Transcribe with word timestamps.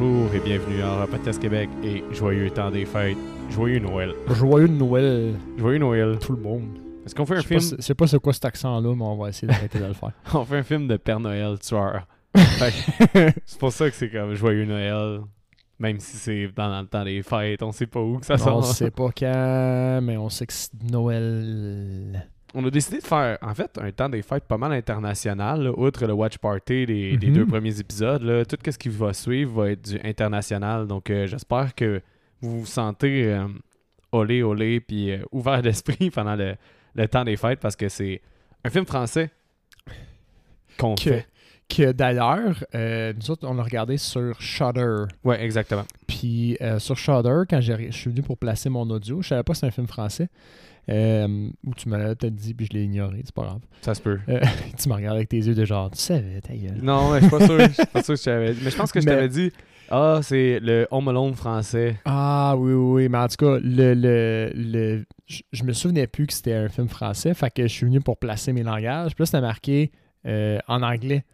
Bonjour 0.00 0.32
et 0.32 0.38
bienvenue 0.38 0.80
à 0.80 1.08
Podcast 1.10 1.42
Québec 1.42 1.68
et 1.82 2.04
joyeux 2.12 2.50
temps 2.50 2.70
des 2.70 2.84
fêtes. 2.86 3.16
Joyeux 3.50 3.80
Noël. 3.80 4.14
Joyeux 4.28 4.68
Noël, 4.68 5.34
Joyeux 5.56 5.78
Noël. 5.78 6.18
tout 6.20 6.34
le 6.34 6.40
monde. 6.40 6.78
Est-ce 7.04 7.16
qu'on 7.16 7.26
fait 7.26 7.38
un 7.38 7.42
film? 7.42 7.60
je 7.60 7.82
sais 7.82 7.96
pas 7.96 8.06
c'est 8.06 8.20
quoi 8.20 8.32
cet 8.32 8.44
accent-là, 8.44 8.94
mais 8.94 9.02
on 9.02 9.16
va 9.16 9.30
essayer 9.30 9.48
d'arrêter 9.48 9.80
de 9.80 9.86
le 9.86 9.94
faire. 9.94 10.12
On 10.34 10.44
fait 10.44 10.58
un 10.58 10.62
film 10.62 10.86
de 10.86 10.96
Père 10.98 11.18
Noël 11.18 11.58
tueur. 11.58 12.06
C'est 13.44 13.58
pour 13.58 13.72
ça 13.72 13.90
que 13.90 13.96
c'est 13.96 14.08
comme 14.08 14.34
Joyeux 14.34 14.66
Noël. 14.66 15.22
Même 15.80 15.98
si 15.98 16.16
c'est 16.16 16.46
dans 16.54 16.80
le 16.80 16.86
temps 16.86 17.04
des 17.04 17.22
fêtes, 17.22 17.62
on 17.64 17.72
sait 17.72 17.86
pas 17.88 18.00
où 18.00 18.18
que 18.18 18.26
ça 18.26 18.34
on 18.34 18.38
sort. 18.38 18.64
sait 18.66 18.92
pas 18.92 19.10
quand, 19.16 20.00
mais 20.02 20.16
on 20.16 20.28
sait 20.28 20.46
que 20.46 20.52
c'est 20.52 20.70
Noël. 20.92 22.30
On 22.54 22.64
a 22.64 22.70
décidé 22.70 22.98
de 22.98 23.04
faire, 23.04 23.36
en 23.42 23.54
fait, 23.54 23.78
un 23.80 23.90
temps 23.92 24.08
des 24.08 24.22
fêtes 24.22 24.44
pas 24.44 24.56
mal 24.56 24.72
international, 24.72 25.64
là, 25.64 25.70
outre 25.78 26.06
le 26.06 26.12
watch 26.14 26.38
party 26.38 26.86
des, 26.86 27.16
des 27.18 27.26
Mhm. 27.28 27.34
deux 27.34 27.46
premiers 27.46 27.78
épisodes. 27.78 28.22
Là, 28.22 28.44
tout 28.44 28.56
ce 28.64 28.78
qui 28.78 28.88
va 28.88 29.12
suivre 29.12 29.62
va 29.62 29.70
être 29.72 29.82
du 29.90 30.00
international. 30.02 30.86
Donc, 30.86 31.10
euh, 31.10 31.26
j'espère 31.26 31.74
que 31.74 32.00
vous 32.40 32.60
vous 32.60 32.66
sentez 32.66 33.26
euh, 33.32 33.46
olé, 34.12 34.42
olé, 34.42 34.80
puis 34.80 35.10
euh, 35.12 35.18
ouvert 35.32 35.60
d'esprit 35.62 36.10
pendant 36.10 36.36
le, 36.36 36.54
le 36.94 37.08
temps 37.08 37.24
des 37.24 37.36
fêtes 37.36 37.60
parce 37.60 37.76
que 37.76 37.88
c'est 37.88 38.22
un 38.64 38.70
film 38.70 38.86
français 38.86 39.30
qu'on 40.78 40.94
Que, 40.94 41.02
fait. 41.02 41.26
que 41.68 41.92
d'ailleurs, 41.92 42.64
euh, 42.74 43.12
nous 43.14 43.30
autres, 43.30 43.46
on 43.46 43.54
l'a 43.54 43.62
regardé 43.62 43.96
sur 43.98 44.40
Shudder. 44.40 45.04
Ouais, 45.24 45.42
exactement. 45.44 45.84
Puis 46.06 46.56
euh, 46.60 46.78
sur 46.78 46.96
Shudder, 46.96 47.42
quand 47.48 47.60
je 47.60 47.90
suis 47.90 48.10
venu 48.10 48.22
pour 48.22 48.38
placer 48.38 48.68
mon 48.70 48.88
audio, 48.90 49.20
je 49.22 49.28
savais 49.28 49.42
pas 49.42 49.54
si 49.54 49.60
c'était 49.60 49.68
un 49.68 49.72
film 49.72 49.86
français. 49.86 50.28
Euh, 50.88 51.48
ou 51.66 51.74
tu 51.74 51.88
me 51.88 51.98
l'as 51.98 52.14
peut-être 52.14 52.34
dit, 52.34 52.54
puis 52.54 52.66
je 52.66 52.76
l'ai 52.76 52.84
ignoré, 52.84 53.20
c'est 53.24 53.34
pas 53.34 53.42
grave. 53.42 53.60
Ça 53.82 53.94
se 53.94 54.00
peut. 54.00 54.18
Euh, 54.28 54.40
tu 54.82 54.88
m'as 54.88 54.96
regardé 54.96 55.18
avec 55.18 55.28
tes 55.28 55.36
yeux 55.36 55.54
de 55.54 55.64
genre, 55.64 55.90
tu 55.90 55.98
savais, 55.98 56.40
ta 56.40 56.54
gueule. 56.54 56.78
Non, 56.82 57.12
mais 57.12 57.20
je 57.20 57.26
suis 57.26 57.30
pas 57.30 57.46
sûr. 57.46 57.58
Je 57.60 57.72
suis 57.72 57.86
pas 57.86 58.02
sûr 58.02 58.14
que 58.14 58.20
je 58.20 58.24
t'avais 58.24 58.52
dit. 58.54 58.60
Mais 58.64 58.70
je 58.70 58.76
pense 58.76 58.92
que 58.92 59.00
je 59.00 59.06
Mais- 59.06 59.14
t'avais 59.14 59.28
dit 59.28 59.52
Ah, 59.90 60.20
c'est 60.22 60.60
le 60.60 60.86
Home 60.90 61.08
Alone 61.08 61.34
français. 61.34 61.96
Ah 62.04 62.54
oui, 62.58 62.72
oui, 62.72 63.02
oui, 63.04 63.08
mais 63.08 63.18
en 63.18 63.28
tout 63.28 63.36
cas, 63.36 63.58
le, 63.62 63.94
le, 63.94 64.50
le, 64.54 65.04
je, 65.26 65.40
je 65.52 65.64
me 65.64 65.72
souvenais 65.72 66.06
plus 66.06 66.26
que 66.26 66.32
c'était 66.32 66.54
un 66.54 66.68
film 66.68 66.88
français, 66.88 67.34
fait 67.34 67.50
que 67.52 67.62
je 67.62 67.68
suis 67.72 67.86
venu 67.86 68.00
pour 68.00 68.16
placer 68.18 68.52
mes 68.54 68.62
langages. 68.62 69.14
Puis 69.14 69.22
là, 69.22 69.26
c'était 69.26 69.40
marqué 69.42 69.90
euh, 70.26 70.58
en 70.68 70.82
anglais. 70.82 71.24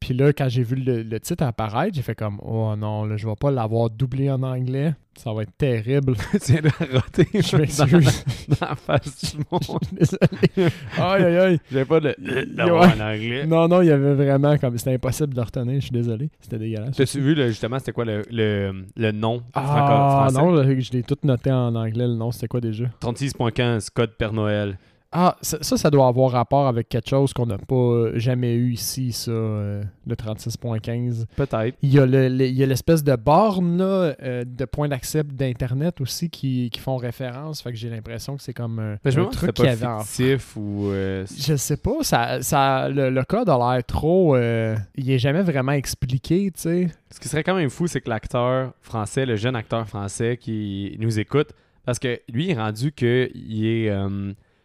Puis 0.00 0.14
là, 0.14 0.32
quand 0.32 0.48
j'ai 0.48 0.62
vu 0.62 0.76
le, 0.76 1.02
le 1.02 1.20
titre 1.20 1.42
apparaître, 1.44 1.94
j'ai 1.96 2.02
fait 2.02 2.14
comme 2.14 2.38
Oh 2.42 2.74
non, 2.76 3.04
là, 3.04 3.16
je 3.16 3.26
vais 3.26 3.34
pas 3.38 3.50
l'avoir 3.50 3.90
doublé 3.90 4.30
en 4.30 4.42
anglais. 4.42 4.94
Ça 5.18 5.32
va 5.32 5.42
être 5.42 5.56
terrible. 5.58 6.14
tu 6.44 6.52
viens 6.52 6.60
de 6.62 6.68
Je 6.68 7.50
dans, 7.50 7.58
m'excuse. 7.58 8.24
dans 8.60 8.66
la 8.68 8.74
face 8.76 9.34
du 9.34 9.42
monde. 9.50 9.60
Désolé. 9.90 10.72
Aïe, 10.96 11.24
aïe, 11.24 11.36
aïe. 11.36 11.60
J'avais 11.72 11.84
pas 11.84 11.98
de 11.98 12.14
Ouais. 12.18 12.70
en 12.70 13.00
anglais. 13.00 13.44
Non, 13.46 13.66
non, 13.66 13.82
il 13.82 13.88
y 13.88 13.90
avait 13.90 14.14
vraiment 14.14 14.56
comme. 14.58 14.78
C'était 14.78 14.94
impossible 14.94 15.30
de 15.30 15.36
le 15.36 15.42
retenir, 15.42 15.74
je 15.74 15.86
suis 15.86 15.90
désolé. 15.90 16.30
C'était 16.40 16.58
dégueulasse. 16.58 16.96
T'as-tu 16.96 17.20
vu 17.20 17.34
là, 17.34 17.48
justement 17.48 17.80
c'était 17.80 17.90
quoi 17.92 18.04
le, 18.04 18.22
le, 18.30 18.84
le 18.96 19.10
nom 19.12 19.42
Ah 19.54 20.28
non, 20.32 20.52
là, 20.52 20.62
je 20.78 20.92
l'ai 20.92 21.02
tout 21.02 21.16
noté 21.24 21.50
en 21.50 21.74
anglais, 21.74 22.06
le 22.06 22.14
nom, 22.14 22.30
c'était 22.30 22.46
quoi 22.48 22.60
déjà? 22.60 22.84
36.15 23.02 23.88
code 23.92 24.12
Père 24.16 24.32
Noël. 24.32 24.78
Ah, 25.10 25.36
ça, 25.40 25.56
ça, 25.62 25.78
ça 25.78 25.88
doit 25.90 26.06
avoir 26.06 26.32
rapport 26.32 26.66
avec 26.66 26.90
quelque 26.90 27.08
chose 27.08 27.32
qu'on 27.32 27.46
n'a 27.46 27.56
pas 27.56 27.74
euh, 27.74 28.12
jamais 28.18 28.54
eu 28.54 28.72
ici, 28.72 29.12
ça, 29.12 29.30
euh, 29.30 29.82
le 30.06 30.14
36.15. 30.14 31.24
Peut-être. 31.34 31.76
Il 31.80 31.92
y 31.94 31.98
a 31.98 32.04
le- 32.04 32.28
l'espèce 32.28 33.02
de 33.02 33.16
borne 33.16 33.78
là, 33.78 34.14
euh, 34.22 34.44
de 34.44 34.64
points 34.66 34.88
d'accès 34.88 35.22
d'Internet 35.24 36.00
aussi 36.02 36.28
qui, 36.28 36.68
qui 36.70 36.78
font 36.80 36.96
référence. 36.96 37.62
Fait 37.62 37.70
que 37.70 37.76
j'ai 37.78 37.88
l'impression 37.88 38.36
que 38.36 38.42
c'est 38.42 38.52
comme 38.52 38.78
un, 38.80 38.96
je 39.04 39.20
si 39.22 39.28
truc 39.30 39.54
pas 39.56 39.70
avait 39.70 39.86
en 39.86 40.00
fictif 40.00 40.56
ou 40.56 40.88
euh, 40.90 41.24
Je 41.38 41.56
sais 41.56 41.78
pas, 41.78 42.02
ça, 42.02 42.42
ça, 42.42 42.90
le, 42.90 43.08
le 43.08 43.24
code 43.24 43.48
a 43.48 43.56
l'air 43.56 43.84
trop. 43.84 44.36
il 44.36 45.10
est 45.10 45.18
jamais 45.18 45.42
vraiment 45.42 45.72
expliqué, 45.72 46.50
tu 46.50 46.60
sais. 46.60 46.88
Ce 47.10 47.18
qui 47.18 47.28
serait 47.28 47.42
quand 47.44 47.54
même 47.54 47.70
fou, 47.70 47.86
c'est 47.86 48.02
que 48.02 48.10
l'acteur 48.10 48.72
français, 48.82 49.24
le 49.24 49.36
jeune 49.36 49.56
acteur 49.56 49.88
français 49.88 50.36
qui 50.38 50.94
nous 51.00 51.18
écoute, 51.18 51.48
parce 51.86 51.98
que 51.98 52.20
lui, 52.30 52.44
il 52.44 52.50
est 52.50 52.54
rendu 52.60 52.92
qu'il 52.92 53.64
est 53.66 53.90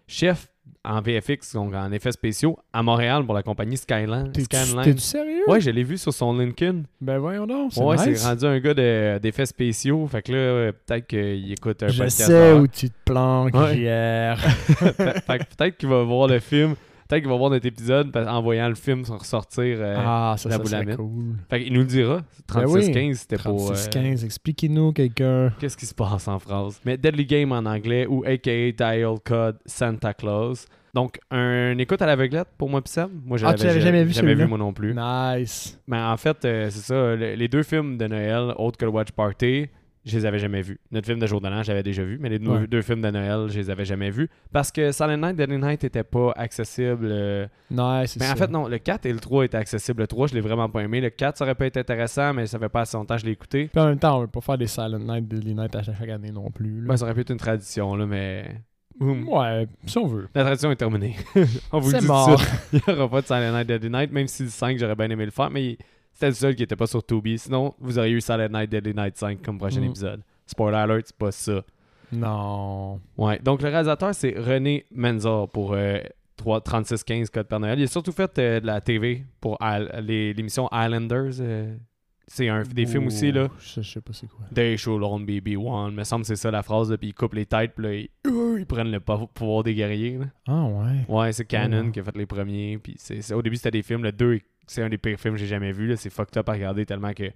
chef 0.07 0.47
en 0.85 1.01
VFX, 1.01 1.53
donc 1.53 1.73
en 1.73 1.91
effets 1.93 2.11
spéciaux, 2.11 2.57
à 2.73 2.83
Montréal 2.83 3.25
pour 3.25 3.33
la 3.33 3.41
compagnie 3.43 3.77
Skyline. 3.77 4.31
T'es-tu 4.33 4.99
sérieux? 4.99 5.43
Ouais, 5.47 5.61
je 5.61 5.69
l'ai 5.69 5.83
vu 5.83 5.97
sur 5.97 6.13
son 6.13 6.37
LinkedIn. 6.37 6.81
Ben 6.99 7.19
voyons 7.19 7.47
donc, 7.47 7.71
c'est 7.73 7.81
Ouais, 7.81 7.95
nice. 7.95 8.19
c'est 8.21 8.27
rendu 8.27 8.45
un 8.45 8.59
gars 8.59 8.73
de- 8.73 9.17
d'effets 9.19 9.45
spéciaux. 9.45 10.05
Fait 10.07 10.21
que 10.21 10.31
là, 10.33 10.71
peut-être 10.73 11.07
qu'il 11.07 11.51
écoute 11.53 11.81
un 11.83 11.87
Je 11.87 11.97
podcast. 11.99 12.17
sais 12.17 12.33
avant. 12.49 12.59
où 12.61 12.67
tu 12.67 12.89
te 12.89 12.95
planques, 13.05 13.53
Ouais. 13.55 13.75
Fait, 14.35 14.93
fait 15.25 15.39
que 15.39 15.43
peut-être 15.55 15.77
qu'il 15.77 15.89
va 15.89 16.03
voir 16.03 16.27
le 16.27 16.39
film. 16.39 16.75
Peut-être 17.13 17.23
qu'il 17.25 17.31
va 17.31 17.37
voir 17.37 17.51
notre 17.51 17.65
épisode 17.67 18.11
parce- 18.11 18.27
en 18.27 18.41
voyant 18.41 18.67
le 18.67 18.73
film 18.75 19.03
ressortir. 19.07 19.77
euh, 19.79 19.95
ah, 19.97 20.33
ça, 20.37 20.49
la 20.49 20.57
ça 20.57 20.65
serait 20.65 20.95
cool. 20.95 21.35
Fait 21.47 21.63
qu'il 21.63 21.73
nous 21.73 21.81
le 21.81 21.85
dira. 21.85 22.21
Ben 22.55 22.65
oui. 22.67 22.81
36-15, 22.91 23.13
c'était 23.13 23.37
pour. 23.37 23.69
euh, 23.69 23.73
36-15, 23.75 24.25
expliquez-nous 24.25 24.93
quelqu'un. 24.93 25.53
Qu'est-ce 25.59 25.77
qui 25.77 25.85
se 25.85 25.93
passe 25.93 26.27
en 26.27 26.39
phrase? 26.39 26.81
Mais 26.85 26.97
Deadly 26.97 27.25
Game 27.25 27.51
en 27.51 27.65
anglais 27.65 28.07
ou 28.07 28.23
aka 28.25 28.71
Dial 28.71 29.15
Code 29.23 29.57
Santa 29.67 30.13
Claus. 30.15 30.65
Donc, 30.95 31.19
un 31.31 31.77
écoute 31.77 32.01
à 32.01 32.05
l'aveuglette 32.07 32.47
pour 32.57 32.69
moi 32.69 32.81
pis 32.81 32.91
Sam. 32.91 33.09
Moi, 33.25 33.37
je 33.37 33.45
Ah, 33.45 33.53
tu 33.53 33.65
l'avais 33.65 33.81
jamais 33.81 34.03
vu, 34.03 34.11
Jamais 34.13 34.33
vu 34.35 34.45
moi 34.47 34.57
non 34.57 34.73
plus. 34.73 34.95
Nice. 34.95 35.79
Mais 35.87 35.97
en 35.99 36.17
fait, 36.17 36.43
euh, 36.45 36.69
c'est 36.71 36.81
ça. 36.81 37.15
le- 37.15 37.35
les 37.35 37.47
deux 37.47 37.63
films 37.63 37.97
de 37.97 38.07
Noël, 38.07 38.53
autres 38.57 38.77
que 38.77 38.85
le 38.85 38.91
Watch 38.91 39.11
Party, 39.11 39.67
je 40.05 40.17
les 40.17 40.25
avais 40.25 40.39
jamais 40.39 40.61
vus. 40.61 40.79
Notre 40.91 41.07
film 41.07 41.19
de 41.19 41.27
jour 41.27 41.39
de 41.41 41.47
l'an, 41.47 41.63
j'avais 41.63 41.83
déjà 41.83 42.03
vu. 42.03 42.17
Mais 42.19 42.29
les 42.29 42.39
deux- 42.39 42.49
Ouais. 42.51 42.67
deux 42.67 42.81
films 42.81 43.01
de 43.01 43.09
Noël, 43.09 43.49
je 43.49 43.57
les 43.59 43.69
avais 43.69 43.85
jamais 43.85 44.09
vus. 44.09 44.29
Parce 44.51 44.71
que 44.71 44.91
Silent 44.91 45.17
Night, 45.17 45.35
Deadly 45.35 45.57
Night 45.57 45.83
n'était 45.83 46.03
pas 46.03 46.31
accessible. 46.35 47.07
euh, 47.09 47.47
Nice, 47.71 48.11
c'est 48.11 48.19
Mais 48.19 48.29
en 48.29 48.35
fait, 48.35 48.49
non, 48.49 48.67
le 48.67 48.77
4 48.79 49.05
et 49.05 49.13
le 49.13 49.19
3 49.19 49.45
étaient 49.45 49.57
accessibles. 49.57 50.01
Le 50.01 50.07
3, 50.07 50.27
je 50.27 50.33
l'ai 50.35 50.41
vraiment 50.41 50.69
pas 50.69 50.81
aimé. 50.81 50.99
Le 51.01 51.09
4, 51.09 51.37
ça 51.37 51.45
aurait 51.45 51.55
pas 51.55 51.65
été 51.67 51.79
intéressant, 51.79 52.33
mais 52.33 52.45
ça 52.47 52.59
fait 52.59 52.69
pas 52.69 52.81
assez 52.81 52.97
longtemps 52.97 53.15
que 53.15 53.21
je 53.21 53.25
l'ai 53.25 53.31
écouté. 53.31 53.69
Puis 53.71 53.81
en 53.81 53.87
même 53.87 53.99
temps, 53.99 54.17
on 54.17 54.21
veut 54.21 54.27
pas 54.27 54.41
faire 54.41 54.57
des 54.57 54.67
Silent 54.67 54.99
Night, 54.99 55.27
Deadly 55.27 55.55
Night 55.55 55.75
à 55.75 55.83
chaque 55.83 56.09
année 56.09 56.31
non 56.31 56.51
plus. 56.51 56.81
là. 56.81 56.87
Ben, 56.89 56.97
ça 56.97 57.05
aurait 57.05 57.13
pu 57.13 57.21
être 57.21 57.31
une 57.31 57.37
tradition, 57.37 57.95
là, 57.95 58.05
mais. 58.05 58.45
Ouais, 58.99 59.67
si 59.87 59.97
on 59.97 60.05
veut. 60.05 60.27
La 60.35 60.43
tradition 60.43 60.69
est 60.71 60.75
terminée. 60.75 61.15
On 61.71 61.79
vous 61.79 61.89
le 61.91 61.93
dit 61.93 61.99
tout 61.99 62.03
de 62.03 62.07
mort. 62.07 62.39
suite. 62.39 62.51
Il 62.73 62.81
n'y 62.87 62.93
aura 62.99 63.09
pas 63.09 63.21
de 63.21 63.25
Silent 63.25 63.51
Night 63.51 63.67
Deadly 63.67 63.89
Night, 63.89 64.11
même 64.11 64.27
si 64.27 64.43
le 64.43 64.49
5, 64.49 64.77
j'aurais 64.77 64.95
bien 64.95 65.09
aimé 65.09 65.25
le 65.25 65.31
faire, 65.31 65.49
mais 65.49 65.77
c'était 66.13 66.27
le 66.27 66.33
seul 66.33 66.55
qui 66.55 66.61
n'était 66.63 66.75
pas 66.75 66.87
sur 66.87 67.05
Tubi. 67.05 67.37
Sinon, 67.37 67.73
vous 67.79 67.97
auriez 67.99 68.13
eu 68.13 68.21
Silent 68.21 68.49
Night 68.49 68.69
Deadly 68.69 68.93
Night 68.93 69.17
5 69.17 69.41
comme 69.41 69.57
prochain 69.57 69.81
Mm. 69.81 69.85
épisode. 69.85 70.21
Spoiler 70.45 70.77
alert, 70.77 71.07
c'est 71.07 71.15
pas 71.17 71.31
ça. 71.31 71.63
Non. 72.11 72.99
Ouais, 73.17 73.39
donc 73.39 73.61
le 73.61 73.69
réalisateur, 73.69 74.13
c'est 74.13 74.35
René 74.37 74.85
Menza 74.91 75.45
pour 75.51 75.73
euh, 75.73 75.99
3 76.37 76.61
3615 76.61 77.29
Code 77.29 77.47
Père 77.47 77.59
Noël. 77.59 77.79
Il 77.79 77.83
a 77.83 77.87
surtout 77.87 78.11
fait 78.11 78.37
euh, 78.39 78.59
de 78.59 78.65
la 78.67 78.81
TV 78.81 79.25
pour 79.41 79.57
l'émission 80.01 80.69
Islanders. 80.71 81.39
euh, 81.39 81.75
c'est 82.27 82.47
un 82.47 82.63
des 82.63 82.85
films 82.85 83.07
aussi, 83.07 83.31
là. 83.33 83.49
Je, 83.59 83.81
je 83.81 83.91
sais 83.93 84.01
pas 84.01 84.13
c'est 84.13 84.27
quoi. 84.27 84.45
They 84.55 84.77
should 84.77 85.03
only 85.03 85.41
be 85.41 85.57
one. 85.57 85.93
Me 85.93 86.03
semble 86.05 86.21
que 86.21 86.27
c'est 86.27 86.37
ça 86.37 86.49
la 86.51 86.63
phrase, 86.63 86.89
là, 86.89 86.97
puis 86.97 87.09
ils 87.09 87.13
coupent 87.13 87.33
les 87.33 87.45
têtes, 87.45 87.73
puis 87.75 87.83
là, 87.85 87.93
ils, 87.93 88.09
euh, 88.27 88.59
ils 88.59 88.65
prennent 88.65 88.91
le 88.91 88.99
pou- 89.01 89.27
pouvoir 89.33 89.63
des 89.63 89.75
guerriers. 89.75 90.17
là. 90.17 90.25
Ah 90.47 90.63
ouais. 90.63 91.05
Ouais, 91.09 91.31
c'est 91.33 91.43
Canon 91.45 91.91
qui 91.91 91.99
a 91.99 92.03
fait 92.03 92.15
les 92.15 92.25
premiers. 92.25 92.77
Puis 92.77 92.95
c'est, 92.97 93.33
au 93.33 93.41
début, 93.41 93.57
c'était 93.57 93.71
des 93.71 93.83
films. 93.83 94.03
Le 94.03 94.11
2, 94.13 94.39
c'est 94.67 94.81
un 94.81 94.89
des 94.89 94.97
pires 94.97 95.19
films 95.19 95.33
que 95.35 95.39
j'ai 95.39 95.47
jamais 95.47 95.71
vu. 95.71 95.87
là. 95.87 95.95
C'est 95.97 96.09
fucked 96.09 96.37
up 96.37 96.47
à 96.49 96.53
regarder 96.53 96.85
tellement 96.85 97.13
que 97.13 97.31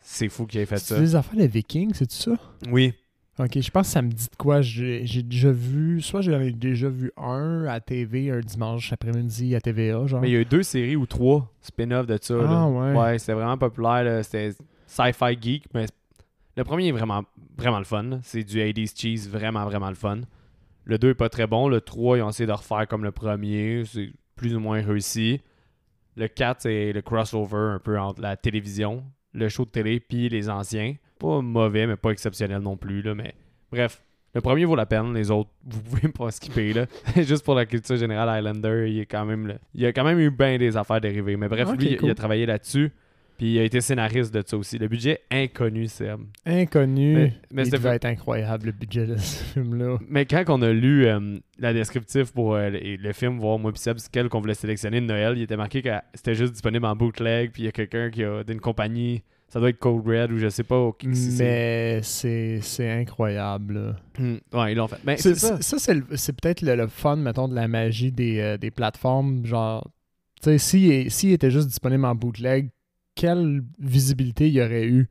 c'est 0.00 0.28
fou 0.28 0.46
qu'il 0.46 0.60
ait 0.60 0.66
fait 0.66 0.78
C'est 0.78 0.94
ça. 0.94 1.00
des 1.00 1.14
affaires 1.14 1.38
de 1.38 1.44
Vikings, 1.46 1.92
c'est 1.94 2.10
ça? 2.10 2.32
Oui. 2.70 2.94
Ok, 3.38 3.58
je 3.60 3.70
pense 3.70 3.86
que 3.86 3.92
ça 3.92 4.02
me 4.02 4.10
dit 4.10 4.26
de 4.30 4.36
quoi. 4.36 4.60
J'ai 4.60 5.22
déjà 5.22 5.50
vu, 5.50 6.02
soit 6.02 6.20
j'en 6.20 6.40
ai 6.40 6.52
déjà 6.52 6.88
vu 6.90 7.10
un 7.16 7.64
à 7.66 7.80
TV 7.80 8.30
un 8.30 8.40
dimanche 8.40 8.92
après-midi 8.92 9.54
à 9.54 9.60
TVA, 9.60 10.06
genre. 10.06 10.20
Mais 10.20 10.28
il 10.28 10.32
y 10.32 10.36
a 10.36 10.40
eu 10.40 10.44
deux 10.44 10.62
séries 10.62 10.96
ou 10.96 11.06
trois 11.06 11.50
spin-offs 11.62 12.06
de 12.06 12.18
ça. 12.20 12.34
là. 12.34 12.44
Ah 12.50 12.68
ouais. 12.68 12.92
Ouais, 12.94 13.18
c'était 13.18 13.32
vraiment 13.32 13.56
populaire. 13.56 14.22
C'était 14.24 14.52
sci-fi 14.86 15.38
geek. 15.40 15.64
Mais 15.72 15.86
le 16.56 16.64
premier 16.64 16.88
est 16.88 16.92
vraiment, 16.92 17.22
vraiment 17.56 17.78
le 17.78 17.84
fun. 17.84 18.20
C'est 18.22 18.44
du 18.44 18.58
80s 18.58 19.00
cheese, 19.00 19.28
vraiment, 19.30 19.64
vraiment 19.64 19.88
le 19.88 19.94
fun. 19.94 20.20
Le 20.84 20.98
2 20.98 21.10
est 21.10 21.14
pas 21.14 21.28
très 21.30 21.46
bon. 21.46 21.68
Le 21.68 21.80
3, 21.80 22.18
ils 22.18 22.22
ont 22.22 22.28
essayé 22.30 22.46
de 22.46 22.52
refaire 22.52 22.86
comme 22.88 23.04
le 23.04 23.12
premier. 23.12 23.84
C'est 23.86 24.12
plus 24.36 24.54
ou 24.54 24.60
moins 24.60 24.82
réussi. 24.82 25.40
Le 26.16 26.28
4, 26.28 26.62
c'est 26.62 26.92
le 26.92 27.02
crossover 27.02 27.74
un 27.74 27.78
peu 27.78 27.98
entre 27.98 28.20
la 28.20 28.36
télévision, 28.36 29.04
le 29.32 29.48
show 29.48 29.64
de 29.64 29.70
télé, 29.70 30.00
puis 30.00 30.28
les 30.28 30.48
anciens. 30.50 30.94
Pas 31.18 31.40
mauvais, 31.40 31.86
mais 31.86 31.96
pas 31.96 32.10
exceptionnel 32.10 32.60
non 32.60 32.76
plus. 32.76 33.02
Là, 33.02 33.14
mais 33.14 33.34
bref, 33.70 34.02
le 34.34 34.40
premier 34.40 34.64
vaut 34.64 34.76
la 34.76 34.86
peine. 34.86 35.14
Les 35.14 35.30
autres, 35.30 35.50
vous 35.64 35.82
pouvez 35.82 36.08
pas 36.08 36.30
skipper. 36.30 36.72
Là. 36.72 36.86
Juste 37.16 37.44
pour 37.44 37.54
la 37.54 37.66
culture 37.66 37.96
générale 37.96 38.28
Highlander, 38.28 38.86
il, 38.88 39.00
est 39.00 39.06
quand 39.06 39.24
même 39.24 39.46
le- 39.46 39.58
il 39.74 39.84
a 39.86 39.92
quand 39.92 40.04
même 40.04 40.18
eu 40.18 40.30
bien 40.30 40.58
des 40.58 40.76
affaires 40.76 41.00
dérivées. 41.00 41.36
Mais 41.36 41.48
bref, 41.48 41.68
lui, 41.78 41.98
il 42.00 42.10
a 42.10 42.14
travaillé 42.14 42.46
là-dessus. 42.46 42.90
Puis 43.40 43.54
il 43.54 43.58
a 43.58 43.62
été 43.64 43.80
scénariste 43.80 44.34
de 44.34 44.42
ça 44.46 44.54
aussi. 44.58 44.76
Le 44.76 44.86
budget 44.86 45.20
inconnu, 45.30 45.86
Seb. 45.86 46.20
Inconnu. 46.44 47.14
Mais- 47.14 47.32
mais 47.50 47.64
il 47.64 47.70
devait 47.70 47.96
être 47.96 48.04
incroyable 48.04 48.66
le 48.66 48.72
budget 48.72 49.06
de 49.06 49.16
ce 49.16 49.42
film-là. 49.44 49.96
Mais 50.10 50.26
quand 50.26 50.44
on 50.48 50.60
a 50.60 50.70
lu 50.70 51.06
euh, 51.06 51.38
la 51.58 51.72
descriptif 51.72 52.32
pour 52.32 52.54
euh, 52.54 52.68
le, 52.68 52.96
le 52.96 53.12
film, 53.14 53.38
voir 53.38 53.58
moi 53.58 53.72
puis 53.72 53.80
Seb, 53.80 53.96
c'est 53.96 54.10
quel 54.12 54.28
qu'on 54.28 54.40
voulait 54.40 54.52
sélectionner 54.52 55.00
de 55.00 55.06
Noël, 55.06 55.38
il 55.38 55.42
était 55.42 55.56
marqué 55.56 55.80
que 55.80 55.88
c'était 56.12 56.34
juste 56.34 56.52
disponible 56.52 56.84
en 56.84 56.94
bootleg, 56.94 57.50
puis 57.50 57.62
il 57.62 57.64
y 57.64 57.68
a 57.68 57.72
quelqu'un 57.72 58.10
qui 58.10 58.22
a 58.24 58.44
d'une 58.44 58.60
compagnie, 58.60 59.22
ça 59.48 59.58
doit 59.58 59.70
être 59.70 59.78
Code 59.78 60.06
Red 60.06 60.32
ou 60.32 60.36
je 60.36 60.50
sais 60.50 60.62
pas. 60.62 60.90
si 61.00 61.36
Mais 61.38 62.00
c'est 62.02 62.58
c'est 62.60 62.90
incroyable. 62.90 63.96
Hmm, 64.18 64.36
ouais, 64.52 64.72
ils 64.72 64.76
l'ont 64.76 64.86
fait. 64.88 64.98
Mais 65.04 65.16
C'est- 65.16 65.34
c'est 65.34 65.46
ça. 65.62 65.78
c'est- 65.78 66.16
Ça, 66.16 66.32
peut-être 66.34 66.60
le, 66.60 66.74
le 66.76 66.86
fun, 66.88 67.16
mettons, 67.16 67.48
de 67.48 67.54
la 67.54 67.68
magie 67.68 68.12
des, 68.12 68.38
euh, 68.40 68.56
des 68.58 68.70
plateformes. 68.70 69.46
Genre, 69.46 69.82
tu 70.42 70.50
sais, 70.50 70.58
s'il 70.58 70.90
est- 70.92 71.08
s'il 71.08 71.32
était 71.32 71.50
juste 71.50 71.68
disponible 71.68 72.04
en 72.04 72.14
bootleg, 72.14 72.68
quelle 73.14 73.62
visibilité 73.78 74.48
il 74.48 74.54
y 74.54 74.60
aurait 74.62 74.86
eu 74.86 75.08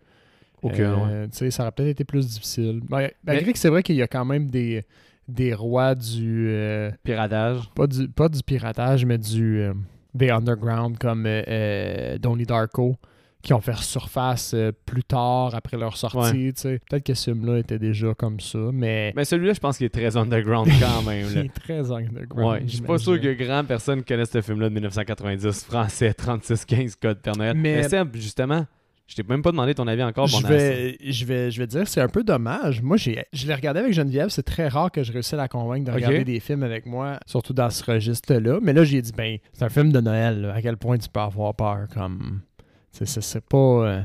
Ok, 0.62 0.80
Euh, 0.80 1.26
tu 1.28 1.38
sais, 1.38 1.52
ça 1.52 1.64
aurait 1.64 1.72
peut-être 1.72 1.90
été 1.90 2.04
plus 2.04 2.28
difficile. 2.28 2.82
Ben, 2.90 3.10
malgré 3.24 3.46
Mais- 3.46 3.54
que 3.54 3.60
c'est 3.60 3.70
vrai 3.70 3.82
qu'il 3.82 3.96
y 3.96 4.02
a 4.02 4.08
quand 4.08 4.26
même 4.26 4.50
des, 4.50 4.84
des 5.28 5.54
rois 5.54 5.96
du, 5.96 6.48
euh, 6.50 6.92
Piratage. 7.04 7.70
pas 7.76 7.88
du. 7.88 8.10
Pas 8.10 8.28
du 8.28 8.44
piratage, 8.44 9.06
mais 9.06 9.18
du. 9.18 9.60
euh, 9.60 9.74
des 10.14 10.32
underground 10.32 10.98
comme 10.98 11.24
euh, 11.28 12.18
Donnie 12.18 12.46
Darko 12.46 12.98
qui 13.42 13.54
ont 13.54 13.62
fait 13.62 13.76
surface 13.78 14.54
euh, 14.54 14.72
plus 14.86 15.04
tard 15.04 15.56
après 15.56 15.78
leur 15.78 15.96
sortie. 15.96 16.54
tu 16.54 16.62
sais. 16.62 16.80
Peut-être 16.90 17.06
que 17.06 17.14
ce 17.14 17.32
film-là 17.32 17.60
était 17.60 17.80
déjà 17.80 18.14
comme 18.14 18.40
ça, 18.40 18.60
mais. 18.74 19.14
Mais 19.16 19.24
celui-là, 19.26 19.54
je 19.54 19.60
pense 19.60 19.78
qu'il 19.78 19.86
est 19.86 19.90
très 19.90 20.18
underground 20.18 20.70
quand 20.80 21.04
même. 21.04 21.26
il 21.32 21.38
est 21.38 21.54
très 21.54 21.92
underground. 21.92 22.52
Ouais, 22.52 22.62
je 22.66 22.74
suis 22.74 22.82
pas 22.82 22.98
sûr 22.98 23.20
que 23.20 23.34
grand 23.34 23.64
personne 23.64 24.04
connaisse 24.04 24.32
ce 24.32 24.42
film-là 24.42 24.70
de 24.70 24.74
1990, 24.74 25.66
français, 25.66 26.14
3615 26.14 26.96
Code 26.98 27.20
Père 27.22 27.36
Noël. 27.38 27.56
Mais- 27.56 27.88
Mais, 27.90 28.06
justement, 28.20 28.66
je 29.08 29.16
t'ai 29.16 29.24
même 29.24 29.42
pas 29.42 29.52
demandé 29.52 29.74
ton 29.74 29.88
avis 29.88 30.04
encore. 30.04 30.28
Je 30.28 30.46
vais, 30.46 30.98
je, 31.02 31.26
vais, 31.26 31.50
je 31.50 31.60
vais 31.60 31.66
dire, 31.68 31.88
c'est 31.88 32.02
un 32.02 32.10
peu 32.10 32.24
dommage. 32.24 32.82
Moi, 32.82 32.98
j'ai, 32.98 33.24
je 33.34 33.48
l'ai 33.48 33.56
regardé 33.56 33.80
avec 33.80 33.94
Geneviève. 33.94 34.30
C'est 34.30 34.44
très 34.44 34.68
rare 34.68 34.92
que 34.92 35.02
je 35.02 35.12
réussisse 35.12 35.34
à 35.34 35.38
la 35.38 35.48
convaincre 35.48 35.86
de 35.86 35.92
regarder 35.96 36.18
des 36.26 36.40
films 36.40 36.62
avec 36.64 36.86
moi, 36.86 37.20
surtout 37.26 37.54
dans 37.54 37.70
ce 37.72 37.84
registre-là. 37.90 38.60
Mais 38.62 38.74
là, 38.74 38.84
j'ai 38.84 39.02
dit, 39.02 39.12
ben, 39.16 39.38
c'est 39.54 39.64
un 39.66 39.70
film 39.70 39.92
de 39.92 40.00
Noël. 40.02 40.42
là. 40.42 40.54
À 40.54 40.62
quel 40.62 40.78
point 40.78 40.98
tu 40.98 41.10
peux 41.10 41.20
avoir 41.22 41.56
peur? 41.56 41.88
Comme, 41.94 42.42
tu 42.92 43.00
sais, 43.00 43.06
ce 43.06 43.22
serait 43.22 43.42
pas, 43.42 43.58
euh, 43.58 44.02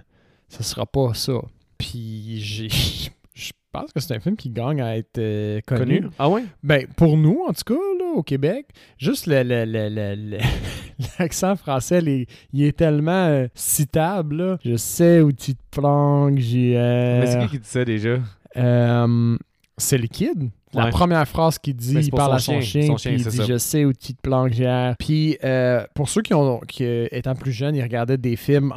ce 0.48 0.62
sera 0.62 0.86
pas 0.86 1.12
ça. 1.14 1.34
Puis, 1.78 2.40
j'ai, 2.40 2.68
je 3.34 3.52
pense 3.72 3.92
que 3.92 4.00
c'est 4.00 4.14
un 4.14 4.20
film 4.20 4.36
qui 4.36 4.50
gagne 4.50 4.80
à 4.80 4.96
être 4.96 5.18
euh, 5.18 5.60
connu. 5.66 6.00
connu? 6.02 6.10
Ah 6.18 6.28
ouais? 6.28 6.44
Ben, 6.62 6.86
pour 6.96 7.16
nous, 7.16 7.40
en 7.48 7.52
tout 7.52 7.64
cas, 7.74 7.80
là, 7.98 8.12
au 8.14 8.22
Québec, 8.22 8.66
juste 8.98 9.26
le, 9.26 9.42
le- 9.42 9.64
le- 9.64 9.88
le- 9.88 10.14
le- 10.14 10.38
l'accent 11.18 11.56
français, 11.56 12.00
les- 12.00 12.26
il 12.52 12.62
est 12.62 12.76
tellement 12.76 13.26
euh, 13.26 13.46
citable. 13.54 14.36
là. 14.36 14.58
Je 14.64 14.76
sais 14.76 15.20
où 15.20 15.32
tu 15.32 15.54
te 15.54 15.62
planques, 15.70 16.38
j'ai... 16.38 16.74
Mais 16.74 17.26
c'est 17.26 17.40
qui 17.40 17.48
qui 17.48 17.58
dit 17.58 17.68
ça 17.68 17.84
déjà? 17.84 18.18
c'est 19.76 19.98
le 19.98 20.06
kid. 20.06 20.50
La 20.74 20.84
Ouais. 20.86 20.90
première 20.90 21.26
phrase 21.28 21.58
qu'il 21.58 21.74
dit, 21.76 21.92
c'est 21.94 22.00
il 22.06 22.10
parle 22.10 22.34
à 22.34 22.38
son 22.38 22.60
chien. 22.60 22.82
chien, 22.82 22.82
Son 22.86 22.94
puis 22.94 23.02
chien, 23.02 23.12
il 23.12 23.24
dit 23.24 23.36
ça. 23.36 23.44
Je 23.44 23.58
sais 23.58 23.84
où 23.84 23.92
tu 23.92 24.14
te 24.14 24.20
planques, 24.20 24.52
j'ai. 24.52 24.92
Puis 24.98 25.38
euh, 25.44 25.84
pour 25.94 26.08
ceux 26.08 26.22
qui 26.22 26.34
ont, 26.34 26.60
qui, 26.60 26.84
euh, 26.84 27.06
étant 27.12 27.34
plus 27.34 27.52
jeunes, 27.52 27.76
ils 27.76 27.82
regardaient 27.82 28.18
des 28.18 28.36
films 28.36 28.72
en, 28.72 28.76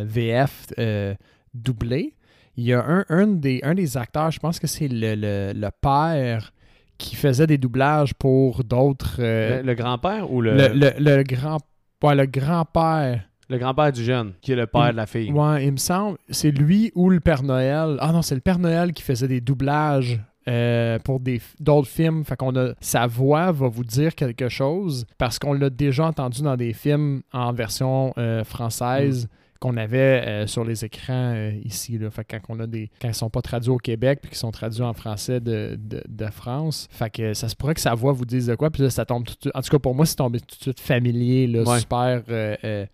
en 0.00 0.04
VF 0.04 0.66
euh, 0.78 1.14
doublés, 1.54 2.14
il 2.56 2.64
y 2.64 2.72
a 2.72 2.84
un, 2.84 3.04
un, 3.08 3.26
des, 3.26 3.60
un 3.62 3.74
des 3.74 3.96
acteurs, 3.96 4.30
je 4.30 4.38
pense 4.40 4.58
que 4.58 4.66
c'est 4.66 4.88
le, 4.88 5.14
le, 5.14 5.52
le 5.54 5.68
père 5.80 6.52
qui 6.98 7.14
faisait 7.14 7.46
des 7.46 7.58
doublages 7.58 8.14
pour 8.14 8.64
d'autres. 8.64 9.16
euh, 9.20 9.60
Le, 9.60 9.66
le 9.68 9.74
grand-père 9.74 10.32
ou 10.32 10.40
le, 10.40 10.54
le, 10.56 10.68
le- 10.74 10.92
le 10.98 11.22
grand. 11.22 11.58
Ouais, 12.02 12.14
le 12.16 12.26
grand-père. 12.26 13.22
le 13.48 13.58
grand-père 13.58 13.92
du 13.92 14.02
jeune, 14.04 14.32
qui 14.40 14.52
est 14.52 14.56
le 14.56 14.66
père 14.66 14.88
Il- 14.88 14.92
de 14.92 14.96
la 14.96 15.06
fille? 15.06 15.30
Ouais, 15.32 15.64
il 15.66 15.72
me 15.72 15.76
semble. 15.76 16.18
C'est 16.28 16.50
lui 16.50 16.90
ou 16.94 17.08
le 17.10 17.20
Père 17.20 17.42
Noël. 17.42 17.96
Ah 18.00 18.12
non, 18.12 18.22
c'est 18.22 18.34
le 18.34 18.40
Père 18.40 18.58
Noël 18.58 18.92
qui 18.92 19.02
faisait 19.02 19.28
des 19.28 19.40
doublages. 19.40 20.20
Euh, 20.48 20.98
pour 20.98 21.20
d'autres 21.60 21.88
films, 21.88 22.24
fait 22.24 22.36
qu'on 22.36 22.56
a 22.56 22.72
sa 22.80 23.06
voix 23.06 23.52
va 23.52 23.68
vous 23.68 23.84
dire 23.84 24.14
quelque 24.14 24.48
chose 24.48 25.06
parce 25.18 25.38
qu'on 25.38 25.52
l'a 25.52 25.70
déjà 25.70 26.06
entendu 26.06 26.42
dans 26.42 26.56
des 26.56 26.72
films 26.72 27.22
en 27.32 27.52
version 27.52 28.12
euh, 28.18 28.42
française 28.44 29.26
Mm. 29.26 29.58
qu'on 29.60 29.76
avait 29.76 29.98
euh, 30.24 30.46
sur 30.46 30.62
les 30.64 30.84
écrans 30.84 31.32
euh, 31.34 31.50
ici 31.64 31.98
là. 31.98 32.10
Fait 32.10 32.22
que 32.24 32.36
quand 32.36 32.54
on 32.54 32.60
a 32.60 32.66
des 32.68 32.90
quand 33.02 33.08
ils 33.08 33.14
sont 33.14 33.28
pas 33.28 33.42
traduits 33.42 33.70
au 33.72 33.78
Québec 33.78 34.20
puis 34.22 34.28
qu'ils 34.30 34.38
sont 34.38 34.52
traduits 34.52 34.82
en 34.84 34.92
français 34.94 35.40
de, 35.40 35.76
de, 35.76 36.00
de 36.08 36.26
France, 36.26 36.86
fait 36.92 37.10
que 37.10 37.34
ça 37.34 37.48
se 37.48 37.56
pourrait 37.56 37.74
que 37.74 37.80
sa 37.80 37.94
voix 37.94 38.12
vous 38.12 38.24
dise 38.24 38.46
de 38.46 38.54
quoi 38.54 38.70
puis 38.70 38.82
là 38.84 38.90
ça 38.90 39.04
tombe 39.04 39.24
tout 39.24 39.34
de 39.34 39.40
suite. 39.40 39.56
En 39.56 39.60
tout 39.60 39.70
cas 39.70 39.78
pour 39.80 39.96
moi 39.96 40.06
c'est 40.06 40.14
tombé 40.14 40.38
tout 40.38 40.56
de 40.56 40.62
suite 40.62 40.78
familier 40.80 41.48
là, 41.48 41.62
Ouais. 41.64 41.80
super 41.80 42.22
euh, 42.30 42.86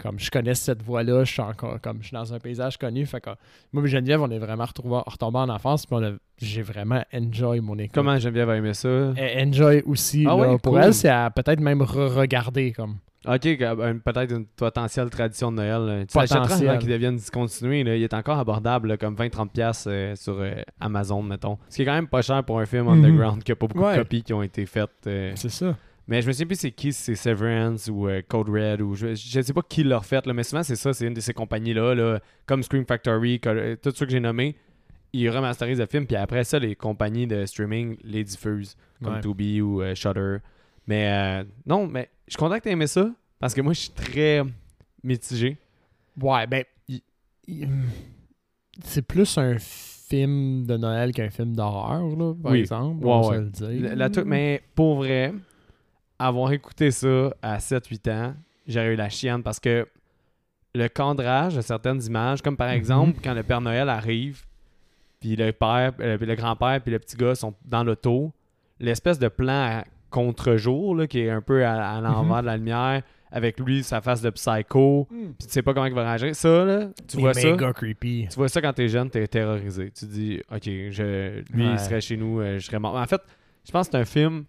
comme 0.00 0.18
je 0.18 0.30
connais 0.30 0.54
cette 0.54 0.82
voix-là, 0.82 1.24
je 1.24 1.32
suis 1.32 1.42
encore 1.42 1.80
comme 1.80 1.98
je 2.00 2.08
suis 2.08 2.14
dans 2.14 2.32
un 2.32 2.38
paysage 2.38 2.76
connu. 2.78 3.04
Fait 3.06 3.20
que 3.20 3.30
moi 3.72 3.82
et 3.84 3.88
Geneviève, 3.88 4.22
on 4.22 4.30
est 4.30 4.38
vraiment 4.38 4.64
retombés 4.66 5.38
en 5.38 5.48
enfance, 5.48 5.86
puis 5.86 5.96
j'ai 6.38 6.62
vraiment 6.62 7.02
enjoy 7.12 7.60
mon 7.60 7.76
écoute. 7.78 7.94
Comment 7.94 8.18
Geneviève 8.18 8.50
a 8.50 8.56
aimé 8.56 8.74
ça? 8.74 8.88
Elle 9.16 9.48
enjoy 9.48 9.82
aussi. 9.86 10.24
Ah 10.28 10.36
là. 10.36 10.58
pour 10.58 10.72
cool. 10.74 10.82
elle, 10.82 10.94
c'est 10.94 11.08
à 11.08 11.30
peut-être 11.30 11.60
même 11.60 11.82
re-regarder 11.82 12.72
comme. 12.72 12.96
Ok, 13.26 13.46
euh, 13.46 13.94
peut-être 14.04 14.32
une 14.32 14.46
potentielle 14.46 15.10
tradition 15.10 15.50
de 15.50 15.56
Noël. 15.56 15.80
là. 15.82 16.06
Tu 16.06 16.16
l'achèteras 16.16 16.42
Potentiel. 16.44 16.68
avant 16.70 16.78
qu'il 16.78 16.88
devienne 16.88 17.16
discontinué. 17.16 17.82
là. 17.82 17.96
Il 17.96 18.02
est 18.02 18.14
encore 18.14 18.38
abordable, 18.38 18.88
là, 18.88 18.96
comme 18.96 19.16
20-30$ 19.16 19.48
piastres, 19.50 19.88
euh, 19.90 20.14
sur 20.14 20.34
euh, 20.38 20.52
Amazon, 20.80 21.20
mettons. 21.22 21.58
Ce 21.68 21.76
qui 21.76 21.82
est 21.82 21.84
quand 21.84 21.94
même 21.94 22.06
pas 22.06 22.22
cher 22.22 22.44
pour 22.44 22.60
un 22.60 22.64
film 22.64 22.84
Mhm. 22.86 22.92
underground, 23.04 23.42
qui 23.42 23.50
a 23.52 23.56
pas 23.56 23.66
beaucoup 23.66 23.84
Ouais. 23.84 23.96
de 23.96 24.02
copies 24.02 24.22
qui 24.22 24.32
ont 24.32 24.42
été 24.42 24.64
faites. 24.66 24.90
euh. 25.08 25.32
C'est 25.34 25.48
ça. 25.50 25.76
Mais 26.08 26.22
je 26.22 26.26
me 26.26 26.32
souviens 26.32 26.46
plus 26.46 26.56
c'est 26.58 26.70
qui, 26.70 26.92
c'est 26.92 27.14
Severance 27.14 27.88
ou 27.92 28.08
euh, 28.08 28.22
Code 28.26 28.48
Red 28.48 28.80
ou 28.80 28.94
je, 28.94 29.14
je 29.14 29.40
sais 29.42 29.52
pas 29.52 29.60
qui 29.62 29.84
l'a 29.84 29.98
refait, 29.98 30.20
là, 30.24 30.32
mais 30.32 30.42
souvent 30.42 30.62
c'est 30.62 30.74
ça, 30.76 30.92
c'est 30.94 31.06
une 31.06 31.12
de 31.14 31.20
ces 31.20 31.34
compagnies-là, 31.34 31.94
là, 31.94 32.20
comme 32.46 32.62
Scream 32.62 32.86
Factory, 32.86 33.40
euh, 33.46 33.76
tout 33.76 33.90
ceux 33.94 34.06
que 34.06 34.12
j'ai 34.12 34.18
nommés, 34.20 34.56
ils 35.12 35.28
remasterisent 35.28 35.78
le 35.80 35.86
film, 35.86 36.06
puis 36.06 36.16
après 36.16 36.44
ça, 36.44 36.58
les 36.58 36.74
compagnies 36.74 37.26
de 37.26 37.44
streaming 37.46 37.96
les 38.02 38.24
diffusent, 38.24 38.74
comme 39.04 39.14
Ouais. 39.14 39.20
Tubi 39.20 39.60
ou 39.60 39.82
euh, 39.82 39.94
Shudder. 39.94 40.38
Mais 40.86 41.08
euh, 41.10 41.44
non, 41.66 41.86
mais 41.86 42.08
je 42.26 42.32
suis 42.32 42.38
content 42.38 42.58
que 42.58 42.68
aimé 42.70 42.86
ça, 42.86 43.10
parce 43.38 43.52
que 43.52 43.60
moi 43.60 43.74
je 43.74 43.80
suis 43.80 43.90
très 43.90 44.42
mitigé. 45.04 45.58
Ouais, 46.20 46.46
ben. 46.46 46.64
C'est 48.84 49.02
plus 49.02 49.36
un 49.38 49.56
film 49.58 50.64
de 50.66 50.76
Noël 50.76 51.12
qu'un 51.12 51.30
film 51.30 51.54
d'horreur, 51.54 52.06
là, 52.16 52.34
par 52.42 52.52
Oui. 52.52 52.60
exemple. 52.60 53.04
Ouais, 53.04 53.12
on 53.12 53.20
va 53.22 53.28
ouais. 53.28 53.36
se 53.36 53.40
le 53.66 53.78
dire. 53.80 53.96
La- 53.96 54.24
mais 54.24 54.62
pour 54.74 54.96
vrai, 54.96 55.34
avoir 56.18 56.52
écouté 56.52 56.90
ça 56.90 57.30
à 57.42 57.58
7-8 57.58 58.10
ans, 58.10 58.34
j'aurais 58.66 58.92
eu 58.94 58.96
la 58.96 59.08
chienne 59.08 59.42
parce 59.42 59.60
que 59.60 59.86
le 60.74 60.88
cadrage 60.88 61.56
de 61.56 61.60
certaines 61.60 62.02
images, 62.02 62.42
comme 62.42 62.56
par 62.56 62.68
Mhm. 62.68 62.74
exemple 62.74 63.20
quand 63.22 63.34
le 63.34 63.42
Père 63.42 63.60
Noël 63.60 63.88
arrive, 63.88 64.42
puis 65.20 65.34
le 65.36 65.52
père, 65.52 65.92
euh, 66.00 66.18
le 66.18 66.34
grand-père 66.34 66.80
puis 66.80 66.92
le 66.92 66.98
petit 66.98 67.16
gars 67.16 67.34
sont 67.34 67.54
dans 67.64 67.82
l'auto, 67.84 68.32
l'espèce 68.78 69.18
de 69.18 69.28
plan 69.28 69.78
à 69.80 69.84
contre-jour 70.10 70.94
là, 70.96 71.06
qui 71.06 71.20
est 71.20 71.30
un 71.30 71.40
peu 71.40 71.64
à, 71.64 71.96
à 71.96 72.00
l'envers 72.00 72.40
de 72.42 72.46
la 72.46 72.56
lumière, 72.56 73.02
avec 73.30 73.60
lui 73.60 73.82
sa 73.82 74.00
face 74.00 74.22
de 74.22 74.30
psycho, 74.30 75.06
Mm. 75.10 75.16
puis 75.38 75.46
tu 75.46 75.52
sais 75.52 75.62
pas 75.62 75.74
comment 75.74 75.86
il 75.86 75.92
va 75.94 76.02
réagir. 76.02 76.34
Ça 76.34 76.64
là, 76.64 76.88
tu 77.06 77.18
vois 77.18 77.34
ça? 77.34 77.50
méga 77.50 77.72
creepy. 77.74 78.26
Tu 78.30 78.36
vois 78.36 78.48
ça 78.48 78.60
quand 78.62 78.72
t'es 78.72 78.88
jeune, 78.88 79.10
t'es 79.10 79.26
terrorisé. 79.26 79.90
Tu 79.90 80.06
dis, 80.06 80.40
OK, 80.50 80.62
je, 80.64 81.40
lui, 81.52 81.66
Ouais. 81.66 81.72
il 81.72 81.78
serait 81.78 82.00
chez 82.00 82.16
nous, 82.16 82.40
euh, 82.40 82.58
je 82.58 82.64
serais 82.66 82.78
mort. 82.78 82.94
En 82.96 83.06
fait, 83.06 83.20
je 83.66 83.70
pense 83.70 83.88
que 83.88 83.92
c'est 83.92 83.98
un 83.98 84.04
film, 84.06 84.44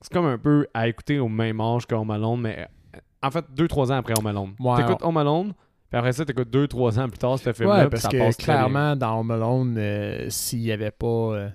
c'est 0.00 0.12
comme 0.12 0.26
un 0.26 0.38
peu 0.38 0.66
à 0.74 0.88
écouter 0.88 1.18
au 1.18 1.28
même 1.28 1.60
âge 1.60 1.86
que 1.86 1.94
Home 1.94 2.10
Alone, 2.10 2.40
mais 2.40 2.68
euh, 2.94 2.98
en 3.22 3.30
fait, 3.30 3.44
2-3 3.56 3.92
ans 3.92 3.96
après 3.96 4.14
Home 4.18 4.26
Alone. 4.26 4.54
Ouais, 4.60 4.76
t'écoutes 4.76 5.02
Home 5.02 5.16
Alone, 5.16 5.52
puis 5.90 5.98
après 5.98 6.12
ça, 6.12 6.24
t'écoutes 6.24 6.50
2-3 6.52 7.00
ans 7.00 7.08
plus 7.08 7.18
tard 7.18 7.38
ce 7.38 7.52
film-là, 7.52 7.84
Ouais, 7.84 7.88
parce 7.90 8.02
ça 8.02 8.08
que 8.08 8.18
passe 8.18 8.36
clairement, 8.36 8.94
dans 8.96 9.20
Home 9.20 9.30
Alone, 9.30 9.76
euh, 9.78 10.26
s'il 10.30 10.60
n'y 10.60 10.72
avait 10.72 10.90
pas. 10.90 11.06
euh, 11.06 11.48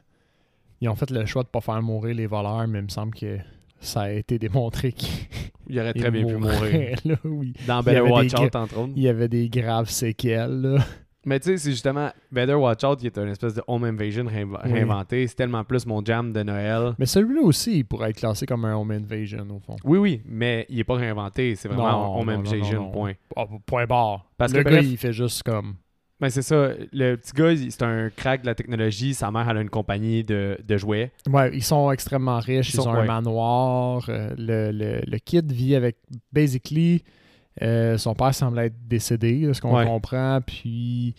ils 0.81 0.89
ont 0.89 0.95
fait 0.95 1.09
le 1.11 1.25
choix 1.25 1.43
de 1.43 1.47
pas 1.47 1.61
faire 1.61 1.81
mourir 1.81 2.15
les 2.15 2.27
voleurs, 2.27 2.67
mais 2.67 2.79
il 2.79 2.83
me 2.85 2.89
semble 2.89 3.13
que 3.15 3.37
ça 3.79 4.01
a 4.01 4.09
été 4.11 4.37
démontré 4.39 4.91
qu'il 4.91 5.09
Il 5.67 5.79
aurait 5.79 5.93
très 5.93 6.11
bien 6.11 6.25
pu 6.25 6.35
mourir. 6.35 6.97
là, 7.05 7.15
oui. 7.23 7.53
Dans 7.65 7.81
Better 7.81 8.01
Watch 8.01 8.33
Out, 8.33 8.53
entre 8.55 8.77
autres. 8.79 8.91
Il 8.97 9.01
y 9.03 9.07
avait 9.07 9.29
des 9.29 9.47
graves 9.49 9.89
séquelles. 9.89 10.61
Là. 10.61 10.79
Mais 11.25 11.39
tu 11.39 11.45
sais, 11.51 11.57
c'est 11.57 11.71
justement 11.71 12.09
Better 12.31 12.53
Watch 12.55 12.83
Out 12.83 12.99
qui 12.99 13.07
est 13.07 13.17
une 13.17 13.29
espèce 13.29 13.53
de 13.53 13.61
home 13.67 13.85
invasion 13.85 14.25
Oui. 14.25 14.55
réinventé. 14.63 15.25
C'est 15.27 15.35
tellement 15.35 15.63
plus 15.63 15.85
mon 15.85 16.03
jam 16.03 16.33
de 16.33 16.43
Noël. 16.43 16.93
Mais 16.99 17.05
celui-là 17.05 17.41
aussi, 17.41 17.77
il 17.79 17.83
pourrait 17.85 18.09
être 18.09 18.17
classé 18.17 18.45
comme 18.45 18.65
un 18.65 18.75
home 18.75 18.91
invasion, 18.91 19.47
au 19.49 19.59
fond. 19.59 19.75
Oui, 19.85 19.97
oui, 19.99 20.21
mais 20.25 20.65
il 20.69 20.79
est 20.79 20.83
pas 20.83 20.95
réinventé. 20.95 21.55
C'est 21.55 21.69
vraiment 21.69 22.13
Non, 22.13 22.19
home 22.19 22.25
non, 22.27 22.39
invasion, 22.39 22.83
non, 22.83 22.91
point. 22.91 23.13
Ah, 23.37 23.45
point 23.65 23.85
barre. 23.85 24.25
Parce 24.37 24.51
le 24.53 24.59
que 24.59 24.69
gars, 24.69 24.75
bref- 24.77 24.85
il 24.89 24.97
fait 24.97 25.13
juste 25.13 25.43
comme. 25.43 25.75
Ben 26.19 26.29
c'est 26.29 26.41
ça. 26.41 26.69
Le 26.93 27.15
petit 27.15 27.31
gars, 27.33 27.53
c'est 27.69 27.81
un 27.83 28.09
crack 28.09 28.41
de 28.41 28.45
la 28.45 28.55
technologie. 28.55 29.13
Sa 29.13 29.29
mère, 29.31 29.49
elle 29.49 29.57
a 29.57 29.61
une 29.61 29.69
compagnie 29.69 30.23
de, 30.23 30.57
de 30.65 30.77
jouets. 30.77 31.11
Ouais, 31.29 31.51
ils 31.53 31.63
sont 31.63 31.91
extrêmement 31.91 32.39
riches. 32.39 32.69
Ils 32.73 32.75
Ils, 32.77 32.81
sont- 32.81 32.89
ont 32.89 32.93
un 32.93 33.05
manoir. 33.05 34.05
euh, 34.09 34.29
le, 34.37 34.71
le, 34.71 35.01
le 35.05 35.17
kid 35.19 35.51
vit 35.51 35.75
avec. 35.75 35.97
Basically, 36.31 37.03
euh, 37.61 37.97
son 37.97 38.15
père 38.15 38.33
semble 38.33 38.59
être 38.59 38.75
décédé, 38.87 39.45
de 39.47 39.53
ce 39.53 39.61
qu'on 39.61 39.75
Ouais. 39.75 39.85
comprend. 39.85 40.39
Puis, 40.45 41.13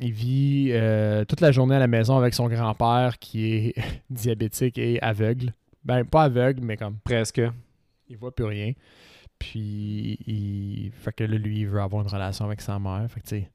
il 0.00 0.12
vit 0.12 0.68
euh, 0.72 1.24
toute 1.24 1.40
la 1.40 1.52
journée 1.52 1.74
à 1.76 1.78
la 1.78 1.86
maison 1.86 2.16
avec 2.16 2.34
son 2.34 2.48
grand-père 2.48 3.18
qui 3.18 3.52
est 3.54 3.74
diabétique 4.10 4.78
et 4.78 5.00
aveugle. 5.02 5.52
Ben, 5.84 6.04
pas 6.04 6.24
aveugle, 6.24 6.60
mais 6.62 6.76
comme. 6.76 6.96
Presque. 7.04 7.40
il 8.08 8.16
voit 8.16 8.34
plus 8.34 8.44
rien. 8.46 8.72
Puis, 9.38 10.18
il... 10.26 10.92
fait 10.92 11.12
que 11.12 11.24
là, 11.24 11.36
lui, 11.36 11.60
il 11.60 11.66
veut 11.66 11.80
avoir 11.80 12.02
une 12.02 12.08
relation 12.08 12.44
avec 12.44 12.60
sa 12.60 12.78
mère. 12.78 13.06
Fait 13.10 13.20
que, 13.20 13.26
tu 13.26 13.36
sais, 13.40 13.50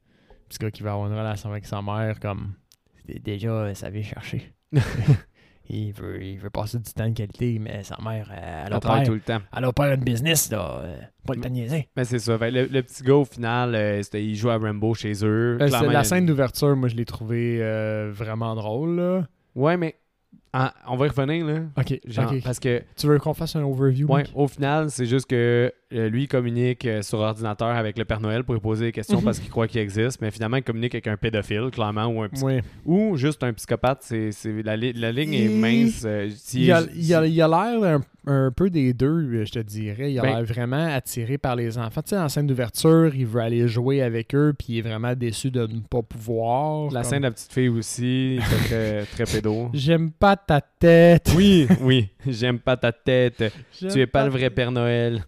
petit 0.49 0.57
gars 0.59 0.71
qui 0.71 0.83
veut 0.83 0.89
avoir 0.89 1.07
une 1.11 1.17
relation 1.17 1.49
avec 1.49 1.65
sa 1.65 1.81
mère, 1.81 2.19
comme, 2.19 2.53
déjà, 3.23 3.73
ça 3.73 3.89
vient 3.89 4.03
chercher. 4.03 4.51
il, 5.69 5.91
veut, 5.93 6.21
il 6.23 6.37
veut 6.39 6.49
passer 6.49 6.77
du 6.79 6.91
temps 6.93 7.07
de 7.07 7.13
qualité, 7.13 7.59
mais 7.59 7.83
sa 7.83 7.97
mère, 8.03 8.31
elle 8.35 8.71
Elle 8.73 8.79
travaille 8.79 9.05
tout 9.05 9.13
le 9.13 9.19
temps. 9.19 9.39
elle 9.55 9.65
opère 9.65 9.93
une 9.93 10.03
business, 10.03 10.49
là. 10.51 10.79
euh, 10.83 10.97
pas 11.25 11.33
le 11.33 11.41
temps 11.41 11.49
de 11.49 11.53
niaiser. 11.53 11.87
Mais 11.95 12.05
c'est 12.05 12.19
ça. 12.19 12.37
Fait 12.37 12.49
que 12.49 12.55
le, 12.55 12.65
le 12.67 12.83
petit 12.83 13.03
gars, 13.03 13.15
au 13.15 13.25
final, 13.25 13.75
euh, 13.75 14.01
c'était- 14.03 14.23
il 14.23 14.35
joue 14.35 14.49
à 14.49 14.57
Rambo 14.57 14.93
chez 14.93 15.13
eux. 15.25 15.57
Euh, 15.61 15.67
c'est- 15.69 15.87
la 15.87 16.03
scène 16.03 16.25
d'ouverture, 16.25 16.75
moi, 16.75 16.87
je 16.89 16.95
l'ai 16.95 17.05
trouvé 17.05 17.59
euh, 17.61 18.11
vraiment 18.13 18.55
drôle, 18.55 18.95
là. 18.95 19.27
Ouais, 19.55 19.75
mais 19.77 19.95
Ah, 20.53 20.73
on 20.87 20.95
va 20.95 21.05
y 21.07 21.09
revenir, 21.09 21.45
là. 21.45 21.59
Ok, 21.77 21.99
Genre. 22.07 22.33
Parce 22.43 22.59
que, 22.59 22.81
Tu 22.95 23.05
veux 23.07 23.19
qu'on 23.19 23.33
fasse 23.33 23.55
un 23.55 23.63
overview? 23.63 24.07
Mike? 24.07 24.31
au 24.33 24.47
final, 24.47 24.89
c'est 24.89 25.05
juste 25.05 25.27
que 25.29 25.71
euh, 25.93 26.09
lui, 26.09 26.23
il 26.23 26.27
communique 26.27 26.85
euh, 26.85 27.01
sur 27.01 27.19
ordinateur 27.19 27.67
avec 27.69 27.97
le 27.97 28.03
Père 28.05 28.19
Noël 28.19 28.43
pour 28.43 28.53
lui 28.55 28.61
poser 28.61 28.85
des 28.85 28.91
questions 28.91 29.19
Mhm. 29.19 29.23
parce 29.25 29.39
qu'il 29.39 29.49
croit 29.49 29.67
qu'il 29.67 29.79
existe, 29.81 30.19
mais 30.21 30.31
finalement, 30.31 30.57
il 30.57 30.63
communique 30.63 30.95
avec 30.95 31.07
un 31.07 31.15
pédophile, 31.17 31.69
clairement, 31.71 32.07
ou 32.07 32.21
un 32.23 32.27
ou 32.85 33.15
juste 33.17 33.43
un 33.43 33.53
psychopathe. 33.53 33.99
C'est, 34.01 34.31
la, 34.63 34.75
li- 34.75 34.93
la 34.93 35.11
ligne 35.11 35.33
est 35.33 35.45
Il- 35.45 35.59
mince. 35.59 36.03
euh, 36.05 36.29
Il 36.53 36.71
a 36.71 36.81
il 36.93 37.29
il 37.31 37.35
l'air 37.35 37.49
un, 37.83 38.01
un 38.25 38.51
peu 38.51 38.69
des 38.69 38.93
deux, 38.93 39.45
je 39.45 39.51
te 39.51 39.59
dirais. 39.59 40.11
Il 40.11 40.19
a 40.19 40.23
Ben- 40.23 40.35
l'air 40.37 40.43
vraiment 40.45 40.87
attiré 40.93 41.37
par 41.37 41.55
les 41.55 41.77
enfants. 41.77 42.01
Tu 42.01 42.09
sais, 42.09 42.17
en 42.17 42.27
scène 42.29 42.47
d'ouverture, 42.47 43.13
il 43.15 43.25
veut 43.25 43.41
aller 43.41 43.67
jouer 43.67 44.01
avec 44.01 44.33
eux, 44.35 44.53
puis 44.57 44.67
il 44.73 44.77
est 44.79 44.81
vraiment 44.81 45.13
déçu 45.15 45.51
de 45.51 45.61
ne 45.67 45.79
pas 45.89 46.01
pouvoir. 46.01 46.91
La 46.91 47.01
Comme, 47.01 47.09
scène 47.09 47.19
de 47.19 47.23
la 47.27 47.31
petite 47.31 47.51
fille 47.53 47.69
aussi, 47.69 48.39
c'est 48.41 48.57
très, 48.67 49.05
très 49.05 49.23
pédo. 49.25 49.69
J'aime 49.73 50.11
pas 50.11 50.35
ta 50.37 50.61
tête. 50.61 51.31
Oui, 51.35 51.67
oui, 51.81 52.09
j'aime 52.25 52.59
pas 52.59 52.77
ta 52.77 52.91
tête. 52.91 53.43
Tu 53.77 53.87
es 53.99 54.07
pas 54.07 54.23
le 54.25 54.29
vrai 54.31 54.49
Père 54.49 54.71
Noël. 54.71 55.23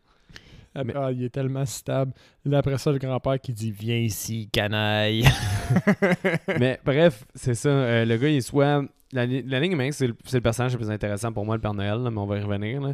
Ah, 0.76 0.84
Mais- 0.84 0.94
ah, 0.96 1.12
il 1.12 1.24
est 1.24 1.30
tellement 1.30 1.66
stable. 1.66 2.14
Là, 2.46 2.60
après 2.60 2.78
ça, 2.78 2.92
le 2.92 3.00
grand-père 3.00 3.40
qui 3.42 3.52
dit 3.54 3.72
Viens 3.72 3.98
ici, 3.98 4.48
canaille. 4.52 5.24
Mais 6.60 6.80
bref, 6.86 7.26
c'est 7.36 7.56
ça. 7.56 7.70
euh, 7.70 8.06
le 8.06 8.18
gars, 8.18 8.30
il 8.30 8.38
est 8.38 8.42
soit. 8.42 8.84
La, 9.12 9.26
la 9.26 9.60
ligne 9.60 9.76
mince, 9.76 9.96
c'est 9.98 10.08
le, 10.08 10.42
personnage 10.42 10.74
le 10.74 10.78
plus 10.78 10.92
intéressant 10.92 11.32
pour 11.34 11.44
moi, 11.46 11.56
le 11.56 11.62
Père 11.62 11.74
Noël, 11.74 11.98
là, 12.04 12.12
mais 12.12 12.20
on 12.20 12.28
va 12.28 12.38
y 12.38 12.42
revenir. 12.44 12.82
Là. 12.82 12.94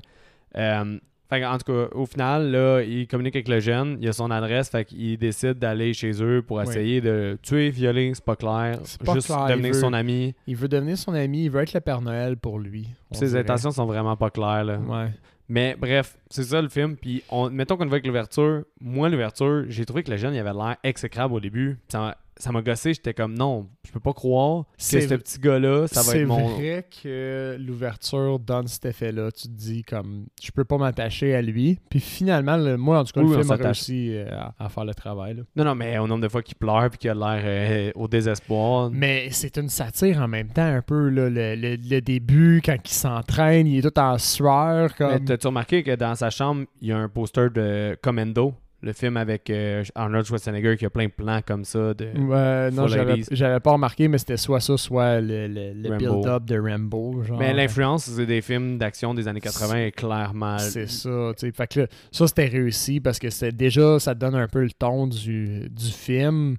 Euh, 0.58 0.98
fait 1.30 1.46
en 1.46 1.58
tout 1.58 1.72
cas, 1.72 1.88
au 1.96 2.06
final, 2.06 2.52
là, 2.52 2.82
il 2.82 3.08
communique 3.08 3.36
avec 3.36 3.48
le 3.48 3.60
jeune, 3.60 3.98
il 4.02 4.08
a 4.08 4.14
son 4.14 4.30
adresse, 4.32 4.70
fait 4.70 4.86
qu'il 4.86 5.18
décide 5.18 5.54
d'aller 5.60 5.94
chez 5.94 6.12
eux 6.24 6.42
pour 6.46 6.58
Oui. 6.58 6.64
essayer 6.64 7.02
de 7.02 7.38
tuer, 7.42 7.70
violer, 7.70 8.12
c'est 8.14 8.24
pas 8.24 8.36
clair. 8.36 8.80
Pas 9.04 9.14
Juste 9.14 9.28
clair, 9.28 9.48
devenir 9.48 9.74
veut- 9.74 9.80
son 9.80 9.94
ami. 9.94 10.34
il 10.48 10.56
veut 10.56 10.68
devenir 10.68 10.98
son 10.98 11.14
ami, 11.14 11.46
il 11.46 11.50
veut 11.50 11.62
être 11.62 11.74
le 11.74 11.82
Père 11.82 12.02
Noël 12.02 12.38
pour 12.38 12.60
lui. 12.60 12.88
Ses 13.12 13.28
dirait. 13.28 13.40
intentions 13.40 13.72
sont 13.72 13.86
vraiment 13.86 14.16
pas 14.16 14.30
claires. 14.30 14.64
Là. 14.66 14.78
Ouais. 14.80 15.10
Mais 15.48 15.76
bref, 15.80 16.18
c'est 16.30 16.44
ça 16.44 16.60
le 16.62 16.70
film. 16.70 16.96
Puis 16.96 17.22
on, 17.30 17.50
mettons 17.52 17.78
qu'on 17.78 17.86
va 17.86 17.92
avec 17.94 18.08
l'ouverture. 18.08 18.64
Moi, 18.82 19.10
l'ouverture, 19.10 19.66
j'ai 19.70 19.86
trouvé 19.86 20.02
que 20.04 20.10
le 20.12 20.18
jeune, 20.18 20.34
il 20.34 20.40
avait 20.40 20.54
l'air 20.54 20.76
exécrable 20.84 21.34
au 21.36 21.40
début. 21.40 21.78
Ça 21.88 22.18
ça 22.38 22.52
m'a 22.52 22.62
gossé. 22.62 22.94
J'étais 22.94 23.14
comme, 23.14 23.34
non, 23.34 23.68
je 23.86 23.92
peux 23.92 24.00
pas 24.00 24.14
croire 24.14 24.64
que 24.66 24.70
C'est- 24.78 25.08
ce 25.08 25.16
petit 25.16 25.40
gars-là, 25.40 25.88
ça 25.88 26.02
va 26.02 26.12
C'est 26.12 26.22
être 26.22 26.28
mon. 26.28 26.48
vrai 26.56 26.86
que 27.04 27.58
l'ouverture 27.60 28.40
donne 28.40 28.68
cet 28.68 28.86
effet-là. 28.86 29.32
Tu 29.32 29.44
te 29.48 29.54
dis 29.54 29.84
comme 29.84 30.26
je 30.42 30.52
peux 30.52 30.66
pas 30.66 30.78
m'attacher 30.78 31.34
à 31.36 31.42
lui. 31.42 31.80
Puis 31.90 32.00
finalement, 32.00 32.58
le- 32.58 32.78
moi 32.78 33.00
en 33.00 33.04
tout 33.04 33.14
cas, 33.14 33.22
Oui, 33.22 33.36
le 33.36 33.42
film 33.42 33.52
a 33.52 33.56
réussi 33.56 34.10
euh, 34.14 34.28
à, 34.32 34.66
à 34.66 34.70
faire 34.70 34.86
le 34.86 34.94
travail. 34.94 35.36
là. 35.36 35.44
Non, 35.56 35.64
non, 35.66 35.76
mais 35.76 35.98
au 35.98 36.08
nombre 36.08 36.24
de 36.24 36.28
fois 36.30 36.42
qu'il 36.44 36.56
pleure 36.56 36.90
puis 36.90 36.98
qu'il 37.00 37.10
a 37.10 37.14
l'air 37.14 37.42
euh, 37.46 37.92
au 37.96 38.08
désespoir. 38.08 38.90
Mais 38.92 39.30
c'est 39.32 39.58
une 39.58 39.70
satire 39.70 40.20
en 40.20 40.28
même 40.28 40.50
temps, 40.50 40.64
un 40.66 40.82
peu 40.82 41.10
là, 41.10 41.30
le, 41.30 41.56
le- 41.56 41.78
le 41.78 42.02
début, 42.02 42.62
quand 42.64 42.78
il 42.84 42.90
s'entraîne, 42.94 43.68
il 43.68 43.78
est 43.80 43.82
tout 43.90 44.00
en 44.00 44.18
sueur. 44.18 44.90
Mais 45.00 45.06
Comme... 45.18 45.26
T'as-tu 45.26 45.48
remarqué 45.48 45.84
que 45.84 45.96
dans 45.96 46.16
sa 46.16 46.30
chambre, 46.30 46.66
il 46.82 46.90
y 46.90 46.92
a 46.92 46.98
un 46.98 47.10
poster 47.10 47.50
de 47.52 47.98
Commando, 48.02 48.54
le 48.82 48.94
film 48.94 49.18
avec 49.18 49.50
euh, 49.50 49.84
Arnold 49.96 50.26
Schwarzenegger 50.26 50.78
qui 50.78 50.86
a 50.86 50.90
plein 50.90 51.06
de 51.06 51.12
plans 51.12 51.42
comme 51.46 51.66
ça. 51.66 51.94
De... 51.94 52.06
Ouais, 52.06 52.72
non, 52.72 52.88
j'avais 52.88 53.16
80s. 53.16 53.28
j'avais 53.32 53.60
pas 53.60 53.72
remarqué, 53.72 54.08
mais 54.08 54.18
c'était 54.18 54.38
soit 54.38 54.60
ça, 54.60 54.78
soit 54.78 55.22
le, 55.22 55.48
le- 55.48 55.98
build-up 55.98 56.46
de 56.46 56.60
Rambo. 56.60 57.24
Genre. 57.24 57.40
Mais 57.40 57.54
l'influence 57.54 58.06
c'est 58.06 58.26
des 58.26 58.42
films 58.42 58.78
d'action 58.78 59.14
des 59.14 59.28
années 59.28 59.42
80 59.42 59.76
est 59.76 59.92
clairement. 59.92 60.60
C'est 60.60 60.88
ça, 60.88 61.32
tu 61.38 61.48
sais. 61.48 61.52
Fait 61.52 61.68
que 61.68 61.80
là, 61.82 61.88
ça, 62.12 62.28
c'était 62.28 62.46
réussi 62.46 63.00
parce 63.00 63.18
que 63.18 63.30
c'était 63.30 63.52
déjà, 63.52 64.00
ça 64.00 64.14
donne 64.14 64.36
un 64.36 64.48
peu 64.48 64.62
le 64.62 64.72
ton 64.72 65.08
du, 65.08 65.70
du 65.70 65.86
film. 65.92 66.58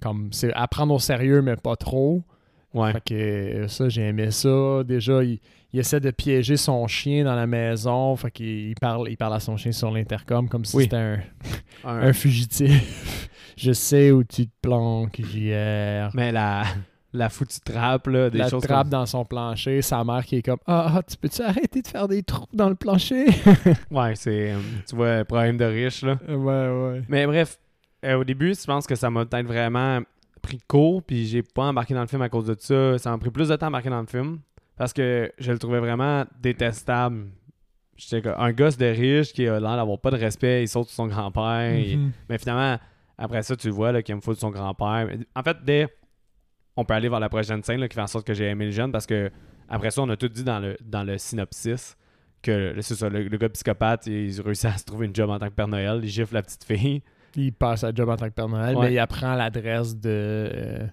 Comme, 0.00 0.28
c'est 0.32 0.52
à 0.52 0.68
prendre 0.68 0.94
au 0.94 0.98
sérieux, 0.98 1.42
mais 1.42 1.56
pas 1.56 1.76
trop. 1.76 2.22
Ouais. 2.74 2.92
Fait 2.92 3.00
que 3.00 3.14
euh, 3.14 3.68
ça, 3.68 3.88
j'ai 3.88 4.02
aimé 4.02 4.30
ça. 4.30 4.82
Déjà, 4.84 5.24
il, 5.24 5.40
il 5.72 5.80
essaie 5.80 6.00
de 6.00 6.10
piéger 6.10 6.56
son 6.56 6.86
chien 6.86 7.24
dans 7.24 7.34
la 7.34 7.46
maison. 7.46 8.14
Fait 8.16 8.30
qu'il 8.30 8.46
il 8.70 8.74
parle, 8.74 9.08
il 9.10 9.16
parle 9.16 9.34
à 9.34 9.40
son 9.40 9.56
chien 9.56 9.72
sur 9.72 9.90
l'intercom 9.90 10.48
comme 10.48 10.64
si 10.64 10.76
Oui. 10.76 10.82
c'était 10.84 10.96
un, 10.96 11.18
Un- 11.84 12.08
un 12.08 12.12
fugitif. 12.12 13.28
Je 13.56 13.72
sais 13.72 14.10
où 14.10 14.22
tu 14.24 14.46
te 14.46 14.52
planques, 14.62 15.18
JR. 15.20 16.10
Mais 16.14 16.30
la, 16.32 16.64
la 17.12 17.28
foutue 17.30 17.60
trappe, 17.64 18.06
là, 18.08 18.28
des 18.28 18.38
la 18.38 18.48
choses 18.50 18.62
trappe 18.62 18.82
comme... 18.82 18.90
dans 18.90 19.06
son 19.06 19.24
plancher, 19.24 19.80
sa 19.82 20.04
mère 20.04 20.24
qui 20.26 20.36
est 20.36 20.42
comme 20.42 20.58
Ah, 20.66 20.92
ah, 20.96 21.02
tu 21.02 21.16
peux-tu 21.16 21.40
arrêter 21.42 21.80
de 21.82 21.86
faire 21.88 22.06
des 22.08 22.22
trous 22.22 22.46
dans 22.52 22.68
le 22.68 22.74
plancher? 22.74 23.26
Ouais, 23.90 24.14
c'est... 24.14 24.54
tu 24.88 24.94
vois, 24.96 25.24
problème 25.24 25.56
de 25.56 25.64
riche, 25.64 26.02
là. 26.02 26.18
ouais, 26.28 26.34
ouais. 26.36 27.02
Mais 27.08 27.26
bref, 27.26 27.58
euh, 28.04 28.16
au 28.18 28.24
début, 28.24 28.54
je 28.54 28.64
pense 28.66 28.86
que 28.86 28.94
ça 28.94 29.08
m'a 29.10 29.24
peut-être 29.24 29.46
vraiment 29.46 30.00
pris 30.42 30.60
court, 30.68 31.02
puis 31.02 31.26
j'ai 31.26 31.42
pas 31.42 31.64
embarqué 31.64 31.94
dans 31.94 32.02
le 32.02 32.06
film 32.06 32.22
à 32.22 32.28
cause 32.28 32.46
de 32.46 32.56
ça. 32.58 32.98
Ça 32.98 33.10
m'a 33.10 33.18
pris 33.18 33.30
plus 33.30 33.48
de 33.48 33.56
temps 33.56 33.66
à 33.66 33.68
embarquer 33.70 33.88
dans 33.90 34.00
le 34.02 34.06
film, 34.06 34.38
parce 34.76 34.92
que 34.92 35.32
je 35.38 35.52
le 35.52 35.58
trouvais 35.58 35.80
vraiment 35.80 36.24
détestable. 36.40 37.26
J'étais 37.96 38.28
un 38.28 38.52
gosse 38.52 38.76
de 38.76 38.86
riche 38.86 39.32
qui 39.32 39.46
a 39.48 39.58
l'air 39.58 39.76
d'avoir 39.76 39.98
pas 39.98 40.10
de 40.10 40.16
respect, 40.16 40.62
il 40.64 40.68
saute 40.68 40.88
sur 40.88 40.96
son 40.96 41.06
grand-père. 41.06 41.74
il- 41.78 41.98
Mhm. 41.98 42.12
Mais 42.28 42.38
finalement, 42.38 42.78
après 43.16 43.42
ça, 43.42 43.56
tu 43.56 43.68
le 43.68 43.72
vois 43.72 44.02
qu'il 44.02 44.14
me 44.16 44.20
faut 44.20 44.34
de 44.34 44.38
son 44.38 44.50
grand-père. 44.50 45.08
En 45.34 45.42
fait, 45.42 45.56
dès. 45.64 45.88
On 46.78 46.84
peut 46.84 46.92
aller 46.92 47.08
vers 47.08 47.20
la 47.20 47.30
prochaine 47.30 47.62
scène 47.62 47.80
là, 47.80 47.88
qui 47.88 47.94
fait 47.94 48.02
en 48.02 48.06
sorte 48.06 48.26
que 48.26 48.34
j'ai 48.34 48.44
aimé 48.48 48.66
le 48.66 48.70
jeune 48.70 48.92
parce 48.92 49.06
que 49.06 49.30
après 49.66 49.90
ça, 49.90 50.02
on 50.02 50.10
a 50.10 50.16
tout 50.18 50.28
dit 50.28 50.44
dans 50.44 50.58
le, 50.60 50.76
dans 50.84 51.04
le 51.04 51.16
synopsis 51.16 51.96
que 52.42 52.78
ça, 52.82 53.08
le, 53.08 53.22
le 53.22 53.38
gars 53.38 53.48
psychopathe, 53.48 54.06
il 54.06 54.38
réussit 54.42 54.66
à 54.66 54.76
se 54.76 54.84
trouver 54.84 55.06
une 55.06 55.14
job 55.16 55.30
en 55.30 55.38
tant 55.38 55.46
que 55.48 55.54
Père 55.54 55.68
Noël, 55.68 56.00
il 56.02 56.08
gifle 56.10 56.34
la 56.34 56.42
petite 56.42 56.64
fille 56.64 57.02
Il 57.34 57.54
passe 57.54 57.82
à 57.82 57.92
job 57.94 58.10
en 58.10 58.16
tant 58.16 58.26
que 58.28 58.34
Père 58.34 58.48
Noël, 58.50 58.76
Ouais. 58.76 58.88
mais 58.88 58.92
il 58.92 58.98
apprend 58.98 59.34
l'adresse 59.34 59.96
de 59.96 60.10
euh, 60.10 60.86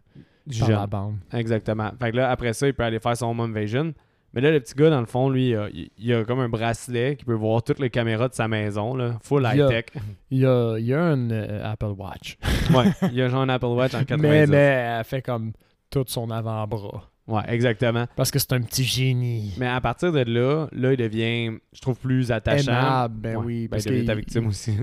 du 0.47 0.59
par 0.59 0.67
jeune. 0.67 0.77
la 0.79 0.87
bande. 0.87 1.15
Exactement. 1.33 1.91
Fait 1.99 2.11
que 2.11 2.17
là, 2.17 2.29
après 2.31 2.53
ça, 2.53 2.67
il 2.67 2.73
peut 2.73 2.83
aller 2.83 2.99
faire 2.99 3.15
son 3.17 3.27
home 3.27 3.39
invasion. 3.41 3.93
Mais 4.35 4.41
là, 4.41 4.49
le 4.51 4.59
petit 4.59 4.73
gars, 4.73 4.89
dans 4.89 4.99
le 4.99 5.05
fond, 5.05 5.29
lui, 5.29 5.49
il 5.49 5.55
a, 5.55 5.69
il- 5.69 5.89
il 5.97 6.11
a 6.13 6.23
comme 6.25 6.39
un 6.39 6.49
bracelet 6.49 7.15
qui 7.17 7.23
peut 7.23 7.35
voir 7.35 7.61
toutes 7.61 7.77
les 7.79 7.91
caméras 7.91 8.29
de 8.29 8.33
sa 8.33 8.47
maison, 8.47 8.95
là, 8.95 9.19
full 9.21 9.47
Il 9.53 9.59
high-tech. 9.59 9.85
Il 10.31 10.45
a, 10.47 10.77
il 10.79 10.91
a 10.93 11.03
un 11.03 11.29
euh, 11.29 11.71
Apple 11.71 11.93
Watch. 11.97 12.37
ouais, 12.73 12.85
il 13.11 13.21
a 13.21 13.29
genre 13.29 13.41
un 13.43 13.49
Apple 13.49 13.67
Watch 13.67 13.93
en 13.93 14.03
90. 14.03 14.21
mais, 14.21 14.47
mais 14.47 14.97
elle 14.97 15.03
fait 15.03 15.21
comme 15.21 15.51
tout 15.91 16.03
son 16.07 16.31
avant-bras. 16.31 17.09
Ouais, 17.27 17.43
exactement. 17.47 18.05
Parce 18.15 18.31
que 18.31 18.39
c'est 18.39 18.51
un 18.53 18.61
petit 18.61 18.83
génie. 18.83 19.53
Mais 19.59 19.67
à 19.67 19.79
partir 19.79 20.11
de 20.11 20.19
là, 20.23 20.67
là, 20.73 20.91
il 20.93 20.97
devient, 20.97 21.51
je 21.71 21.79
trouve, 21.79 21.97
plus 21.99 22.31
attachant. 22.31 22.71
Aimable, 22.71 23.15
ben 23.21 23.35
Ouais. 23.37 23.45
oui. 23.45 23.61
Ben, 23.67 23.69
Parce 23.77 23.85
il 23.85 23.89
devient 23.89 23.99
qu'il- 24.01 24.07
ta 24.07 24.15
victime 24.15 24.47
aussi. 24.47 24.73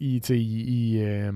il, 0.00 0.20
tu 0.20 0.26
sais, 0.28 0.38
il, 0.38 0.68
il, 0.96 1.02
euh, 1.02 1.32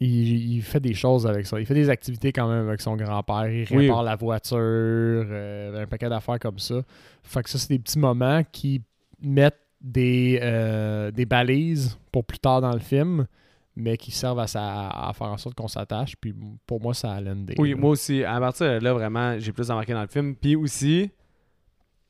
il- 0.00 0.56
il 0.56 0.62
fait 0.62 0.80
des 0.80 0.94
choses 0.94 1.26
avec 1.26 1.46
ça. 1.46 1.58
Il 1.58 1.66
fait 1.66 1.74
des 1.74 1.88
activités 1.88 2.32
quand 2.32 2.48
même 2.48 2.68
avec 2.68 2.80
son 2.80 2.96
grand-père. 2.96 3.48
Il 3.48 3.66
Oui. 3.70 3.86
répare 3.86 4.02
la 4.02 4.16
voiture, 4.16 4.58
euh, 4.58 5.82
un 5.82 5.86
paquet 5.86 6.08
d'affaires 6.08 6.38
comme 6.38 6.58
ça. 6.58 6.82
Fait 7.22 7.42
que 7.42 7.50
ça, 7.50 7.58
c'est 7.58 7.68
des 7.70 7.78
petits 7.78 7.98
moments 7.98 8.42
qui 8.52 8.82
mettent 9.22 9.60
des, 9.80 10.38
euh, 10.42 11.10
des 11.10 11.26
balises 11.26 11.98
pour 12.12 12.24
plus 12.24 12.38
tard 12.38 12.60
dans 12.60 12.72
le 12.72 12.78
film, 12.80 13.26
mais 13.74 13.96
qui 13.96 14.10
servent 14.10 14.38
à, 14.40 14.46
sa- 14.46 14.88
à 14.88 15.12
faire 15.14 15.28
en 15.28 15.36
sorte 15.36 15.54
qu'on 15.54 15.68
s'attache. 15.68 16.14
Puis 16.20 16.34
pour 16.66 16.80
moi, 16.80 16.94
ça 16.94 17.12
a 17.12 17.20
l'endé. 17.20 17.54
oui, 17.58 17.74
moi 17.74 17.90
aussi. 17.90 18.24
À 18.24 18.38
partir 18.40 18.66
de 18.66 18.84
là, 18.84 18.92
vraiment, 18.94 19.38
j'ai 19.38 19.52
plus 19.52 19.70
embarqué 19.70 19.92
dans 19.92 20.02
le 20.02 20.08
film. 20.08 20.34
Puis 20.34 20.56
aussi, 20.56 21.10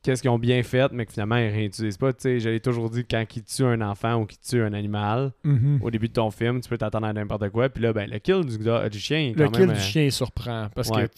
qu'est-ce 0.07 0.23
qu'ils 0.23 0.31
ont 0.31 0.39
bien 0.39 0.63
fait, 0.63 0.91
mais 0.93 1.05
que 1.05 1.13
finalement, 1.13 1.37
ils 1.37 1.49
réutilisent 1.49 1.99
pas. 1.99 2.13
Tu 2.13 2.21
sais, 2.23 2.41
j'avais 2.41 2.61
toujours 2.61 2.89
dit, 2.91 3.05
quand 3.05 3.25
ils 3.37 3.43
tuent 3.43 3.65
un 3.65 3.81
enfant 3.83 4.15
ou 4.23 4.27
qu'ils 4.27 4.39
tuent 4.41 4.63
un 4.63 4.73
animal, 4.73 5.33
Mhm. 5.45 5.81
au 5.83 5.91
début 5.91 6.09
de 6.09 6.13
ton 6.15 6.31
film, 6.31 6.61
tu 6.61 6.69
peux 6.69 6.79
t'attendre 6.79 7.07
à 7.07 7.13
n'importe 7.13 7.49
quoi. 7.51 7.69
Puis 7.69 7.83
là, 7.83 7.93
ben, 7.93 8.09
le 8.11 8.19
kill 8.19 8.45
du, 8.45 8.57
du 8.59 8.99
chien, 8.99 9.19
est 9.19 9.39
Le 9.39 9.49
kill 9.49 9.67
du 9.67 9.73
euh, 9.73 9.75
chien 9.75 10.09
surprend 10.11 10.69
parce 10.75 10.89
ouais. 10.91 11.09
que 11.09 11.15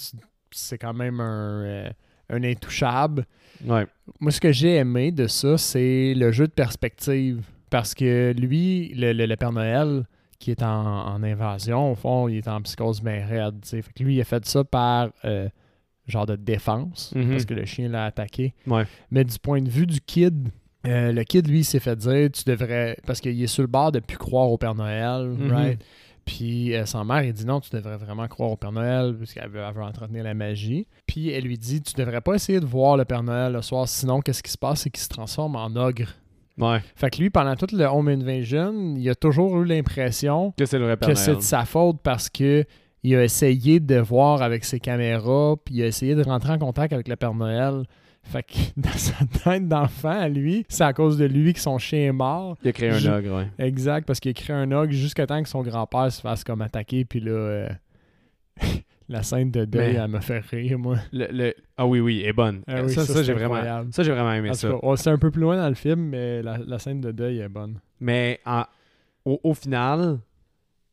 c'est 0.50 0.78
quand 0.78 0.94
même 0.94 1.20
un, 1.20 1.62
euh, 1.64 1.90
un 2.30 2.42
intouchable. 2.42 3.24
Ouais. 3.64 3.86
Moi, 4.20 4.30
ce 4.32 4.40
que 4.40 4.52
j'ai 4.52 4.76
aimé 4.76 5.12
de 5.12 5.26
ça, 5.26 5.58
c'est 5.58 6.14
le 6.14 6.32
jeu 6.32 6.46
de 6.46 6.52
perspective. 6.52 7.42
Parce 7.70 7.94
que 7.94 8.32
lui, 8.38 8.94
le, 8.94 9.12
le- 9.12 9.26
le 9.26 9.36
Père 9.36 9.52
Noël, 9.52 10.04
qui 10.38 10.50
est 10.52 10.62
en, 10.62 10.68
en 11.06 11.22
invasion, 11.22 11.92
au 11.92 11.94
fond, 11.94 12.28
il 12.28 12.38
est 12.38 12.48
en 12.48 12.62
psychose 12.62 13.02
bien 13.02 13.26
raide. 13.26 13.56
Fait 13.64 13.82
que 13.82 14.02
lui, 14.02 14.14
il 14.16 14.20
a 14.20 14.24
fait 14.24 14.44
ça 14.46 14.64
par 14.64 15.10
euh, 15.24 15.48
genre 16.08 16.26
de 16.26 16.36
défense, 16.36 17.12
Mhm. 17.14 17.30
parce 17.30 17.44
que 17.44 17.54
le 17.54 17.64
chien 17.64 17.88
l'a 17.88 18.06
attaqué. 18.06 18.54
Ouais. 18.66 18.84
Mais 19.10 19.24
du 19.24 19.38
point 19.38 19.60
de 19.62 19.68
vue 19.68 19.86
du 19.86 20.00
kid, 20.00 20.48
euh, 20.86 21.12
le 21.12 21.22
kid, 21.24 21.46
lui, 21.48 21.64
s'est 21.64 21.80
fait 21.80 21.96
dire, 21.96 22.30
tu 22.32 22.42
devrais... 22.46 22.96
Parce 23.06 23.20
qu'il 23.20 23.40
est 23.42 23.46
sur 23.46 23.62
le 23.62 23.68
bord 23.68 23.92
de 23.92 24.00
plus 24.00 24.16
croire 24.18 24.50
au 24.50 24.58
Père 24.58 24.74
Noël, 24.74 25.28
Mhm. 25.28 25.52
right? 25.52 25.84
Puis 26.24 26.74
euh, 26.74 26.84
sa 26.84 27.04
mère, 27.04 27.22
il 27.22 27.32
dit 27.32 27.46
non, 27.46 27.58
tu 27.58 27.70
devrais 27.74 27.96
vraiment 27.96 28.28
croire 28.28 28.50
au 28.50 28.56
Père 28.56 28.70
Noël 28.72 29.14
parce 29.18 29.32
qu'elle 29.32 29.48
veut, 29.48 29.62
veut 29.74 29.82
entretenir 29.82 30.24
la 30.24 30.34
magie. 30.34 30.86
Puis 31.06 31.30
elle 31.30 31.44
lui 31.44 31.56
dit, 31.56 31.80
tu 31.80 31.94
devrais 31.94 32.20
pas 32.20 32.34
essayer 32.34 32.60
de 32.60 32.66
voir 32.66 32.98
le 32.98 33.06
Père 33.06 33.22
Noël 33.22 33.52
le 33.54 33.62
soir, 33.62 33.88
sinon 33.88 34.20
qu'est-ce 34.20 34.42
qui 34.42 34.50
se 34.52 34.58
passe, 34.58 34.82
c'est 34.82 34.90
qu'il 34.90 35.02
se 35.02 35.08
transforme 35.08 35.56
en 35.56 35.74
ogre. 35.76 36.08
Ouais. 36.58 36.80
Fait 36.96 37.08
que 37.08 37.18
lui, 37.18 37.30
pendant 37.30 37.54
tout 37.56 37.68
le 37.72 37.84
Home 37.86 38.08
Invasion, 38.08 38.94
il 38.96 39.08
a 39.08 39.14
toujours 39.14 39.58
eu 39.62 39.64
l'impression 39.64 40.52
Que 40.58 40.66
c'est 40.66 40.78
de 40.78 41.40
sa 41.40 41.64
faute 41.64 41.98
parce 42.02 42.28
que 42.28 42.64
il 43.02 43.14
a 43.16 43.24
essayé 43.24 43.80
de 43.80 43.96
voir 43.98 44.42
avec 44.42 44.64
ses 44.64 44.80
caméras, 44.80 45.56
puis 45.64 45.76
il 45.76 45.82
a 45.82 45.86
essayé 45.86 46.14
de 46.14 46.22
rentrer 46.22 46.52
en 46.52 46.58
contact 46.58 46.92
avec 46.92 47.08
le 47.08 47.16
Père 47.16 47.34
Noël. 47.34 47.84
Fait 48.24 48.42
que 48.42 48.54
dans 48.76 48.90
sa 48.90 49.24
tête 49.44 49.68
d'enfant, 49.68 50.10
à 50.20 50.28
lui, 50.28 50.66
c'est 50.68 50.84
à 50.84 50.92
cause 50.92 51.16
de 51.16 51.24
lui 51.24 51.54
que 51.54 51.60
son 51.60 51.78
chien 51.78 52.00
est 52.08 52.12
mort. 52.12 52.56
Il 52.62 52.68
a 52.68 52.72
créé 52.72 52.90
un 52.90 53.16
ogre, 53.18 53.36
ouais. 53.38 53.48
Exact, 53.66 54.06
parce 54.06 54.20
qu'il 54.20 54.30
a 54.30 54.34
créé 54.34 54.54
un 54.54 54.70
ogre 54.72 54.92
jusqu'à 54.92 55.26
temps 55.26 55.42
que 55.42 55.48
son 55.48 55.62
grand-père 55.62 56.12
se 56.12 56.20
fasse 56.20 56.44
comme 56.44 56.60
attaquer, 56.60 57.04
puis 57.04 57.20
là, 57.20 57.30
euh, 57.30 57.68
La 59.10 59.22
scène 59.22 59.50
de 59.50 59.64
deuil, 59.64 59.94
Mais- 59.94 60.00
elle 60.00 60.08
me 60.10 60.20
fait 60.20 60.40
rire, 60.40 60.78
moi. 60.78 60.96
Le, 61.12 61.28
le- 61.32 61.54
Ah 61.78 61.86
oui, 61.86 61.98
oui, 62.00 62.20
elle 62.22 62.28
est 62.28 62.32
bonne. 62.34 62.60
Ah 62.66 62.82
oui, 62.82 62.90
ça, 62.92 63.06
ça, 63.06 63.06
ça, 63.06 63.18
c'est 63.20 63.24
j'ai 63.24 63.32
vraiment, 63.32 63.54
incroyable. 63.54 63.90
ça, 63.90 64.02
j'ai 64.02 64.12
vraiment 64.12 64.32
aimé 64.34 64.50
En 64.50 64.52
ça. 64.54 64.68
c'est 64.96 65.08
un 65.10 65.16
peu 65.16 65.30
plus 65.30 65.40
loin 65.40 65.56
dans 65.56 65.68
le 65.70 65.74
film, 65.74 66.00
mais 66.10 66.42
la, 66.42 66.58
la 66.58 66.78
scène 66.78 67.00
de 67.00 67.10
deuil 67.10 67.38
est 67.38 67.48
bonne. 67.48 67.80
Mais 68.00 68.38
en- 68.44 68.64
au, 69.24 69.40
au 69.42 69.54
final, 69.54 70.18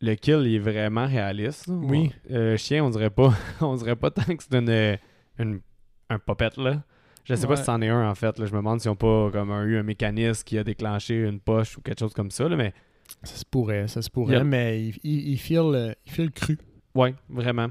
le 0.01 0.15
kill 0.15 0.41
il 0.45 0.55
est 0.55 0.59
vraiment 0.59 1.05
réaliste. 1.07 1.65
Oui. 1.69 2.11
Euh, 2.31 2.57
chien, 2.57 2.83
on 2.83 2.89
dirait 2.89 3.09
pas. 3.09 3.33
on 3.61 3.75
dirait 3.75 3.95
pas 3.95 4.11
tant 4.11 4.23
que 4.35 4.43
c'est 4.43 4.55
une, 4.57 4.97
une- 5.39 5.61
un 6.09 6.19
popette 6.19 6.57
là. 6.57 6.83
Je 7.23 7.33
sais 7.33 7.47
pas 7.47 7.55
si 7.55 7.63
c'en 7.63 7.81
est 7.81 7.89
un 7.89 8.07
en 8.09 8.13
fait. 8.13 8.37
là. 8.37 8.45
Je 8.45 8.51
me 8.51 8.57
demande 8.57 8.79
s'ils 8.79 8.91
ont 8.91 8.95
pas 8.95 9.29
comme 9.31 9.49
un- 9.51 9.65
eu 9.65 9.77
un 9.77 9.83
mécanisme 9.83 10.43
qui 10.43 10.57
a 10.59 10.63
déclenché 10.63 11.23
une 11.27 11.39
poche 11.39 11.77
ou 11.77 11.81
quelque 11.81 11.99
chose 11.99 12.13
comme 12.13 12.29
ça. 12.29 12.47
Là. 12.47 12.55
Mais 12.55 12.73
Ça 13.23 13.35
se 13.35 13.45
pourrait, 13.45 13.87
ça 13.87 14.01
se 14.01 14.09
pourrait, 14.09 14.37
Yep. 14.37 14.43
mais 14.45 14.81
il, 14.81 14.95
il, 15.03 15.29
il 15.29 15.37
feel, 15.39 15.59
euh, 15.73 15.93
il 16.17 16.31
cru. 16.31 16.57
ouais, 16.95 17.13
vraiment. 17.29 17.67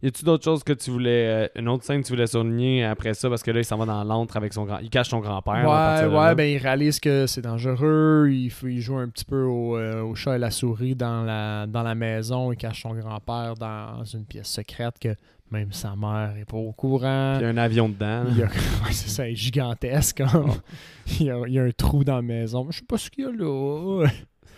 Y 0.00 0.06
a-tu 0.06 0.24
d'autres 0.24 0.44
choses 0.44 0.62
que 0.62 0.72
tu 0.72 0.90
voulais. 0.90 1.48
euh, 1.56 1.60
une 1.60 1.68
autre 1.68 1.82
scène 1.82 2.02
que 2.02 2.06
tu 2.06 2.12
voulais 2.12 2.28
souligner 2.28 2.84
après 2.84 3.14
ça? 3.14 3.28
Parce 3.28 3.42
que 3.42 3.50
là, 3.50 3.58
il 3.58 3.64
s'en 3.64 3.76
va 3.78 3.84
dans 3.84 4.04
l'antre 4.04 4.36
avec 4.36 4.52
son 4.52 4.64
grand. 4.64 4.78
Il 4.78 4.90
cache 4.90 5.08
son 5.08 5.18
grand-père. 5.18 5.54
Ouais, 5.54 6.06
ouais, 6.06 6.14
là. 6.14 6.34
ben 6.36 6.44
il 6.44 6.58
réalise 6.58 7.00
que 7.00 7.26
c'est 7.26 7.42
dangereux. 7.42 8.30
Il, 8.30 8.80
joue 8.80 8.96
un 8.96 9.08
petit 9.08 9.24
peu 9.24 9.42
au, 9.42 9.76
euh, 9.76 10.02
au 10.02 10.14
chat 10.14 10.36
et 10.36 10.38
la 10.38 10.52
souris 10.52 10.94
dans 10.94 11.24
la, 11.24 11.66
dans 11.66 11.82
la 11.82 11.96
maison. 11.96 12.52
Il 12.52 12.56
cache 12.56 12.82
son 12.82 12.94
grand-père 12.94 13.54
dans 13.54 14.04
une 14.04 14.24
pièce 14.24 14.48
secrète 14.48 15.00
que 15.00 15.16
même 15.50 15.72
sa 15.72 15.96
mère 15.96 16.34
est 16.40 16.44
pas 16.44 16.58
au 16.58 16.72
courant. 16.72 17.34
Puis 17.36 17.44
il 17.44 17.46
y 17.46 17.50
a 17.50 17.52
un 17.52 17.56
avion 17.56 17.88
dedans. 17.88 18.24
là. 18.24 18.30
Il 18.30 18.38
y 18.38 18.42
a, 18.42 18.46
ouais, 18.84 18.92
c'est 18.92 19.08
ça, 19.08 19.32
gigantesque. 19.32 20.22
comme. 20.30 20.52
il, 21.20 21.26
y 21.26 21.30
a, 21.30 21.40
il 21.46 21.54
y 21.54 21.58
a 21.58 21.64
un 21.64 21.70
trou 21.70 22.04
dans 22.04 22.16
la 22.16 22.22
maison. 22.22 22.68
Je 22.70 22.78
sais 22.78 22.84
pas 22.86 22.98
ce 22.98 23.10
qu'il 23.10 23.24
y 23.24 23.26
a 23.26 23.32
là. 23.32 24.06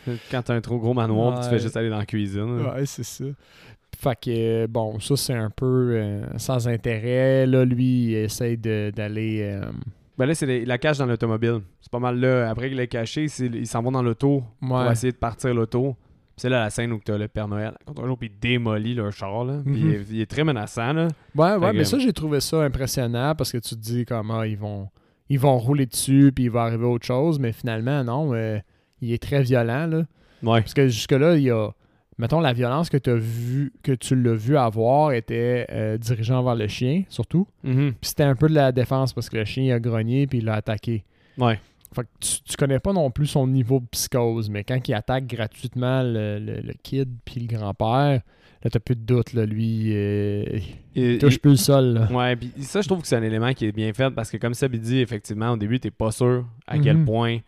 Quand 0.30 0.42
t'as 0.42 0.54
un 0.54 0.60
trop 0.60 0.78
gros 0.78 0.94
manoir, 0.94 1.40
tu 1.42 1.48
fais 1.48 1.58
juste 1.58 1.76
aller 1.76 1.90
dans 1.90 1.98
la 1.98 2.06
cuisine. 2.06 2.60
Ouais, 2.62 2.86
c'est 2.86 3.04
ça. 3.04 3.24
Fait 4.00 4.18
que, 4.18 4.66
bon, 4.66 4.98
ça, 4.98 5.16
c'est 5.16 5.34
un 5.34 5.50
peu 5.50 5.92
euh, 5.94 6.22
sans 6.38 6.68
intérêt. 6.68 7.46
Là, 7.46 7.64
lui, 7.64 8.04
il 8.06 8.14
essaye 8.14 8.56
de- 8.56 8.90
d'aller. 8.94 9.40
euh, 9.42 9.62
Ben 10.16 10.26
là, 10.26 10.34
c'est 10.34 10.64
la 10.64 10.78
cache 10.78 10.98
dans 10.98 11.06
l'automobile. 11.06 11.60
C'est 11.80 11.90
pas 11.90 11.98
mal 11.98 12.18
là. 12.18 12.48
Après 12.50 12.68
qu'il 12.68 12.76
l'a 12.78 12.86
caché, 12.86 13.28
c'est- 13.28 13.46
il 13.46 13.66
s'en 13.66 13.82
va 13.82 13.90
dans 13.90 14.02
l'auto 14.02 14.42
pour 14.60 14.90
essayer 14.90 15.12
de 15.12 15.16
partir 15.18 15.52
l'auto. 15.54 15.96
C'est 16.36 16.48
là 16.48 16.60
la 16.60 16.70
scène 16.70 16.92
où 16.92 17.00
t'as 17.04 17.18
le 17.18 17.28
Père 17.28 17.48
Noël 17.48 17.74
contre 17.84 18.02
un 18.02 18.06
jour, 18.06 18.16
puis 18.16 18.30
il 18.34 18.38
démolit 18.40 18.94
leur 18.94 19.12
char. 19.12 19.44
Là. 19.44 19.60
Puis 19.62 19.72
Mhm. 19.82 19.88
il, 19.90 19.94
est, 19.94 20.06
il 20.12 20.20
est 20.22 20.30
très 20.30 20.44
menaçant. 20.44 20.92
Là. 20.94 21.08
Ouais, 21.34 21.52
ouais, 21.56 21.60
Fait 21.68 21.72
mais 21.74 21.78
que- 21.80 21.84
ça, 21.84 21.98
j'ai 21.98 22.12
trouvé 22.14 22.40
ça 22.40 22.62
impressionnant 22.62 23.34
parce 23.34 23.52
que 23.52 23.58
tu 23.58 23.74
te 23.74 23.80
dis 23.80 24.04
comment 24.06 24.42
ils 24.42 24.56
vont 24.56 24.88
ils 25.28 25.38
vont 25.38 25.58
rouler 25.58 25.86
dessus 25.86 26.32
puis 26.34 26.44
il 26.44 26.50
va 26.50 26.62
arriver 26.62 26.86
autre 26.86 27.06
chose, 27.06 27.38
mais 27.38 27.52
finalement, 27.52 28.02
non, 28.02 28.34
euh, 28.34 28.58
il 29.00 29.12
est 29.12 29.22
très 29.22 29.42
violent, 29.42 29.86
là. 29.86 29.98
Ouais. 30.42 30.60
Parce 30.62 30.74
que 30.74 30.88
jusque-là, 30.88 31.36
il 31.36 31.42
y 31.44 31.50
a. 31.50 31.70
Mettons, 32.20 32.40
la 32.40 32.52
violence 32.52 32.88
que, 32.90 32.96
t'as 32.98 33.14
vu, 33.16 33.72
que 33.82 33.92
tu 33.92 34.14
l'as 34.14 34.34
vu 34.34 34.56
avoir 34.56 35.12
était 35.12 35.66
euh, 35.70 35.98
dirigée 35.98 36.32
envers 36.34 36.54
le 36.54 36.68
chien, 36.68 37.02
surtout. 37.08 37.46
Mhm. 37.64 37.92
Puis 38.00 38.10
c'était 38.10 38.22
un 38.24 38.34
peu 38.36 38.48
de 38.48 38.54
la 38.54 38.70
défense 38.72 39.12
parce 39.12 39.28
que 39.28 39.36
le 39.38 39.44
chien 39.44 39.64
il 39.64 39.72
a 39.72 39.80
grogné 39.80 40.26
puis 40.26 40.38
il 40.38 40.44
l'a 40.44 40.54
attaqué. 40.54 41.04
Ouais. 41.38 41.58
Fait 41.92 42.02
que 42.02 42.08
tu, 42.20 42.40
tu 42.42 42.56
connais 42.56 42.78
pas 42.78 42.92
non 42.92 43.10
plus 43.10 43.26
son 43.26 43.46
niveau 43.48 43.80
de 43.80 43.86
psychose, 43.90 44.48
mais 44.48 44.62
quand 44.62 44.78
il 44.86 44.94
attaque 44.94 45.26
gratuitement 45.26 46.02
le, 46.04 46.38
le- 46.38 46.60
le 46.60 46.72
kid 46.82 47.08
puis 47.24 47.40
le 47.40 47.46
grand-père, 47.56 48.20
là, 48.62 48.70
t'as 48.70 48.78
plus 48.78 48.94
de 48.94 49.00
doute, 49.00 49.32
là, 49.32 49.44
lui, 49.46 49.90
euh, 49.96 50.44
il 50.94 51.02
Il- 51.14 51.18
touche 51.18 51.34
il- 51.34 51.40
plus 51.40 51.50
le 51.50 51.56
sol, 51.56 51.84
là. 51.94 52.12
Ouais, 52.12 52.36
puis 52.36 52.52
ça, 52.58 52.80
je 52.82 52.86
trouve 52.86 53.00
que 53.00 53.08
c'est 53.08 53.16
un 53.16 53.22
élément 53.24 53.52
qui 53.54 53.64
est 53.66 53.72
bien 53.72 53.92
fait 53.92 54.10
parce 54.10 54.30
que, 54.30 54.36
comme 54.36 54.54
Seb 54.54 54.74
il 54.74 54.80
dit, 54.80 55.00
effectivement, 55.00 55.50
au 55.50 55.56
début, 55.56 55.80
t'es 55.80 55.90
pas 55.90 56.12
sûr 56.12 56.46
à 56.66 56.78
quel 56.78 56.98
Mhm. 56.98 57.04
point 57.06 57.38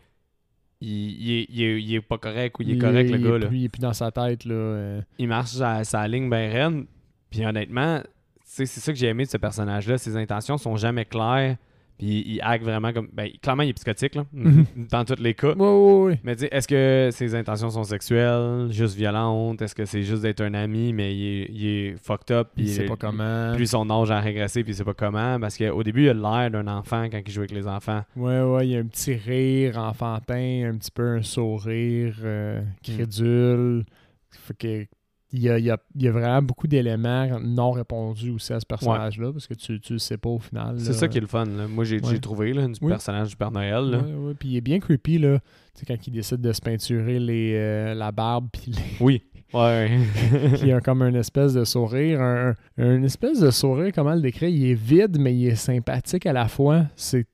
il, 0.83 1.21
il 1.21 1.31
est, 1.39 1.45
il 1.49 1.61
est- 1.63 1.81
il 1.81 1.95
est 1.95 2.01
pas 2.01 2.17
correct 2.17 2.59
ou 2.59 2.63
il 2.63 2.71
est 2.71 2.77
correct, 2.77 3.09
le 3.09 3.17
gars. 3.17 3.35
est 3.35 3.39
là. 3.39 3.47
plus- 3.47 3.57
il 3.57 3.63
est 3.65 3.69
plus 3.69 3.79
dans 3.79 3.93
sa 3.93 4.11
tête, 4.11 4.45
là. 4.45 4.53
euh. 4.53 5.01
il 5.17 5.27
marche 5.27 5.51
sa, 5.51 5.83
sa 5.83 6.07
ligne 6.07 6.29
bien 6.29 6.49
raide. 6.49 6.85
Puis 7.29 7.45
honnêtement, 7.45 8.01
c'est 8.45 8.65
ça 8.65 8.91
que 8.91 8.97
j'ai 8.99 9.07
aimé 9.07 9.23
de 9.25 9.29
ce 9.29 9.37
personnage-là. 9.37 9.97
Ses 9.97 10.15
intentions 10.17 10.57
sont 10.57 10.75
jamais 10.75 11.05
claires. 11.05 11.57
Puis 11.97 12.23
il 12.25 12.41
acte 12.41 12.63
vraiment 12.63 12.91
comme. 12.91 13.07
Ben, 13.13 13.29
clairement, 13.41 13.63
il 13.63 13.69
est 13.69 13.73
psychotique, 13.73 14.15
là, 14.15 14.25
Mhm. 14.33 14.65
dans 14.91 15.05
tous 15.05 15.21
les 15.21 15.33
cas. 15.35 15.53
Ouais, 15.53 15.67
ouais, 15.67 16.01
ouais. 16.03 16.19
Mais 16.23 16.35
tu 16.35 16.41
sais, 16.41 16.49
est-ce 16.51 16.67
que 16.67 17.09
ses 17.11 17.35
intentions 17.35 17.69
sont 17.69 17.83
sexuelles, 17.83 18.67
juste 18.71 18.95
violentes? 18.95 19.61
Est-ce 19.61 19.75
que 19.75 19.85
c'est 19.85 20.01
juste 20.01 20.23
d'être 20.23 20.41
un 20.41 20.53
ami, 20.55 20.91
mais 20.91 21.15
il 21.15 21.25
est, 21.43 21.47
il 21.51 21.65
est 21.67 21.95
fucked 22.03 22.35
up 22.35 22.49
Il 22.57 22.63
puis 22.65 22.73
sait 22.73 22.85
pas 22.85 22.95
comment. 22.95 23.53
Plus 23.55 23.67
son 23.67 23.89
âge 23.89 24.09
a 24.11 24.19
régressé, 24.19 24.63
puis 24.63 24.73
il 24.73 24.75
sait 24.75 24.83
pas 24.83 24.93
comment? 24.95 25.39
Parce 25.39 25.57
qu'au 25.57 25.83
début, 25.83 26.03
il 26.05 26.09
a 26.09 26.13
l'air 26.13 26.51
d'un 26.51 26.67
enfant 26.67 27.07
quand 27.11 27.21
il 27.25 27.31
joue 27.31 27.41
avec 27.41 27.51
les 27.51 27.67
enfants. 27.67 28.01
Ouais, 28.15 28.41
ouais, 28.41 28.67
il 28.67 28.71
y 28.71 28.75
a 28.75 28.79
un 28.79 28.85
petit 28.87 29.13
rire 29.13 29.77
enfantin, 29.77 30.71
un 30.73 30.77
petit 30.77 30.91
peu 30.91 31.17
un 31.17 31.21
sourire 31.21 32.15
euh, 32.23 32.61
crédule. 32.83 33.85
Fait 34.31 34.57
que 34.57 34.85
il 35.33 35.41
y 35.41 35.49
a, 35.49 35.57
il 35.59 35.65
y 35.65 35.71
a- 35.71 35.77
il 35.95 36.03
y 36.03 36.07
a 36.07 36.11
vraiment 36.11 36.41
beaucoup 36.41 36.67
d'éléments 36.67 37.27
non 37.41 37.71
répondus 37.71 38.29
aussi 38.29 38.53
à 38.53 38.59
ce 38.59 38.65
personnage-là, 38.65 39.31
parce 39.33 39.47
que 39.47 39.55
tu, 39.55 39.79
tu 39.79 39.93
le 39.93 39.99
sais 39.99 40.17
pas 40.17 40.29
au 40.29 40.39
final. 40.39 40.75
C'est 40.79 40.93
ça 40.93 41.07
qui 41.07 41.17
est 41.17 41.21
le 41.21 41.27
fun. 41.27 41.45
là. 41.45 41.67
Moi, 41.67 41.83
j'ai 41.83 41.99
Ouais. 41.99 42.19
trouvé 42.19 42.53
là, 42.53 42.65
du 42.67 42.73
Oui. 42.81 42.89
personnage 42.89 43.29
du 43.29 43.35
Père 43.35 43.51
Noël. 43.51 43.83
là. 43.89 43.97
Ouais, 43.97 44.33
Puis 44.39 44.49
il 44.49 44.57
est 44.57 44.61
bien 44.61 44.79
creepy, 44.79 45.17
là. 45.17 45.39
Tu 45.75 45.79
sais, 45.79 45.85
quand 45.87 46.07
il 46.07 46.11
décide 46.13 46.39
de 46.41 46.51
se 46.53 46.61
peinturer 46.61 47.19
les, 47.19 47.53
euh, 47.55 47.93
la 47.95 48.11
barbe, 48.11 48.47
puis 48.53 48.71
les- 48.71 49.03
Oui. 49.03 49.23
Ouais. 49.53 49.89
puis 50.59 50.67
il 50.67 50.71
a 50.73 50.81
comme 50.81 51.01
une 51.03 51.15
espèce 51.15 51.53
de 51.53 51.63
sourire. 51.63 52.21
Un, 52.21 52.53
un- 52.77 52.95
une 52.95 53.03
espèce 53.05 53.39
de 53.39 53.49
sourire, 53.51 53.91
comment 53.93 54.13
le 54.13 54.21
décrire? 54.21 54.49
Il 54.49 54.65
est 54.69 54.73
vide, 54.73 55.17
mais 55.19 55.35
il 55.35 55.47
est 55.47 55.55
sympathique 55.55 56.25
à 56.25 56.33
la 56.33 56.47
fois. 56.47 56.85
C'est 56.95 57.25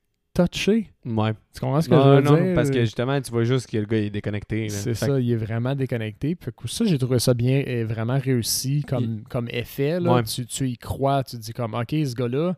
touché. 0.48 0.90
ouais. 1.06 1.34
Tu 1.54 1.60
comprends 1.60 1.82
ce 1.82 1.90
que 1.90 1.94
Non, 1.96 2.04
je 2.04 2.10
veux 2.10 2.22
non, 2.22 2.44
dire? 2.46 2.56
parce 2.56 2.70
que 2.70 2.80
justement, 2.82 3.20
tu 3.22 3.32
vois 3.32 3.44
juste 3.44 3.70
que 3.70 3.78
le 3.78 3.86
gars 3.86 3.98
est 3.98 4.10
déconnecté. 4.10 4.70
C'est 4.70 4.94
ça, 4.94 5.20
il 5.20 5.32
est 5.32 5.36
vraiment 5.36 5.76
déconnecté. 5.76 6.36
Que 6.36 6.68
ça, 6.68 6.86
j'ai 6.86 6.98
trouvé 6.98 7.20
ça 7.20 7.34
bien 7.34 7.62
et 7.66 7.84
vraiment 7.84 8.18
réussi 8.18 8.84
comme, 8.88 9.24
comme 9.30 9.48
effet. 9.52 10.00
Là. 10.00 10.14
Ouais. 10.16 10.24
Tu, 10.24 10.46
tu 10.46 10.68
y 10.70 10.78
crois, 10.78 11.24
tu 11.24 11.38
te 11.38 11.42
dis 11.42 11.54
comme 11.54 11.74
OK, 11.74 11.90
ce 11.92 12.14
gars-là, 12.16 12.56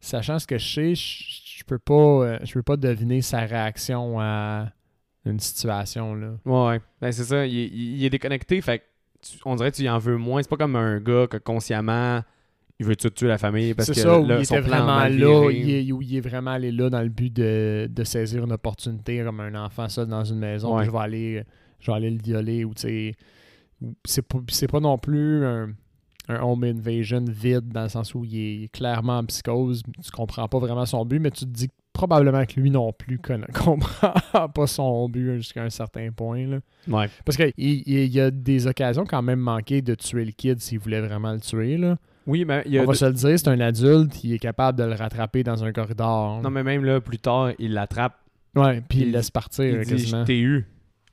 sachant 0.00 0.38
ce 0.38 0.46
que 0.46 0.58
je 0.58 0.68
sais, 0.74 0.94
je, 0.94 1.58
je 1.58 1.64
peux 1.64 1.78
pas 1.78 1.94
euh, 1.94 2.38
je 2.42 2.52
peux 2.54 2.62
pas 2.62 2.76
deviner 2.76 3.20
sa 3.22 3.40
réaction 3.40 4.18
à 4.20 4.72
une 5.26 5.38
situation. 5.40 6.14
Là. 6.14 6.32
Ouais, 6.46 6.66
ouais. 6.68 6.80
Ben, 7.00 7.12
c'est 7.12 7.24
ça. 7.24 7.46
Il, 7.46 7.58
est- 7.58 7.66
il- 7.68 7.96
il 7.98 8.04
est 8.04 8.10
déconnecté. 8.10 8.60
Fait 8.62 8.78
que 8.78 8.84
tu- 9.22 9.38
on 9.44 9.54
dirait 9.56 9.70
que 9.70 9.76
tu 9.76 9.82
y 9.82 9.90
en 9.90 9.98
veux 9.98 10.16
moins. 10.16 10.42
C'est 10.42 10.48
pas 10.48 10.56
comme 10.56 10.76
un 10.76 10.98
gars 11.00 11.26
que 11.26 11.36
consciemment 11.36 12.22
il 12.80 12.86
veut 12.86 12.96
tout 12.96 13.10
tuer 13.10 13.28
la 13.28 13.36
famille 13.36 13.74
parce 13.74 13.88
que 13.90 13.94
ça, 13.94 14.18
où 14.18 14.26
là, 14.26 14.38
il 14.38 14.46
son 14.46 14.56
était 14.56 14.66
plan 14.66 14.78
vraiment 14.78 15.00
là, 15.00 15.50
il 15.52 15.70
est, 15.70 15.92
où 15.92 16.00
il 16.00 16.16
est 16.16 16.20
vraiment 16.22 16.52
allé 16.52 16.72
là 16.72 16.88
dans 16.88 17.02
le 17.02 17.10
but 17.10 17.30
de, 17.30 17.86
de 17.92 18.04
saisir 18.04 18.42
une 18.42 18.52
opportunité 18.52 19.22
comme 19.22 19.38
un 19.40 19.54
enfant 19.54 19.86
seul 19.90 20.06
dans 20.06 20.24
une 20.24 20.38
maison. 20.38 20.78
Ouais. 20.78 20.86
Je 20.86 20.90
vais 20.90 20.98
aller 20.98 21.44
je 21.78 21.90
vais 21.90 21.96
aller 21.96 22.10
le 22.10 22.16
violer 22.16 22.64
ou 22.64 22.72
tu 22.72 23.14
c'est 24.04 24.22
pas 24.22 24.38
c'est 24.48 24.66
pas 24.66 24.80
non 24.80 24.96
plus 24.96 25.44
un, 25.44 25.74
un 26.28 26.40
home 26.40 26.64
invasion 26.64 27.22
vide 27.28 27.68
dans 27.68 27.82
le 27.82 27.90
sens 27.90 28.14
où 28.14 28.24
il 28.24 28.64
est 28.64 28.68
clairement 28.72 29.18
en 29.18 29.24
psychose, 29.26 29.82
tu 30.02 30.10
comprends 30.10 30.48
pas 30.48 30.58
vraiment 30.58 30.86
son 30.86 31.04
but, 31.04 31.18
mais 31.18 31.30
tu 31.30 31.44
te 31.44 31.50
dis 31.50 31.68
probablement 31.92 32.46
que 32.46 32.58
lui 32.58 32.70
non 32.70 32.94
plus 32.94 33.18
comprend 33.54 34.48
pas 34.48 34.66
son 34.66 35.06
but 35.10 35.36
jusqu'à 35.36 35.64
un 35.64 35.70
certain 35.70 36.10
point. 36.12 36.46
Là. 36.46 36.60
Ouais. 36.88 37.10
Parce 37.26 37.36
qu'il 37.36 37.52
il, 37.58 37.82
il 37.86 38.12
y 38.12 38.20
a 38.20 38.30
des 38.30 38.66
occasions 38.66 39.04
quand 39.04 39.20
même 39.20 39.40
manquées 39.40 39.82
de 39.82 39.94
tuer 39.94 40.24
le 40.24 40.32
kid 40.32 40.60
s'il 40.60 40.78
voulait 40.78 41.02
vraiment 41.02 41.34
le 41.34 41.40
tuer. 41.40 41.76
Là. 41.76 41.98
Oui, 42.26 42.44
mais 42.44 42.62
il 42.66 42.72
y 42.72 42.78
a. 42.78 42.82
On 42.82 42.86
va 42.86 42.94
se 42.94 43.04
le 43.04 43.12
dire, 43.12 43.38
c'est 43.38 43.48
un 43.48 43.60
adulte, 43.60 44.22
il 44.24 44.34
est 44.34 44.38
capable 44.38 44.78
de 44.78 44.84
le 44.84 44.94
rattraper 44.94 45.42
dans 45.42 45.64
un 45.64 45.72
corridor. 45.72 46.40
Non, 46.42 46.50
mais 46.50 46.62
même 46.62 46.84
là, 46.84 47.00
plus 47.00 47.18
tard, 47.18 47.50
il 47.58 47.72
l'attrape. 47.74 48.16
Ouais, 48.54 48.82
puis 48.88 48.98
il, 48.98 49.02
il- 49.02 49.12
le 49.12 49.18
laisse 49.18 49.30
partir 49.30 49.64
Il 49.64 49.80
dit 49.84 49.90
quasiment. 49.90 50.20
Je 50.20 50.26
t'ai 50.26 50.38
eu. 50.40 50.66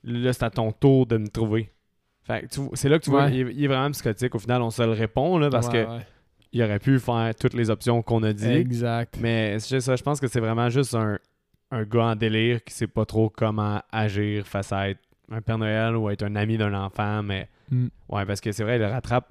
Là, 0.04 0.32
c'est 0.32 0.44
à 0.44 0.50
ton 0.50 0.72
tour 0.72 1.06
de 1.06 1.16
me 1.16 1.28
trouver. 1.28 1.70
Fait 2.24 2.42
que 2.42 2.54
c'est 2.74 2.88
là 2.88 2.98
que 2.98 3.04
tu 3.04 3.10
vois, 3.10 3.24
Ouais. 3.26 3.32
il, 3.34 3.40
est- 3.48 3.54
il 3.54 3.64
est 3.64 3.68
vraiment 3.68 3.90
psychotique. 3.90 4.34
Au 4.34 4.38
final, 4.38 4.60
on 4.62 4.70
se 4.70 4.82
le 4.82 4.90
répond 4.92 5.38
là, 5.38 5.48
parce 5.50 5.66
Ouais, 5.68 5.84
que 5.84 5.90
ouais. 5.90 6.06
il 6.52 6.62
aurait 6.62 6.78
pu 6.78 6.98
faire 6.98 7.34
toutes 7.34 7.54
les 7.54 7.70
options 7.70 8.02
qu'on 8.02 8.22
a 8.22 8.32
dit. 8.32 8.46
Exact. 8.50 9.16
Mais 9.20 9.58
c'est 9.60 9.80
ça, 9.80 9.96
je 9.96 10.02
pense 10.02 10.20
que 10.20 10.26
c'est 10.28 10.40
vraiment 10.40 10.68
juste 10.68 10.94
un, 10.94 11.18
un 11.70 11.84
gars 11.84 12.04
en 12.06 12.16
délire 12.16 12.62
qui 12.64 12.74
sait 12.74 12.86
pas 12.86 13.04
trop 13.06 13.30
comment 13.30 13.80
agir 13.92 14.46
face 14.46 14.72
à 14.72 14.90
être 14.90 15.00
un 15.30 15.40
Père 15.40 15.58
Noël 15.58 15.96
ou 15.96 16.10
être 16.10 16.22
un 16.22 16.36
ami 16.36 16.58
d'un 16.58 16.74
enfant. 16.74 17.22
Mais 17.22 17.48
Mm. 17.70 17.88
ouais, 18.08 18.24
parce 18.24 18.40
que 18.40 18.50
c'est 18.52 18.62
vrai, 18.64 18.76
il 18.76 18.80
le 18.80 18.86
rattrape. 18.86 19.28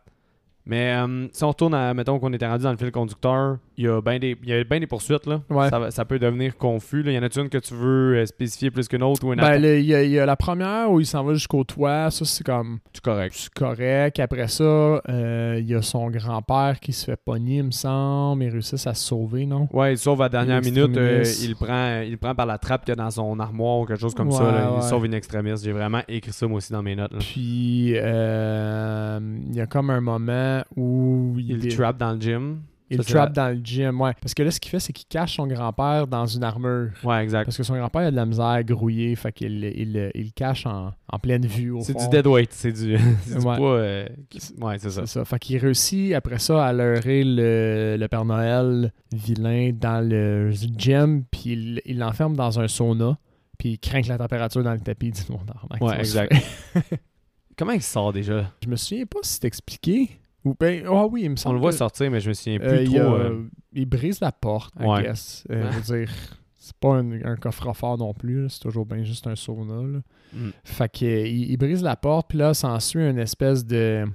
Mais 0.67 0.93
euh, 0.93 1.27
si 1.31 1.43
on 1.43 1.47
retourne 1.49 1.73
à, 1.73 1.93
mettons 1.93 2.19
qu'on 2.19 2.33
était 2.33 2.45
rendu 2.47 2.63
dans 2.63 2.71
le 2.71 2.77
fil 2.77 2.91
conducteur, 2.91 3.57
il 3.77 3.85
y 3.85 3.87
a 3.87 4.01
bien 4.01 4.19
des, 4.19 4.35
il 4.43 4.49
y 4.49 4.53
a 4.53 4.63
ben 4.63 4.79
des 4.79 4.87
poursuites. 4.87 5.25
Là. 5.25 5.41
Ouais. 5.49 5.69
Ça, 5.91 6.05
peut 6.05 6.19
devenir 6.19 6.57
confus. 6.57 7.03
Là. 7.03 7.11
Y 7.11 7.19
en 7.19 7.23
a-tu 7.23 7.39
une 7.39 7.49
que 7.49 7.57
tu 7.57 7.73
veux 7.73 8.15
euh, 8.17 8.25
spécifier 8.25 8.69
plus 8.71 8.87
qu'une 8.87 9.03
autre 9.03 9.25
ou 9.25 9.33
une 9.33 9.39
Ben, 9.39 9.51
autre? 9.53 9.61
le- 9.61 9.79
il 9.79 9.85
y, 9.85 9.95
a- 9.95 10.03
il 10.03 10.11
y 10.11 10.19
a 10.19 10.25
la 10.25 10.35
première 10.35 10.91
où 10.91 10.99
il 10.99 11.05
s'en 11.05 11.23
va 11.23 11.33
jusqu'au 11.33 11.63
toit, 11.63 12.09
ça 12.11 12.25
c'est 12.25 12.43
comme 12.43 12.79
C'est 12.93 13.03
correct. 13.03 13.33
c'est 13.37 13.53
correct. 13.53 14.19
Après 14.19 14.47
ça, 14.47 14.63
euh, 14.63 15.57
il 15.59 15.67
y 15.67 15.75
a 15.75 15.81
son 15.81 16.09
grand-père 16.09 16.79
qui 16.81 16.91
se 16.93 17.05
fait 17.05 17.19
pogner, 17.23 17.57
il 17.57 17.63
me 17.65 17.71
semble, 17.71 18.43
il 18.43 18.49
réussit 18.49 18.85
à 18.87 18.93
se 18.93 19.05
sauver, 19.05 19.45
non? 19.45 19.67
Ouais, 19.71 19.93
il 19.93 19.97
sauve 19.97 20.21
à 20.21 20.25
la 20.25 20.29
dernière 20.29 20.57
In 20.57 20.61
minute. 20.61 20.97
il, 21.43 21.55
prend, 21.55 22.01
il 22.01 22.17
prend 22.17 22.33
par 22.35 22.45
la 22.45 22.57
trappe 22.57 22.83
qu'il 22.83 22.91
y 22.95 22.99
a 22.99 23.03
dans 23.03 23.11
son 23.11 23.39
armoire 23.39 23.79
ou 23.79 23.85
quelque 23.85 24.01
chose 24.01 24.15
comme 24.15 24.31
ça. 24.31 24.43
Là. 24.51 24.69
Il 24.71 24.75
ouais. 24.77 24.81
sauve 24.81 25.05
une 25.05 25.13
extrémiste. 25.13 25.63
J'ai 25.63 25.71
vraiment 25.71 26.01
écrit 26.07 26.33
ça 26.33 26.47
moi 26.47 26.57
aussi 26.57 26.71
dans 26.73 26.83
mes 26.83 26.95
notes. 26.95 27.13
là. 27.13 27.19
Puis 27.19 27.91
il 27.91 29.55
y 29.55 29.61
a 29.61 29.67
comme 29.69 29.89
un 29.91 30.01
moment 30.01 30.56
où 30.75 31.35
il, 31.37 31.51
Il 31.51 31.59
dé- 31.59 31.67
trap 31.69 31.97
dans 31.97 32.13
le 32.13 32.19
gym. 32.21 32.61
Il 32.89 33.03
Ça, 33.03 33.11
trap 33.13 33.33
dans 33.33 33.49
le 33.53 33.59
gym, 33.61 33.99
ouais. 33.99 34.13
Parce 34.21 34.33
que 34.33 34.43
là, 34.43 34.49
ce 34.49 34.61
qu'il 34.61 34.71
fait, 34.71 34.79
c'est 34.79 34.93
qu'il 34.93 35.07
cache 35.09 35.35
son 35.35 35.45
grand-père 35.45 36.07
dans 36.07 36.25
une 36.25 36.41
armure. 36.45 36.91
Ouais, 37.03 37.21
exact. 37.21 37.43
Parce 37.43 37.57
que 37.57 37.63
son 37.63 37.75
grand-père 37.75 38.03
a 38.03 38.11
de 38.11 38.15
la 38.15 38.25
misère 38.25 38.63
grouillée, 38.63 39.13
fait 39.17 39.33
qu'il 39.33 39.61
il, 39.65 40.09
il 40.15 40.23
le 40.23 40.31
cache 40.33 40.65
en, 40.65 40.93
en 41.09 41.19
pleine 41.19 41.45
vue 41.45 41.73
C'est 41.81 41.97
du 41.97 42.07
dead 42.07 42.25
weight, 42.25 42.53
c'est 42.53 42.71
du, 42.71 42.97
c'est 43.25 43.39
du 43.39 43.45
Ouais. 43.45 43.57
poids. 43.57 43.71
euh, 43.73 44.07
qui- 44.29 44.39
Ouais, 44.61 44.77
c'est 44.79 44.89
ça. 44.89 45.01
C'est 45.05 45.19
ça. 45.19 45.25
Fait 45.25 45.37
qu'il 45.37 45.57
réussit 45.57 46.13
après 46.13 46.39
ça 46.39 46.65
à 46.65 46.71
leurrer 46.71 47.25
le, 47.25 47.97
le 47.99 48.07
Père 48.07 48.23
Noël 48.23 48.93
vilain 49.13 49.71
dans 49.73 49.99
le 50.07 50.51
gym, 50.51 51.25
puis 51.29 51.41
il 51.51 51.81
il 51.85 51.99
l'enferme 51.99 52.37
dans 52.37 52.57
un 52.57 52.69
sauna, 52.69 53.17
puis 53.57 53.71
il 53.71 53.79
craint 53.79 53.99
la 54.07 54.17
température 54.17 54.63
dans 54.63 54.71
le 54.73 54.79
tapis. 54.79 55.07
Il 55.07 55.11
dit 55.11 55.25
bon, 55.27 55.39
tabarnak, 55.39 55.81
Ouais, 55.81 55.99
exact. 55.99 56.33
Comment 57.57 57.71
il 57.73 57.81
sort 57.81 58.13
déjà? 58.13 58.49
Je 58.63 58.69
me 58.69 58.77
souviens 58.77 59.05
pas 59.05 59.19
si 59.23 59.33
c'est 59.33 59.45
expliqué. 59.45 60.09
Ou 60.47 60.55
ben, 60.59 60.83
ah 60.87 61.05
oui, 61.07 61.23
il 61.23 61.29
me 61.29 61.33
On 61.33 61.37
semble. 61.37 61.55
le 61.55 61.61
voit 61.61 61.71
que- 61.71 61.77
sortir, 61.77 62.09
mais 62.11 62.19
je 62.19 62.29
me 62.29 62.33
souviens 62.33 62.59
plus 62.59 62.67
Euh, 62.67 62.83
il, 62.83 62.89
trop. 62.89 62.99
a- 62.99 63.19
euh, 63.19 63.43
il 63.73 63.85
brise 63.85 64.19
la 64.21 64.31
porte, 64.31 64.73
I 64.79 64.85
Ouais. 64.85 65.03
guess. 65.03 65.43
Euh, 65.51 65.69
je 65.71 65.77
veux 65.79 65.97
dire, 65.99 66.13
c'est 66.57 66.75
pas 66.77 66.95
un, 66.95 67.11
un 67.23 67.35
coffre-fort 67.35 67.97
non 67.97 68.13
plus, 68.13 68.49
c'est 68.49 68.59
toujours 68.61 68.85
bien 68.85 69.03
juste 69.03 69.27
un 69.27 69.35
sauna. 69.35 69.81
là. 69.87 69.99
hmm. 70.33 70.49
Fait 70.63 70.91
que, 70.91 71.05
euh, 71.05 71.27
il, 71.27 71.57
brise 71.57 71.81
la 71.83 71.95
porte, 71.95 72.29
puis 72.29 72.37
là, 72.37 72.53
s'ensuit 72.53 73.01
une 73.07 73.19
espèce 73.19 73.65
de. 73.65 74.05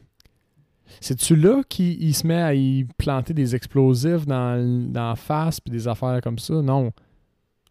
C'est-tu 1.01 1.37
là 1.37 1.63
qu'il 1.69 2.03
il 2.03 2.15
se 2.15 2.27
met 2.27 2.41
à 2.43 2.55
y 2.55 2.85
planter 2.99 3.33
des 3.33 3.55
explosifs 3.55 4.27
dans, 4.27 4.91
dans 4.93 5.09
la 5.11 5.17
face, 5.17 5.59
puis 5.61 5.73
des 5.73 5.89
affaires 5.89 6.21
comme 6.23 6.39
ça? 6.39 6.61
Non. 6.61 6.93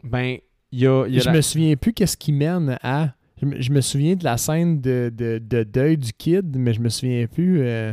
Ben, 0.02 0.38
il 0.72 0.80
y 0.80 0.86
a. 0.86 1.06
il 1.06 1.14
y 1.14 1.18
a 1.18 1.20
je 1.20 1.26
la- 1.26 1.32
me 1.32 1.40
souviens 1.40 1.76
plus 1.76 1.92
qu'est-ce 1.92 2.16
qui 2.16 2.32
mène 2.32 2.76
à. 2.82 3.14
Je 3.40 3.46
me, 3.46 3.60
je 3.60 3.72
me 3.72 3.80
souviens 3.80 4.14
de 4.16 4.24
la 4.24 4.36
scène 4.36 4.80
de, 4.80 5.12
de, 5.14 5.38
de 5.38 5.62
deuil 5.64 5.96
du 5.98 6.12
kid, 6.12 6.56
mais 6.56 6.72
je 6.74 6.80
me 6.80 6.88
souviens 6.88 7.26
plus. 7.26 7.60
euh, 7.62 7.92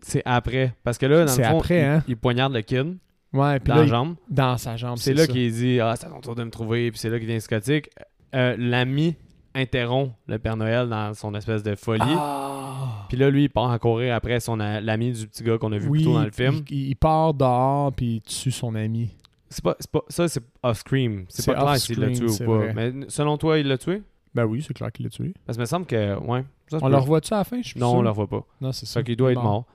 C'est 0.00 0.22
après. 0.24 0.74
Parce 0.84 0.98
que 0.98 1.06
là, 1.06 1.24
dans 1.24 1.36
le 1.36 1.42
fond, 1.42 1.58
après, 1.58 1.84
hein? 1.84 2.02
il 2.08 2.16
poignarde 2.16 2.52
le 2.52 2.60
kid 2.62 2.96
Ouais, 3.32 3.58
dans 3.60 3.74
là, 3.74 3.80
la 3.82 3.86
jambe. 3.86 4.14
dans 4.30 4.56
sa 4.56 4.76
jambe. 4.76 4.96
C'est 4.98 5.12
là 5.12 5.26
qu'il 5.26 5.52
dit 5.52 5.80
Ah, 5.80 5.94
c'est 5.96 6.06
à 6.06 6.10
ton 6.10 6.20
tour 6.20 6.34
de 6.34 6.44
me 6.44 6.50
trouver. 6.50 6.90
Puis 6.90 6.98
c'est 7.00 7.10
là 7.10 7.18
qu'il 7.18 7.28
devient 7.28 7.40
scotique. 7.40 7.90
Euh, 8.34 8.54
L'ami 8.58 9.16
interrompt 9.54 10.14
le 10.26 10.38
Père 10.38 10.56
Noël 10.56 10.88
dans 10.88 11.12
son 11.14 11.34
espèce 11.34 11.62
de 11.62 11.74
folie. 11.74 12.00
Ah! 12.06 13.06
Puis 13.08 13.16
là, 13.18 13.28
lui, 13.30 13.44
il 13.44 13.48
part 13.48 13.64
en 13.70 13.78
courir 13.78 14.14
après 14.14 14.40
son 14.40 14.56
l'ami 14.56 15.12
du 15.12 15.26
petit 15.26 15.42
gars 15.42 15.58
qu'on 15.58 15.72
a 15.72 15.78
vu 15.78 15.88
oui, 15.88 15.98
plus 16.00 16.04
tôt 16.04 16.14
dans 16.14 16.24
le 16.24 16.30
film. 16.30 16.62
Il, 16.70 16.88
il 16.88 16.96
part 16.96 17.34
dehors, 17.34 17.92
puis 17.92 18.16
il 18.16 18.20
tue 18.22 18.50
son 18.50 18.74
ami. 18.74 19.10
C'est 19.50 19.64
pas, 19.64 19.76
pas, 19.90 20.00
ça, 20.08 20.28
c'est 20.28 20.42
off-scream. 20.62 21.24
C'est 21.28 21.46
pas 21.46 21.54
clair 21.60 21.76
s'il 21.78 21.98
l'a 22.00 22.08
off-screen, 22.08 22.30
tué 22.36 22.44
ou 22.44 22.46
pas. 22.46 22.56
vrai. 22.58 22.72
Mais 22.74 22.92
selon 23.08 23.36
toi, 23.38 23.58
il 23.58 23.66
l'a 23.66 23.78
tué? 23.78 24.02
Ben 24.34 24.44
oui, 24.44 24.62
c'est 24.66 24.74
clair 24.74 24.92
qu'il 24.92 25.04
l'a 25.06 25.10
tué. 25.10 25.32
Parce 25.46 25.56
que 25.56 25.62
me 25.62 25.66
semble 25.66 25.86
que. 25.86 26.16
Ouais. 26.20 26.44
ça 26.68 26.78
On 26.82 26.88
le 26.88 26.96
revoit-tu 26.98 27.32
à 27.32 27.38
la 27.38 27.44
fin? 27.44 27.60
Je 27.62 27.68
suis 27.68 27.80
Non, 27.80 27.96
on 27.96 28.02
le 28.02 28.10
revoit 28.10 28.26
pas. 28.28 28.44
Non, 28.60 28.72
c'est 28.72 28.86
ça. 28.86 29.00
Fait 29.00 29.04
qu'il 29.04 29.16
doit 29.16 29.32
être 29.32 29.38
Bon. 29.40 29.44
mort. 29.44 29.66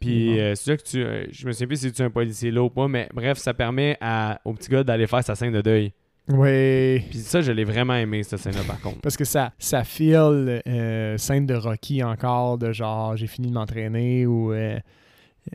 Puis 0.00 0.40
euh, 0.40 0.54
c'est 0.54 0.70
là 0.70 0.76
que 0.76 0.82
tu. 0.82 1.02
euh, 1.02 1.26
je 1.30 1.46
me 1.46 1.52
souviens 1.52 1.66
plus 1.68 1.76
si 1.80 1.92
tu 1.92 2.02
es 2.02 2.04
un 2.04 2.10
policier 2.10 2.50
là 2.50 2.62
ou 2.62 2.70
pas, 2.70 2.88
mais 2.88 3.08
bref, 3.14 3.38
ça 3.38 3.54
permet 3.54 3.96
à, 4.00 4.40
au 4.44 4.52
petit 4.54 4.70
gars 4.70 4.82
d'aller 4.84 5.06
faire 5.06 5.22
sa 5.24 5.34
scène 5.34 5.52
de 5.52 5.60
deuil. 5.60 5.92
Oui. 6.30 7.00
Puis 7.08 7.20
ça, 7.20 7.40
je 7.40 7.52
l'ai 7.52 7.64
vraiment 7.64 7.94
aimé, 7.94 8.22
cette 8.22 8.40
scène-là, 8.40 8.60
par 8.66 8.78
contre. 8.82 9.00
Parce 9.00 9.16
que 9.16 9.24
ça, 9.24 9.52
ça 9.58 9.82
file 9.82 10.60
euh, 10.66 11.16
scène 11.16 11.46
de 11.46 11.54
Rocky 11.54 12.02
encore, 12.02 12.58
de 12.58 12.70
genre 12.70 13.16
j'ai 13.16 13.26
fini 13.26 13.48
de 13.48 13.54
m'entraîner 13.54 14.26
ou. 14.26 14.52
euh, 14.52 14.78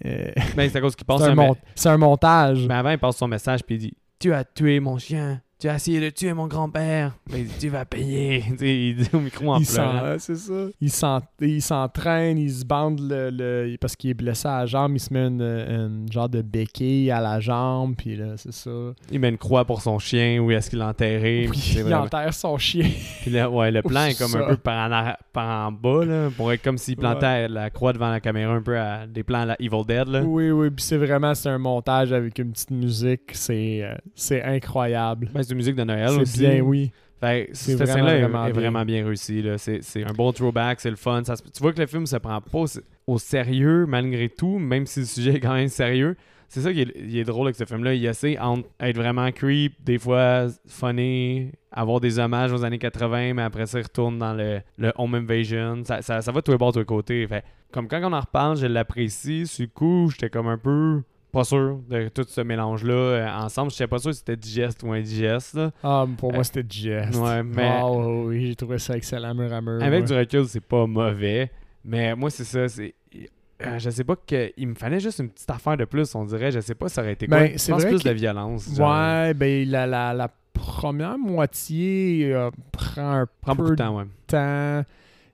euh, 0.06 0.32
Ben, 0.58 0.68
c'est 0.68 0.78
à 0.80 0.82
cause 0.82 0.96
qu'il 0.96 1.06
pense 1.06 1.22
c'est, 1.22 1.28
un 1.28 1.34
un 1.34 1.36
mon- 1.36 1.56
c'est 1.76 1.90
un 1.90 1.98
montage. 1.98 2.66
Mais 2.68 2.74
avant, 2.74 2.90
il 2.90 2.98
passe 2.98 3.18
son 3.18 3.28
message, 3.28 3.62
puis 3.64 3.76
il 3.76 3.80
dit 3.80 3.94
Tu 4.18 4.34
as 4.34 4.44
tué 4.44 4.80
mon 4.80 4.98
chien. 4.98 5.43
Tu 5.64 5.70
as 5.70 5.76
essayé 5.76 6.02
de 6.02 6.10
tuer 6.10 6.34
mon 6.34 6.48
grand-père. 6.48 7.14
Mais 7.32 7.46
tu 7.58 7.70
vas 7.70 7.86
payer. 7.86 8.44
Il 8.60 8.98
dit 8.98 9.10
au 9.14 9.20
micro 9.22 9.54
en 9.54 9.60
il 9.60 9.66
pleurant. 9.66 10.16
c'est 10.20 10.36
ça. 10.36 10.66
Il, 10.82 10.92
s'en- 10.92 11.22
il 11.40 11.62
s'entraîne, 11.62 12.38
il 12.38 12.52
se 12.52 12.66
bande 12.66 13.00
le, 13.00 13.30
le- 13.30 13.78
parce 13.80 13.96
qu'il 13.96 14.10
est 14.10 14.14
blessé 14.14 14.46
à 14.46 14.60
la 14.60 14.66
jambe, 14.66 14.92
il 14.98 15.00
se 15.00 15.14
met 15.14 15.26
une, 15.26 15.42
une 15.42 16.12
genre 16.12 16.28
de 16.28 16.42
béquille 16.42 17.10
à 17.12 17.22
la 17.22 17.40
jambe, 17.40 17.96
puis 17.98 18.18
là, 18.18 18.36
c'est 18.36 18.52
ça. 18.52 18.70
Il 19.10 19.22
met 19.22 19.30
une 19.30 19.38
croix 19.38 19.64
pour 19.64 19.82
son 19.82 20.00
chien. 20.00 20.40
Où 20.42 20.52
est-ce 20.52 20.70
qu'il 20.70 20.80
l'a 20.80 20.90
enterré. 20.90 21.48
Oui, 21.50 21.74
il 21.78 21.84
vraiment- 21.84 22.02
enterre 22.08 22.34
son 22.34 22.58
chien. 22.58 22.90
Puis 23.22 23.32
là, 23.32 23.50
ouais, 23.50 23.72
le 23.72 23.82
plan 23.84 24.04
est 24.04 24.18
comme 24.20 24.36
un 24.36 24.46
peu 24.50 24.58
par 24.58 24.86
en, 24.86 24.92
arri- 24.94 25.16
par 25.32 25.68
en 25.68 25.72
bas, 25.72 26.04
là, 26.04 26.30
pour 26.36 26.52
être 26.52 26.62
comme 26.62 26.78
s'il 26.78 26.98
plantait 26.98 27.48
la 27.48 27.70
croix 27.70 27.94
devant 27.94 28.10
la 28.12 28.20
caméra, 28.20 28.54
un 28.54 28.62
peu 28.62 28.78
à 28.78 29.08
des 29.08 29.24
plans 29.24 29.44
à 29.44 29.46
la 29.46 29.56
Evil 29.62 29.86
Dead. 29.88 30.10
Là. 30.10 30.24
Oui, 30.24 30.52
oui, 30.52 30.70
puis 30.72 30.84
c'est 30.84 30.98
vraiment 30.98 31.34
c'est 31.34 31.48
un 31.48 31.58
montage 31.58 32.12
avec 32.12 32.38
une 32.38 32.52
petite 32.52 32.72
musique, 32.72 33.32
c'est 33.32 33.80
euh, 33.82 33.96
c'est 34.14 34.44
incroyable. 34.44 35.30
Ben, 35.34 35.42
musique 35.54 35.76
de 35.76 35.84
Noël 35.84 36.10
C'est 36.10 36.22
aussi. 36.22 36.40
bien, 36.40 36.60
oui. 36.62 36.92
Fait 37.20 37.50
cette 37.54 37.78
vraiment, 37.78 37.94
scène-là 37.94 38.16
est- 38.18 38.22
vraiment 38.22 38.46
est, 38.46 38.52
bien. 38.52 38.62
vraiment 38.62 38.86
bien 38.86 39.06
réussie. 39.06 39.42
là. 39.42 39.58
C'est 39.58 39.82
c'est 39.82 40.04
un 40.04 40.12
bon 40.14 40.32
throwback, 40.34 40.82
c'est 40.82 40.90
le 40.90 40.96
fun. 40.98 41.24
Ça 41.24 41.36
tu 41.38 41.62
vois 41.62 41.72
que 41.74 41.80
le 41.80 41.88
film 41.88 42.06
se 42.06 42.18
prend 42.18 42.42
pas 42.42 42.60
au, 42.60 42.66
au 43.08 43.18
sérieux 43.18 43.86
malgré 43.88 44.28
tout, 44.30 44.60
même 44.60 44.86
si 44.86 45.00
le 45.02 45.06
sujet 45.06 45.36
est 45.36 45.40
quand 45.40 45.54
même 45.54 45.70
sérieux. 45.70 46.16
C'est 46.50 46.62
ça 46.62 46.72
qui 46.74 46.82
est, 46.82 46.94
il 47.00 47.18
est 47.18 47.24
drôle 47.24 47.48
avec 47.48 47.56
ce 47.56 47.64
film-là. 47.66 47.94
Il 47.96 48.06
essaie 48.06 48.38
entre 48.38 48.68
être 48.80 48.96
vraiment 48.98 49.32
creep, 49.32 49.74
des 49.84 49.98
fois 49.98 50.48
funny, 50.68 51.50
avoir 51.72 52.00
des 52.00 52.20
hommages 52.20 52.52
aux 52.52 52.64
années 52.64 52.78
80, 52.78 53.34
mais 53.34 53.42
après 53.42 53.66
ça, 53.66 53.80
il 53.80 53.84
retourne 53.84 54.20
dans 54.20 54.34
le, 54.34 54.60
le 54.78 54.92
Home 54.98 55.16
Invasion. 55.16 55.82
Ça, 55.86 56.02
ça, 56.04 56.22
ça 56.22 56.32
va 56.32 56.42
de 56.42 56.44
tous 56.44 56.52
les 56.52 56.58
bords, 56.58 56.72
de 56.72 56.74
tous 56.74 56.80
les 56.82 56.86
côtés. 56.86 57.28
Fait, 57.28 57.44
comme 57.72 57.88
quand 57.88 58.00
on 58.04 58.14
en 58.14 58.20
reparle, 58.20 58.58
je 58.58 58.68
l'apprécie. 58.68 59.48
Sur 59.48 59.64
le 59.66 59.70
coup, 59.74 60.10
j'étais 60.12 60.30
comme 60.30 60.48
un 60.48 60.58
peu 60.60 61.02
pas 61.34 61.44
sûr 61.44 61.80
de 61.90 62.08
tout 62.08 62.24
ce 62.28 62.40
mélange-là 62.42 62.94
euh, 62.94 63.28
ensemble. 63.44 63.72
Je 63.72 63.76
sais 63.76 63.88
pas 63.88 63.98
sûr 64.00 64.14
si 64.14 64.20
c'était 64.20 64.38
digeste 64.38 64.82
ou 64.84 64.92
indigeste. 64.94 65.56
là. 65.56 65.72
Ah, 65.84 66.06
pour 66.18 66.30
Euh, 66.32 66.36
moi, 66.36 66.44
c'était 66.46 66.64
digeste. 66.64 67.16
ouais, 67.18 67.44
mais- 67.44 67.80
Ah, 67.82 67.92
oui, 67.92 68.48
j'ai 68.48 68.56
trouvé 68.56 68.78
ça 68.78 68.96
excellent, 68.96 69.34
mur 69.36 69.52
à 69.52 69.60
mur. 69.60 69.84
Avec 69.84 70.02
ouais. 70.04 70.08
du 70.08 70.14
recul, 70.14 70.46
c'est 70.48 70.64
pas 70.64 70.86
mauvais. 70.88 71.52
Mais 71.84 72.16
moi, 72.16 72.30
c'est 72.30 72.46
ça. 72.46 72.70
C'est. 72.70 72.94
euh, 73.66 73.80
je 73.80 73.90
sais 73.90 74.04
pas 74.04 74.16
que. 74.16 74.52
Il 74.56 74.68
me 74.70 74.76
fallait 74.76 75.00
juste 75.02 75.20
une 75.20 75.30
petite 75.30 75.50
affaire 75.50 75.76
de 75.76 75.86
plus, 75.86 76.14
on 76.16 76.24
dirait. 76.24 76.52
Je 76.52 76.60
sais 76.62 76.76
pas, 76.76 76.88
ça 76.88 77.02
aurait 77.02 77.14
été 77.14 77.28
quoi. 77.28 77.40
Ben, 77.40 77.52
Je 77.54 77.58
c'est 77.58 77.72
pense 77.74 77.82
vrai 77.82 77.92
plus 77.92 78.04
que- 78.04 78.08
de 78.10 78.14
violence. 78.14 78.74
genre. 78.76 78.90
Ouais, 78.92 79.34
ben 79.34 79.68
la, 79.70 79.86
la, 79.88 80.14
la 80.14 80.30
première 80.54 81.18
moitié 81.18 82.32
euh, 82.34 82.52
prend 82.72 83.22
un 83.22 83.28
Prend 83.42 83.56
peu 83.56 83.64
beaucoup 83.64 83.72
de 83.72 83.76
temps, 83.76 83.98
ouais. 83.98 84.06
temps. 84.28 84.84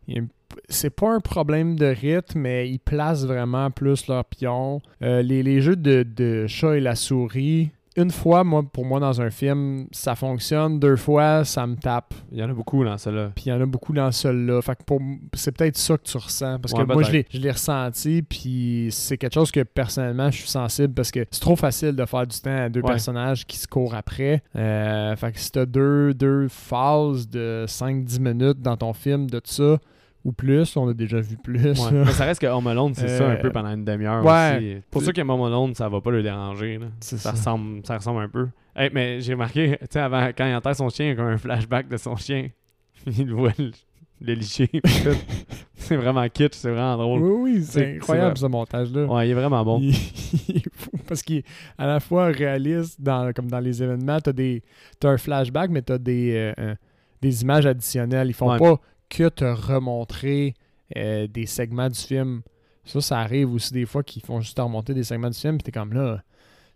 Il 0.08 0.16
y 0.16 0.20
a 0.20 0.22
un- 0.24 0.28
C'est 0.68 0.90
pas 0.90 1.12
un 1.14 1.20
problème 1.20 1.76
de 1.78 1.86
rythme, 1.86 2.40
mais 2.40 2.70
ils 2.70 2.80
placent 2.80 3.26
vraiment 3.26 3.72
plus 3.72 4.08
leurs 4.08 4.26
pions. 4.26 4.82
Euh, 5.02 5.22
les, 5.22 5.44
les 5.44 5.62
jeux 5.62 5.76
de, 5.76 6.04
de 6.04 6.48
chat 6.48 6.78
et 6.78 6.80
la 6.80 6.96
souris, 6.96 7.70
une 7.98 8.12
fois, 8.12 8.44
moi, 8.46 8.64
pour 8.64 8.86
moi, 8.86 9.00
dans 9.02 9.20
un 9.20 9.30
film, 9.30 9.88
ça 9.92 10.16
fonctionne. 10.16 10.80
Deux 10.80 10.96
fois, 10.96 11.44
ça 11.44 11.68
me 11.68 11.76
tape. 11.76 12.14
Il 12.32 12.38
y 12.38 12.44
en 12.44 12.50
a 12.50 12.54
beaucoup 12.54 12.86
dans 12.86 12.98
ça 12.98 13.12
là. 13.12 13.32
Puis 13.36 13.46
il 13.48 13.50
y 13.50 13.52
en 13.52 13.60
a 13.60 13.66
beaucoup 13.66 13.92
dans 13.92 14.10
celui-là. 14.12 14.62
Fait 14.62 14.76
que 14.78 14.84
pour 14.86 15.02
c'est 15.34 15.52
peut-être 15.52 15.76
ça 15.78 15.98
que 15.98 16.04
tu 16.04 16.16
ressens. 16.18 16.60
Parce 16.60 16.72
Ouais, 16.74 16.86
que 16.86 16.94
moi, 16.94 17.04
je 17.04 17.12
l'ai, 17.12 17.24
peut-être. 17.24 17.36
je 17.36 17.42
l'ai 17.42 17.52
ressenti. 17.52 18.22
Puis 18.22 18.88
c'est 18.92 19.18
quelque 19.18 19.34
chose 19.34 19.52
que 19.52 19.64
personnellement, 19.64 20.32
je 20.32 20.38
suis 20.38 20.48
sensible 20.48 20.94
parce 20.94 21.12
que 21.12 21.26
c'est 21.30 21.42
trop 21.42 21.58
facile 21.58 21.94
de 21.94 22.06
faire 22.06 22.26
du 22.26 22.40
temps 22.40 22.56
à 22.66 22.70
deux 22.70 22.82
Ouais. 22.82 22.88
personnages 22.92 23.46
qui 23.46 23.58
se 23.58 23.68
courent 23.68 23.96
après. 23.96 24.44
Euh, 24.56 25.16
fait 25.18 25.32
que 25.34 25.40
si 25.40 25.52
t'as 25.52 25.66
deux, 25.66 26.14
deux 26.14 26.48
phases 26.48 27.28
de 27.28 27.66
5-10 27.68 28.20
minutes 28.22 28.62
dans 28.62 28.78
ton 28.78 28.94
film 28.94 29.30
de 29.30 29.42
ça, 29.44 29.78
ou 30.26 30.32
plus, 30.34 30.76
on 30.78 30.88
a 30.90 30.94
déjà 30.94 31.20
vu 31.22 31.38
plus. 31.38 31.64
Ouais. 31.80 31.92
Mais 31.92 32.12
ça 32.12 32.26
reste 32.26 32.42
que 32.42 32.48
Home 32.48 32.68
Alone, 32.68 32.94
c'est 32.94 33.08
ça 33.08 33.28
un 33.28 33.32
Euh, 33.32 33.42
peu 33.42 33.52
pendant 33.52 33.70
une 33.74 33.86
demi-heure 33.86 34.24
ouais. 34.26 34.58
aussi. 34.58 34.78
Pour 34.92 35.02
ceux 35.02 35.12
qui 35.14 35.22
aiment 35.22 35.30
Home 35.30 35.44
Alone, 35.44 35.74
ça 35.76 35.88
va 35.90 36.02
pas 36.02 36.12
le 36.12 36.22
déranger. 36.24 36.78
là. 36.78 36.88
Ça, 37.00 37.18
ça. 37.18 37.32
ressemble, 37.32 37.86
ça 37.86 37.98
ressemble 37.98 38.22
un 38.24 38.30
peu. 38.30 38.48
Hey, 38.76 38.90
mais 38.94 39.22
j'ai 39.22 39.34
remarqué, 39.34 39.78
tu 39.82 39.88
sais, 39.92 40.00
avant, 40.00 40.28
quand 40.38 40.46
il 40.48 40.54
enterre 40.56 40.76
son 40.76 40.90
chien, 40.90 41.06
il 41.06 41.10
y 41.10 41.12
a 41.12 41.16
comme 41.16 41.26
un 41.28 41.38
flashback 41.38 41.88
de 41.88 41.98
son 41.98 42.16
chien. 42.16 42.50
il 43.08 43.32
voit 43.34 43.54
le, 43.58 43.72
le 44.22 44.34
licher. 44.34 44.70
c'est 45.76 45.96
vraiment 45.96 46.28
kitsch, 46.28 46.54
c'est 46.56 46.70
vraiment 46.70 46.98
drôle. 46.98 47.22
Oui, 47.22 47.54
oui, 47.58 47.64
C'est- 47.64 47.96
incroyable 47.96 48.38
ce 48.38 48.46
montage-là. 48.46 49.06
Ouais, 49.06 49.28
il 49.28 49.32
est 49.32 49.36
vraiment 49.36 49.64
bon. 49.64 49.80
Il, 49.82 49.96
il 50.50 50.58
est 50.58 50.74
fou 50.76 50.92
parce 51.08 51.22
qu'il 51.24 51.38
est 51.38 51.46
à 51.78 51.88
la 51.88 52.00
fois 52.00 52.26
réaliste, 52.28 53.02
dans, 53.02 53.32
comme 53.34 53.50
dans 53.50 53.60
les 53.60 53.82
événements, 53.82 54.20
t'as 54.20 54.34
des 54.34 54.62
t'as 55.00 55.10
un 55.12 55.18
flashback, 55.18 55.70
mais 55.72 55.82
t'as 55.82 55.98
des, 55.98 56.34
euh, 56.36 56.54
euh, 56.60 56.76
des 57.22 57.42
images 57.42 57.66
additionnelles. 57.66 58.28
Ils 58.30 58.34
font 58.34 58.52
Ouais. 58.52 58.60
pas 58.60 58.80
que 59.10 59.30
te 59.30 59.46
remontrer 59.46 60.54
euh, 60.98 61.28
des 61.28 61.46
segments 61.46 61.90
du 61.90 62.00
film. 62.00 62.42
Ça, 62.86 63.02
ça 63.02 63.20
arrive 63.20 63.54
aussi 63.54 63.74
des 63.74 63.86
fois 63.86 64.04
qu'ils 64.04 64.24
font 64.24 64.40
juste 64.40 64.58
te 64.58 64.62
remonter 64.62 64.94
des 64.94 65.04
segments 65.04 65.30
du 65.30 65.38
film, 65.38 65.58
puis 65.58 65.64
t'es 65.64 65.72
comme 65.72 65.94
là, 65.94 66.24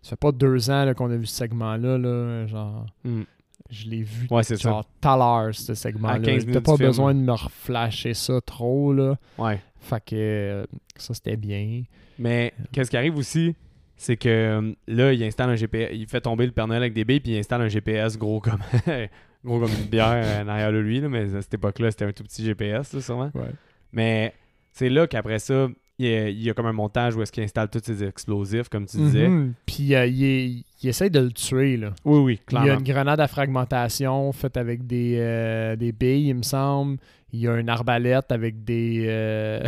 ça 0.02 0.10
fait 0.10 0.16
pas 0.16 0.32
deux 0.32 0.70
ans 0.70 0.92
qu'on 0.94 1.10
a 1.10 1.16
vu 1.16 1.26
ce 1.26 1.34
segment-là, 1.36 1.98
là, 1.98 2.46
genre, 2.46 2.86
Hmm. 3.04 3.22
je 3.70 3.86
l'ai 3.88 4.02
vu 4.02 4.26
Ouais, 4.30 4.42
genre 4.44 4.84
tout 5.00 5.08
à 5.08 5.16
l'heure, 5.16 5.54
ce 5.54 5.74
segment-là. 5.74 6.14
À 6.14 6.18
15 6.20 6.46
T'as 6.52 6.60
pas 6.60 6.76
film. 6.76 6.88
besoin 6.88 7.14
de 7.14 7.20
me 7.20 7.32
reflasher 7.32 8.14
ça 8.14 8.40
trop, 8.42 8.92
là. 8.92 9.16
Ouais. 9.38 9.60
Fait 9.80 10.02
que 10.04 10.14
euh, 10.16 10.66
ça, 10.96 11.14
c'était 11.14 11.36
bien. 11.36 11.82
Mais 12.18 12.52
qu'est-ce 12.72 12.90
qui 12.90 12.96
arrive 12.96 13.16
aussi, 13.16 13.56
c'est 13.96 14.16
que 14.16 14.28
euh, 14.28 14.72
là, 14.86 15.12
il 15.12 15.22
installe 15.24 15.50
un 15.50 15.56
GPS, 15.56 15.90
il 15.92 16.06
fait 16.06 16.20
tomber 16.20 16.46
le 16.46 16.52
Père 16.52 16.66
Noël 16.68 16.82
avec 16.82 16.92
des 16.94 17.04
billes, 17.04 17.20
puis 17.20 17.32
il 17.32 17.38
installe 17.38 17.62
un 17.62 17.68
GPS 17.68 18.16
gros 18.18 18.40
comme 18.40 18.60
gros 19.44 19.60
comme 19.60 19.70
une 19.70 19.86
bière 19.88 20.22
euh, 20.24 20.44
derrière 20.44 20.72
de 20.72 20.78
lui, 20.78 21.00
là, 21.00 21.08
mais 21.08 21.34
à 21.34 21.42
cette 21.42 21.54
époque-là, 21.54 21.90
c'était 21.90 22.04
un 22.06 22.12
tout 22.12 22.24
petit 22.24 22.44
GPS, 22.44 22.92
là, 22.92 23.00
sûrement. 23.00 23.30
Ouais. 23.34 23.50
Mais 23.92 24.32
c'est 24.72 24.88
là 24.88 25.06
qu'après 25.06 25.38
ça, 25.38 25.68
il 25.98 26.06
y, 26.06 26.14
a, 26.14 26.28
il 26.28 26.42
y 26.42 26.50
a 26.50 26.54
comme 26.54 26.66
un 26.66 26.72
montage 26.72 27.14
où 27.14 27.22
est-ce 27.22 27.30
qu'il 27.30 27.44
installe 27.44 27.68
tous 27.68 27.80
ses 27.84 28.02
explosifs, 28.02 28.68
comme 28.68 28.84
tu 28.86 28.96
disais. 28.96 29.28
Mhm. 29.28 29.52
Puis 29.66 29.94
euh, 29.94 30.06
il, 30.06 30.24
est- 30.24 30.64
il 30.82 30.88
essaie 30.88 31.08
de 31.10 31.20
le 31.20 31.30
tuer, 31.30 31.76
là. 31.76 31.92
Oui, 32.04 32.18
oui, 32.18 32.32
Il 32.50 32.54
y 32.54 32.56
a 32.56 32.62
clairement. 32.62 32.80
une 32.80 32.84
grenade 32.84 33.20
à 33.20 33.28
fragmentation 33.28 34.32
faite 34.32 34.56
avec 34.56 34.86
des, 34.86 35.16
euh, 35.18 35.76
des 35.76 35.92
billes, 35.92 36.28
il 36.30 36.34
me 36.34 36.42
semble. 36.42 36.98
Il 37.32 37.40
y 37.40 37.48
a 37.48 37.56
une 37.56 37.68
arbalète 37.68 38.32
avec 38.32 38.64
des. 38.64 39.04
euh, 39.06 39.62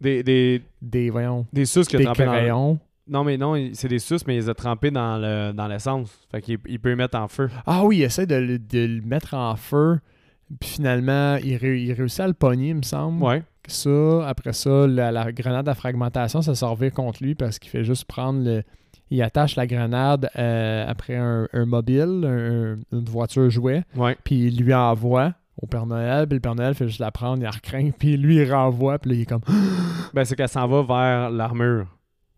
Des, 0.00 0.22
des, 0.22 0.62
des. 0.80 1.10
Voyons. 1.10 1.46
des 1.52 1.64
qu'il 1.64 1.96
a 1.96 1.98
Des 1.98 2.04
trempés 2.04 2.24
dans, 2.24 2.32
crayons. 2.32 2.78
Non, 3.10 3.24
mais 3.24 3.36
non, 3.36 3.54
c'est 3.72 3.88
des 3.88 3.98
suces, 3.98 4.26
mais 4.26 4.36
il 4.36 4.38
les 4.40 4.48
a 4.48 4.54
trempés 4.54 4.90
dans 4.90 5.18
le 5.18 5.52
dans 5.52 5.66
l'essence. 5.66 6.10
Fait 6.30 6.40
qu'il 6.40 6.58
il 6.66 6.78
peut 6.78 6.90
les 6.90 6.96
mettre 6.96 7.18
en 7.18 7.26
feu. 7.28 7.48
Ah 7.66 7.82
oui, 7.84 7.98
il 7.98 8.02
essaie 8.04 8.26
de, 8.26 8.36
le- 8.36 8.58
de 8.58 8.78
le 8.86 9.02
mettre 9.02 9.34
en 9.34 9.56
feu. 9.56 9.98
Puis 10.60 10.70
finalement, 10.70 11.36
il, 11.36 11.56
ré- 11.56 11.80
il 11.82 11.92
réussit 11.92 12.20
à 12.20 12.26
le 12.26 12.32
pogner, 12.34 12.68
il 12.70 12.76
me 12.76 12.82
semble. 12.82 13.22
Ouais. 13.22 13.42
Ça, 13.68 14.26
après 14.26 14.52
ça, 14.52 14.86
la, 14.86 15.12
la 15.12 15.30
grenade 15.32 15.68
à 15.68 15.74
fragmentation, 15.74 16.42
ça 16.42 16.54
servait 16.54 16.90
contre 16.90 17.22
lui 17.22 17.34
parce 17.34 17.58
qu'il 17.58 17.70
fait 17.70 17.84
juste 17.84 18.04
prendre 18.06 18.42
le. 18.44 18.62
Il 19.12 19.20
attache 19.22 19.56
la 19.56 19.66
grenade 19.66 20.28
euh, 20.38 20.84
après 20.88 21.16
un, 21.16 21.48
un 21.52 21.66
mobile, 21.66 22.24
un- 22.24 22.78
une 22.96 23.04
voiture 23.04 23.50
jouet, 23.50 23.82
Ouais. 23.96 24.16
puis 24.22 24.46
il 24.46 24.62
lui 24.62 24.72
envoie 24.72 25.34
au 25.60 25.66
Père 25.66 25.84
Noël, 25.86 26.26
puis 26.28 26.36
le 26.36 26.40
Père 26.40 26.54
Noël 26.54 26.74
fait 26.74 26.86
juste 26.86 27.00
la 27.00 27.10
prendre, 27.10 27.38
il 27.38 27.42
la 27.42 27.50
recraint, 27.50 27.90
puis 27.98 28.16
lui 28.16 28.36
il 28.36 28.52
renvoie, 28.52 28.98
puis 29.00 29.10
là 29.10 29.16
il 29.16 29.22
est 29.22 29.26
comme 29.26 29.42
Ben, 30.14 30.24
c'est 30.24 30.36
qu'elle 30.36 30.48
s'en 30.48 30.66
va 30.68 30.82
vers 30.82 31.30
l'armure. 31.30 31.86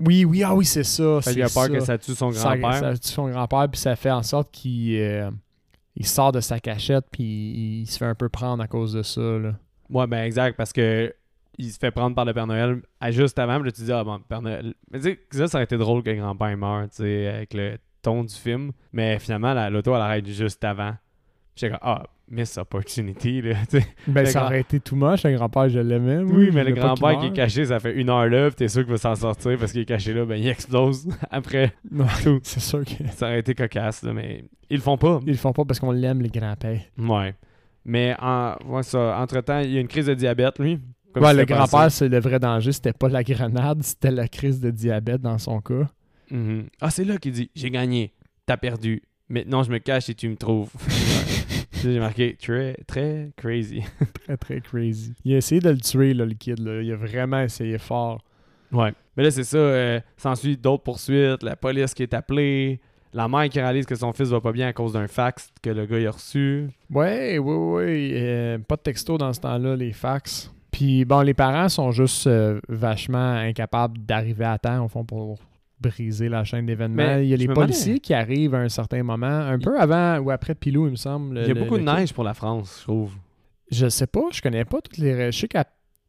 Oui, 0.00 0.24
oui, 0.24 0.42
ah 0.42 0.54
oui, 0.54 0.64
c'est 0.64 0.84
ça. 0.84 1.20
Fait 1.22 1.32
qu'il 1.32 1.42
a 1.42 1.48
peur 1.48 1.64
ça. 1.64 1.68
que 1.68 1.80
ça 1.80 1.98
tue 1.98 2.14
son 2.14 2.30
grand-père. 2.30 2.74
Ça, 2.74 2.96
tue 2.96 3.08
son 3.08 3.28
grand-père, 3.28 3.68
puis 3.70 3.80
ça 3.80 3.94
fait 3.94 4.10
en 4.10 4.22
sorte 4.22 4.50
qu'il 4.50 4.96
euh, 4.96 5.30
il 5.96 6.06
sort 6.06 6.32
de 6.32 6.40
sa 6.40 6.58
cachette, 6.58 7.04
puis 7.10 7.82
il, 7.82 7.86
se 7.86 7.98
fait 7.98 8.06
un 8.06 8.14
peu 8.14 8.28
prendre 8.28 8.62
à 8.62 8.66
cause 8.66 8.92
de 8.94 9.02
ça. 9.02 9.20
Là. 9.20 9.54
Ouais, 9.90 10.06
ben 10.06 10.24
exact, 10.24 10.56
parce 10.56 10.72
que 10.72 11.14
il 11.58 11.70
se 11.70 11.78
fait 11.78 11.90
prendre 11.90 12.16
par 12.16 12.24
le 12.24 12.32
Père 12.32 12.46
Noël 12.46 12.80
à 12.98 13.10
juste 13.10 13.38
avant, 13.38 13.56
puis 13.56 13.66
là 13.66 13.72
tu 13.72 13.82
dis, 13.82 13.92
ah 13.92 14.02
bon, 14.02 14.18
Père 14.26 14.42
Noël. 14.42 14.74
Mais 14.90 14.98
tu 14.98 15.04
sais, 15.04 15.20
ça, 15.30 15.48
ça 15.48 15.58
aurait 15.58 15.64
été 15.64 15.76
drôle 15.76 16.02
que 16.02 16.10
le 16.10 16.16
grand-père 16.16 16.56
meure, 16.56 16.88
tu 16.88 16.96
sais, 17.02 17.28
avec 17.28 17.54
le 17.54 17.78
ton 18.00 18.24
du 18.24 18.34
film. 18.34 18.72
Mais 18.92 19.18
finalement, 19.18 19.54
la- 19.54 19.70
l'auto, 19.70 19.94
elle 19.94 20.00
arrête 20.00 20.26
juste 20.26 20.64
avant. 20.64 20.92
Puis 21.54 21.66
J'étais 21.66 21.70
comme, 21.72 21.80
ah, 21.82 22.04
miss 22.30 22.56
opportunity, 22.58 23.42
là. 23.42 23.54
Ben, 24.06 24.20
Le 24.22 24.26
ça 24.26 24.40
grand- 24.40 24.46
aurait 24.48 24.60
été 24.60 24.80
too 24.80 24.96
much, 24.96 25.22
le 25.24 25.34
grand-père, 25.34 25.68
je 25.68 25.78
l'aimais. 25.80 26.18
Oui, 26.18 26.50
mais 26.52 26.64
le 26.64 26.72
grand-père 26.72 27.18
qui 27.20 27.26
est 27.26 27.32
caché, 27.32 27.64
ça 27.66 27.78
fait 27.80 27.94
une 27.94 28.08
heure 28.10 28.26
là, 28.28 28.48
puis 28.48 28.56
t'es 28.56 28.68
sûr 28.68 28.82
qu'il 28.82 28.92
va 28.92 28.98
s'en 28.98 29.14
sortir 29.14 29.58
parce 29.58 29.72
qu'il 29.72 29.82
est 29.82 29.86
caché 29.86 30.12
là, 30.14 30.24
ben 30.24 30.36
il 30.36 30.48
explose 30.48 31.08
après. 31.30 31.72
Ouais, 31.90 32.06
tout. 32.22 32.40
c'est 32.44 32.60
sûr 32.60 32.84
qu'ils 32.84 33.08
Ça 33.12 33.26
aurait 33.26 33.40
été 33.40 33.54
cocasse, 33.54 34.02
là, 34.02 34.12
mais 34.12 34.44
ils 34.70 34.76
le 34.76 34.82
font 34.82 34.96
pas. 34.96 35.20
le 35.26 35.34
font 35.34 35.52
pas 35.52 35.64
parce 35.64 35.78
qu'on 35.80 35.92
l'aime, 35.92 36.22
les 36.22 36.30
grands-pères. 36.30 36.80
Ouais. 36.98 37.34
Mais 37.84 38.14
en, 38.20 38.54
ouais, 38.66 38.82
ça, 38.84 39.18
entre-temps, 39.20 39.58
il 39.60 39.72
y 39.72 39.76
a 39.76 39.80
une 39.80 39.88
crise 39.88 40.06
de 40.06 40.14
diabète, 40.14 40.58
lui. 40.58 40.78
Comme 41.12 41.24
Ouais, 41.24 41.34
le 41.34 41.44
grand-père, 41.44 41.90
c'est 41.92 42.08
le 42.08 42.20
vrai 42.20 42.38
danger. 42.38 42.72
C'était 42.72 42.94
pas 42.94 43.08
la 43.08 43.22
grenade, 43.22 43.82
c'était 43.82 44.10
la 44.10 44.28
crise 44.28 44.60
de 44.60 44.70
diabète 44.70 45.20
dans 45.20 45.36
son 45.38 45.60
cas. 45.60 45.88
Mhm. 46.30 46.64
Ah, 46.80 46.88
c'est 46.90 47.04
là 47.04 47.18
qu'il 47.18 47.32
dit 47.32 47.50
J'ai 47.54 47.70
gagné, 47.70 48.14
t'as 48.46 48.56
perdu. 48.56 49.02
Maintenant, 49.28 49.62
je 49.62 49.70
me 49.70 49.78
cache 49.78 50.08
et 50.08 50.14
tu 50.14 50.28
me 50.28 50.36
trouves. 50.36 50.70
J'ai 51.82 51.98
marqué 51.98 52.36
très, 52.40 52.74
très 52.86 53.30
crazy. 53.36 53.82
Très, 54.24 54.36
très 54.36 54.60
crazy. 54.60 55.14
Il 55.24 55.34
a 55.34 55.38
essayé 55.38 55.60
de 55.60 55.70
le 55.70 55.78
tuer, 55.78 56.14
là, 56.14 56.24
le 56.24 56.34
kid. 56.34 56.58
Là. 56.60 56.80
Il 56.82 56.92
a 56.92 56.96
vraiment 56.96 57.40
essayé 57.40 57.78
fort. 57.78 58.22
Ouais. 58.70 58.92
Mais 59.16 59.24
là, 59.24 59.30
c'est 59.30 59.44
ça. 59.44 59.56
euh, 59.58 60.00
s'ensuit 60.16 60.56
d'autres 60.56 60.82
poursuites, 60.84 61.42
la 61.42 61.56
police 61.56 61.92
qui 61.94 62.02
est 62.04 62.14
appelée, 62.14 62.80
la 63.12 63.28
mère 63.28 63.48
qui 63.48 63.60
réalise 63.60 63.84
que 63.84 63.94
son 63.94 64.12
fils 64.12 64.28
va 64.28 64.40
pas 64.40 64.52
bien 64.52 64.68
à 64.68 64.72
cause 64.72 64.92
d'un 64.94 65.06
fax 65.08 65.50
que 65.62 65.70
le 65.70 65.84
gars 65.86 66.08
a 66.08 66.12
reçu. 66.12 66.68
Ouais, 66.90 67.36
oui, 67.38 67.54
oui. 67.54 68.12
euh, 68.14 68.58
pas 68.58 68.76
de 68.76 68.82
texto 68.82 69.18
dans 69.18 69.32
ce 69.32 69.40
temps-là, 69.40 69.76
les 69.76 69.92
fax. 69.92 70.50
Puis 70.70 71.04
bon, 71.04 71.20
les 71.20 71.34
parents 71.34 71.68
sont 71.68 71.90
juste 71.90 72.26
euh, 72.26 72.58
vachement 72.68 73.32
incapables 73.34 73.98
d'arriver 73.98 74.46
à 74.46 74.56
temps, 74.58 74.84
au 74.84 74.88
fond, 74.88 75.04
pour 75.04 75.38
briser 75.82 76.28
la 76.28 76.44
chaîne 76.44 76.66
d'événements. 76.66 77.16
Il 77.18 77.28
y 77.28 77.34
a 77.34 77.36
les 77.36 77.46
policiers 77.54 78.00
qui 78.00 78.14
arrivent 78.14 78.54
à 78.54 78.58
un 78.60 78.68
certain 78.68 79.02
moment, 79.02 79.26
un 79.26 79.58
peu 79.58 79.78
avant 79.78 80.18
ou 80.18 80.30
après 80.30 80.54
Pilou, 80.54 80.86
il 80.86 80.92
me 80.92 80.96
semble. 80.96 81.38
Il 81.38 81.48
y 81.48 81.50
a 81.50 81.54
beaucoup 81.54 81.76
de 81.78 81.82
neige 81.96 82.12
pour 82.12 82.24
la 82.24 82.34
France, 82.34 82.76
je 82.78 82.82
trouve. 82.84 83.12
Je 83.70 83.88
sais 83.88 84.06
pas, 84.06 84.22
je 84.32 84.40
connais 84.42 84.64
pas 84.64 84.80
toutes 84.80 84.98
les. 84.98 85.32
Je 85.32 85.38
sais 85.38 85.48
qu'à 85.48 85.64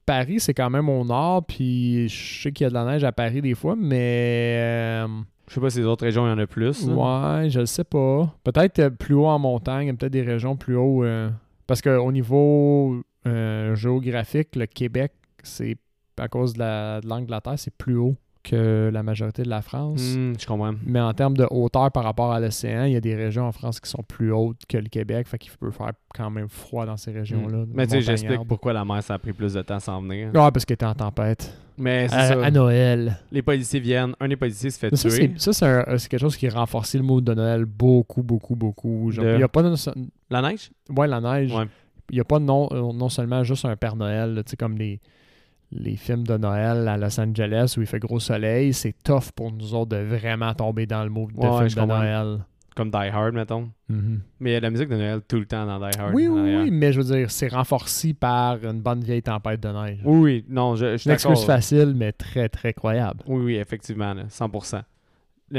Paris, 0.05 0.39
c'est 0.39 0.53
quand 0.53 0.69
même 0.69 0.89
au 0.89 1.03
nord, 1.05 1.45
puis 1.45 2.09
je 2.09 2.41
sais 2.43 2.51
qu'il 2.51 2.65
y 2.65 2.67
a 2.67 2.69
de 2.69 2.73
la 2.73 2.85
neige 2.85 3.03
à 3.03 3.11
Paris 3.11 3.41
des 3.41 3.55
fois, 3.55 3.75
mais. 3.77 4.57
euh, 4.59 5.07
Je 5.47 5.53
sais 5.53 5.61
pas 5.61 5.69
si 5.69 5.79
les 5.79 5.85
autres 5.85 6.03
régions, 6.05 6.25
il 6.27 6.29
y 6.29 6.33
en 6.33 6.37
a 6.39 6.47
plus. 6.47 6.87
là. 6.87 6.93
Ouais, 7.41 7.49
je 7.49 7.59
le 7.61 7.65
sais 7.65 7.83
pas. 7.85 8.33
Peut-être 8.43 8.79
euh, 8.79 8.89
plus 8.89 9.13
haut 9.15 9.27
en 9.27 9.39
montagne, 9.39 9.83
il 9.85 9.87
y 9.87 9.91
a 9.91 9.93
peut-être 9.93 10.11
des 10.13 10.21
régions 10.23 10.55
plus 10.57 10.75
haut. 10.75 11.03
euh, 11.05 11.29
parce 11.67 11.81
qu'au 11.81 12.11
niveau 12.11 13.01
euh, 13.25 13.73
géographique, 13.75 14.55
le 14.57 14.65
Québec, 14.65 15.13
c'est 15.43 15.77
à 16.19 16.27
cause 16.27 16.53
de 16.53 16.59
la- 16.59 16.99
de 17.01 17.07
l'angle 17.07 17.27
de 17.27 17.31
la 17.31 17.39
Terre, 17.41 17.57
c'est 17.57 17.73
plus 17.75 17.95
haut 17.95 18.15
que 18.43 18.89
la 18.91 19.03
majorité 19.03 19.43
de 19.43 19.49
la 19.49 19.61
France. 19.61 20.15
Hmm, 20.17 20.33
je 20.37 20.45
comprends. 20.45 20.73
Mais 20.85 20.99
en 20.99 21.13
termes 21.13 21.37
de 21.37 21.47
hauteur 21.49 21.91
par 21.91 22.03
rapport 22.03 22.31
à 22.33 22.39
l'océan, 22.39 22.83
il 22.83 22.93
y 22.93 22.95
a 22.95 23.01
des 23.01 23.15
régions 23.15 23.45
en 23.47 23.51
France 23.51 23.79
qui 23.79 23.89
sont 23.89 24.03
plus 24.03 24.31
hautes 24.31 24.61
que 24.67 24.77
le 24.77 24.89
Québec, 24.89 25.27
fait 25.27 25.37
qu'il 25.37 25.51
peut 25.53 25.71
faire 25.71 25.93
quand 26.13 26.29
même 26.29 26.49
froid 26.49 26.85
dans 26.85 26.97
ces 26.97 27.11
régions-là. 27.11 27.59
Hmm. 27.59 27.71
Mais 27.73 27.87
tu 27.87 27.93
sais, 27.93 28.01
j'explique 28.01 28.45
pourquoi 28.47 28.73
la 28.73 28.83
mer, 28.85 29.01
ça 29.01 29.13
a 29.15 29.17
pris 29.19 29.33
plus 29.33 29.53
de 29.53 29.61
temps 29.61 29.75
à 29.75 29.79
s'en 29.79 30.01
venir. 30.01 30.29
Ah, 30.35 30.51
parce 30.51 30.65
qu'elle 30.65 30.75
était 30.75 30.85
en 30.85 30.93
tempête. 30.93 31.57
Mais 31.77 32.07
c'est 32.07 32.15
À, 32.15 32.51
Noël. 32.51 33.17
Les 33.31 33.41
policiers 33.41 33.79
viennent, 33.79 34.13
un 34.19 34.27
des 34.27 34.35
policiers 34.35 34.69
se 34.69 34.77
fait 34.77 34.91
Mais 34.91 34.97
tuer. 34.97 35.31
ça, 35.37 35.53
c'est 35.53 35.65
un- 35.65 35.97
c'est 35.97 36.07
quelque 36.09 36.19
chose 36.21 36.37
qui 36.37 36.47
renforce 36.47 36.93
le 36.95 37.01
mood 37.01 37.23
de 37.23 37.33
Noël 37.33 37.65
beaucoup, 37.65 38.21
beaucoup, 38.21 38.55
beaucoup. 38.55 39.09
Genre, 39.11 39.25
De- 39.25 39.31
Il 39.31 39.37
n'y 39.37 39.43
a 39.43 39.47
pas 39.47 39.63
de, 39.63 39.73
La 40.29 40.41
neige? 40.43 40.69
Ouais, 40.95 41.07
la 41.07 41.19
neige. 41.19 41.51
Ouais. 41.51 41.65
Il 42.11 42.15
n'y 42.15 42.19
a 42.21 42.25
pas 42.25 42.37
non, 42.39 42.67
euh, 42.71 42.91
non 42.93 43.09
seulement 43.09 43.43
juste 43.43 43.65
un 43.65 43.75
Père 43.75 43.95
Noël, 43.95 44.43
tu 44.45 44.51
sais, 44.51 44.57
comme 44.57 44.77
les, 44.77 44.99
les 45.75 45.95
films 45.95 46.25
de 46.25 46.37
Noël 46.37 46.87
à 46.87 46.97
Los 46.97 47.19
Angeles 47.19 47.75
où 47.77 47.81
il 47.81 47.87
fait 47.87 47.99
gros 47.99 48.19
soleil. 48.19 48.73
C'est 48.73 48.95
tough 49.03 49.31
pour 49.35 49.51
nous 49.51 49.73
autres 49.73 49.89
de 49.97 50.03
vraiment 50.03 50.53
tomber 50.53 50.85
dans 50.85 51.03
le 51.03 51.09
mood 51.09 51.31
de 51.33 51.37
Ouais, 51.37 51.49
ouais, 51.49 51.69
je 51.69 51.75
film 51.75 51.87
de. 51.87 51.91
Noël. 51.93 52.39
Comme 52.75 52.89
Die 52.89 52.97
Hard, 52.97 53.33
mettons. 53.35 53.69
Mais 54.39 54.49
il 54.49 54.53
y 54.53 54.55
a 54.55 54.59
de 54.59 54.63
la 54.63 54.71
musique 54.71 54.89
de 54.89 54.95
Noël 54.95 55.21
tout 55.27 55.37
le 55.37 55.45
temps 55.45 55.65
dans 55.65 55.77
Die 55.77 55.95
Hard. 55.97 56.13
Oui, 56.15 56.27
oui, 56.27 56.41
oui, 56.41 56.71
mais 56.71 56.91
je 56.91 56.99
veux 57.01 57.15
dire, 57.15 57.29
c'est 57.29 57.49
renforcé 57.49 58.13
par 58.15 58.63
une 58.65 58.81
bonne 58.81 59.01
vieille 59.03 59.21
tempête 59.21 59.61
de 59.61 59.69
neige. 59.69 59.99
Oui, 60.03 60.19
oui, 60.19 60.45
non, 60.49 60.75
je, 60.75 60.93
je 60.93 60.97
suis 60.97 61.09
Une 61.09 61.13
excuse 61.13 61.43
facile, 61.45 61.93
mais 61.95 62.11
très, 62.11 62.49
très 62.49 62.73
croyable. 62.73 63.19
Oui, 63.27 63.43
oui, 63.43 63.55
effectivement, 63.57 64.15
là, 64.15 64.23
100%. 64.27 64.81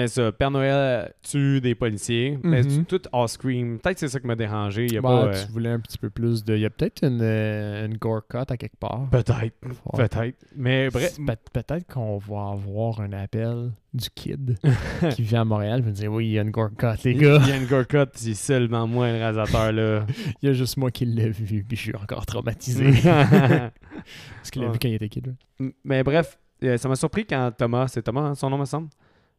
Ça, 0.08 0.32
Père 0.32 0.50
Noël 0.50 1.12
tue 1.22 1.60
des 1.60 1.74
policiers, 1.76 2.38
mais 2.42 2.62
Mhm. 2.62 2.84
tout 2.84 3.00
off-screen. 3.12 3.78
Peut-être 3.78 3.94
que 3.94 4.00
c'est 4.00 4.08
ça 4.08 4.18
qui 4.18 4.26
m'a 4.26 4.34
dérangé. 4.34 4.86
Il 4.86 4.92
y 4.92 4.96
a 4.96 5.00
Ouais, 5.00 5.02
pas, 5.02 5.24
euh, 5.26 5.44
Tu 5.46 5.52
voulais 5.52 5.68
un 5.70 5.78
petit 5.78 5.98
peu 5.98 6.10
plus 6.10 6.42
de. 6.44 6.54
Il 6.56 6.62
y 6.62 6.64
a 6.66 6.70
peut-être 6.70 7.04
une, 7.04 7.20
euh, 7.22 7.86
une 7.86 7.96
gore 7.96 8.26
cut 8.28 8.38
à 8.48 8.56
quelque 8.56 8.76
part. 8.76 9.08
Peut-être, 9.10 9.54
peut-être. 9.92 10.36
Mais 10.56 10.88
bref, 10.90 11.16
Pe- 11.24 11.36
Peut-être 11.52 11.86
qu'on 11.92 12.18
va 12.18 12.50
avoir 12.52 13.00
un 13.00 13.12
appel 13.12 13.70
du 13.92 14.08
kid 14.10 14.56
qui 15.16 15.22
vit 15.22 15.36
à 15.36 15.44
Montréal. 15.44 15.78
Il 15.80 15.84
va 15.84 15.90
dire 15.92 16.12
Oui, 16.12 16.26
il 16.26 16.32
y 16.32 16.38
a 16.38 16.42
une 16.42 16.50
gore 16.50 16.70
cut, 16.76 16.86
les 17.04 17.12
il 17.12 17.18
gars. 17.18 17.38
y 17.46 17.52
a 17.52 17.56
une 17.56 17.66
gore 17.66 17.86
cut, 17.86 18.10
c'est 18.14 18.34
seulement 18.34 18.88
moi, 18.88 19.06
le 19.12 19.18
réalisateur, 19.18 19.70
là. 19.72 20.06
Il 20.42 20.46
y 20.48 20.50
a 20.50 20.52
juste 20.54 20.76
moi 20.76 20.90
qui 20.90 21.04
l'ai 21.06 21.30
vu, 21.30 21.62
puis 21.62 21.76
je 21.76 21.82
suis 21.82 21.94
encore 21.96 22.26
traumatisé. 22.26 22.84
Parce 23.04 24.50
qu'il 24.50 24.62
l'a 24.62 24.68
Ouais. 24.68 24.72
vu 24.74 24.78
quand 24.80 24.88
il 24.88 24.94
était 24.94 25.08
kid. 25.08 25.26
là. 25.60 25.66
mais 25.84 26.02
bref, 26.02 26.38
euh, 26.64 26.76
ça 26.76 26.88
m'a 26.88 26.96
surpris 26.96 27.24
quand 27.24 27.52
Thomas, 27.56 27.88
c'est 27.88 28.02
Thomas, 28.02 28.22
hein, 28.22 28.34
son 28.34 28.50
nom 28.50 28.58
me 28.58 28.64
semble? 28.64 28.88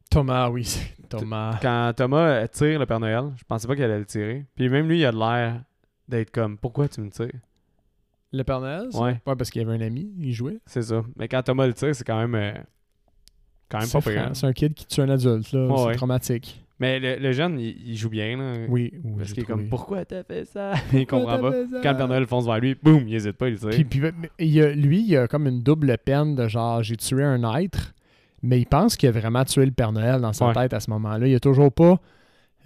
Thomas, 0.09 0.49
oui, 0.49 0.63
c'est 0.63 0.95
Thomas. 1.09 1.59
Quand 1.61 1.91
Thomas 1.95 2.27
euh, 2.43 2.47
tire 2.47 2.79
le 2.79 2.85
Père 2.85 2.99
Noël, 2.99 3.31
je 3.37 3.43
pensais 3.47 3.67
pas 3.67 3.75
qu'il 3.75 3.83
allait 3.83 3.99
le 3.99 4.05
tirer. 4.05 4.45
Puis 4.55 4.69
même 4.69 4.87
lui, 4.87 4.99
il 4.99 5.05
a 5.05 5.11
l'air 5.11 5.61
d'être 6.07 6.31
comme, 6.31 6.57
pourquoi 6.57 6.87
tu 6.87 7.01
me 7.01 7.09
tires? 7.09 7.29
Le 8.31 8.43
Père 8.43 8.59
Noël 8.61 8.87
ça? 8.91 8.99
Ouais. 8.99 9.19
parce 9.25 9.49
qu'il 9.49 9.61
avait 9.61 9.73
un 9.77 9.85
ami, 9.85 10.11
il 10.19 10.33
jouait. 10.33 10.59
C'est 10.65 10.81
ça. 10.83 11.03
Mais 11.15 11.27
quand 11.27 11.41
Thomas 11.43 11.67
le 11.67 11.73
tire, 11.73 11.93
c'est 11.95 12.03
quand 12.03 12.17
même, 12.19 12.35
euh, 12.35 12.53
quand 13.69 13.79
même 13.79 13.89
pas 13.89 14.01
pire. 14.01 14.29
C'est 14.33 14.45
un 14.47 14.53
kid 14.53 14.73
qui 14.73 14.85
tue 14.85 15.01
un 15.01 15.09
adulte, 15.09 15.51
là. 15.51 15.67
Ouais, 15.67 15.77
c'est 15.77 15.85
ouais. 15.85 15.95
traumatique. 15.95 16.61
Mais 16.77 16.99
le, 16.99 17.15
le 17.15 17.31
jeune, 17.31 17.57
il, 17.57 17.89
il 17.91 17.95
joue 17.95 18.09
bien. 18.09 18.37
Là, 18.37 18.65
Oui, 18.67 18.91
oui. 19.03 19.13
Parce 19.17 19.31
qu'il 19.31 19.43
est 19.43 19.45
comme, 19.45 19.69
pourquoi 19.69 20.03
t'as 20.03 20.23
fait 20.23 20.43
ça? 20.45 20.73
il 20.93 21.07
comprend 21.07 21.39
pas. 21.39 21.51
Quand 21.81 21.91
le 21.91 21.97
Père 21.97 22.07
Noël 22.09 22.25
fonce 22.27 22.45
vers 22.45 22.59
lui, 22.59 22.75
boum, 22.75 23.07
il 23.07 23.15
hésite 23.15 23.33
pas, 23.37 23.47
il 23.47 23.53
le 23.53 23.59
tire. 23.59 23.69
Puis, 23.69 23.85
puis, 23.85 24.01
mais 24.01 24.29
il 24.39 24.49
y 24.51 24.61
a- 24.61 24.71
lui, 24.73 25.01
il 25.01 25.15
a 25.17 25.27
comme 25.29 25.47
une 25.47 25.61
double 25.61 25.97
peine 25.97 26.35
de 26.35 26.47
genre, 26.49 26.83
j'ai 26.83 26.97
tué 26.97 27.23
un 27.23 27.41
être, 27.57 27.93
mais 28.45 28.60
il 28.60 28.65
pense 28.65 28.95
qu'il 28.95 29.10
a 29.10 29.12
vraiment 29.12 29.43
tué 29.43 29.65
le 29.65 29.71
Père 29.71 29.91
Noël 29.91 30.21
dans 30.21 30.34
sa 30.34 30.47
Ouais. 30.47 30.53
tête 30.53 30.73
à 30.73 30.79
ce 30.79 30.89
moment-là. 30.91 31.27
Il 31.27 31.36
a 31.36 31.39
toujours 31.39 31.71
pas. 31.71 31.99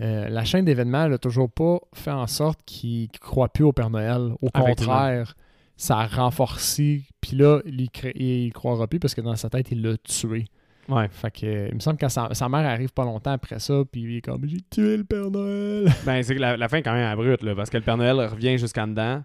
euh, 0.02 0.30
la 0.30 0.46
chaîne 0.46 0.63
d'événements, 0.63 1.06
elle 1.06 1.13
a 1.13 1.18
toujours 1.18 1.50
pas 1.52 1.80
fait 1.94 2.12
en 2.12 2.26
sorte 2.28 2.60
qu'il 2.65 3.04
ne 3.13 3.18
croit 3.20 3.50
plus 3.50 3.65
au 3.65 3.74
Père 3.74 3.89
Noël. 3.89 4.32
Au 4.42 4.50
contraire, 4.50 5.36
ça 5.76 5.98
a 6.00 6.06
renforcé. 6.08 7.04
Puis 7.20 7.36
là, 7.36 7.60
il, 7.65 7.88
il 8.15 8.54
croira 8.54 8.88
plus 8.88 9.00
parce 9.00 9.13
que 9.13 9.20
dans 9.22 9.36
sa 9.36 9.50
tête, 9.50 9.72
il 9.72 9.82
l'a 9.82 9.98
tué. 9.98 10.46
Ouais. 10.88 11.08
Fait 11.12 11.30
que, 11.32 11.68
il 11.70 11.76
me 11.76 11.80
semble 11.82 11.98
que 11.98 12.08
sa, 12.08 12.30
sa 12.34 12.48
mère 12.50 12.65
arrive 12.65 12.94
pas 12.94 13.04
longtemps 13.04 13.32
après 13.34 13.60
ça, 13.60 13.82
puis 13.92 14.02
il 14.02 14.18
est 14.18 14.22
comme 14.22 14.48
j'ai 14.48 14.62
tué 14.72 14.98
le 14.98 15.04
Père 15.04 15.30
Noël. 15.30 15.92
Ben, 16.06 16.24
c'est 16.24 16.34
que 16.36 16.39
la, 16.39 16.56
la 16.58 16.68
fin 16.70 16.78
est 16.78 16.82
quand 16.84 16.94
même 16.94 17.06
abrupte, 17.06 17.44
là, 17.44 17.54
parce 17.56 17.70
que 17.70 17.78
le 17.78 17.84
Père 17.84 17.98
Noël 17.98 18.15
revient 18.22 18.58
jusqu'en 18.58 18.88
dedans. 18.88 19.22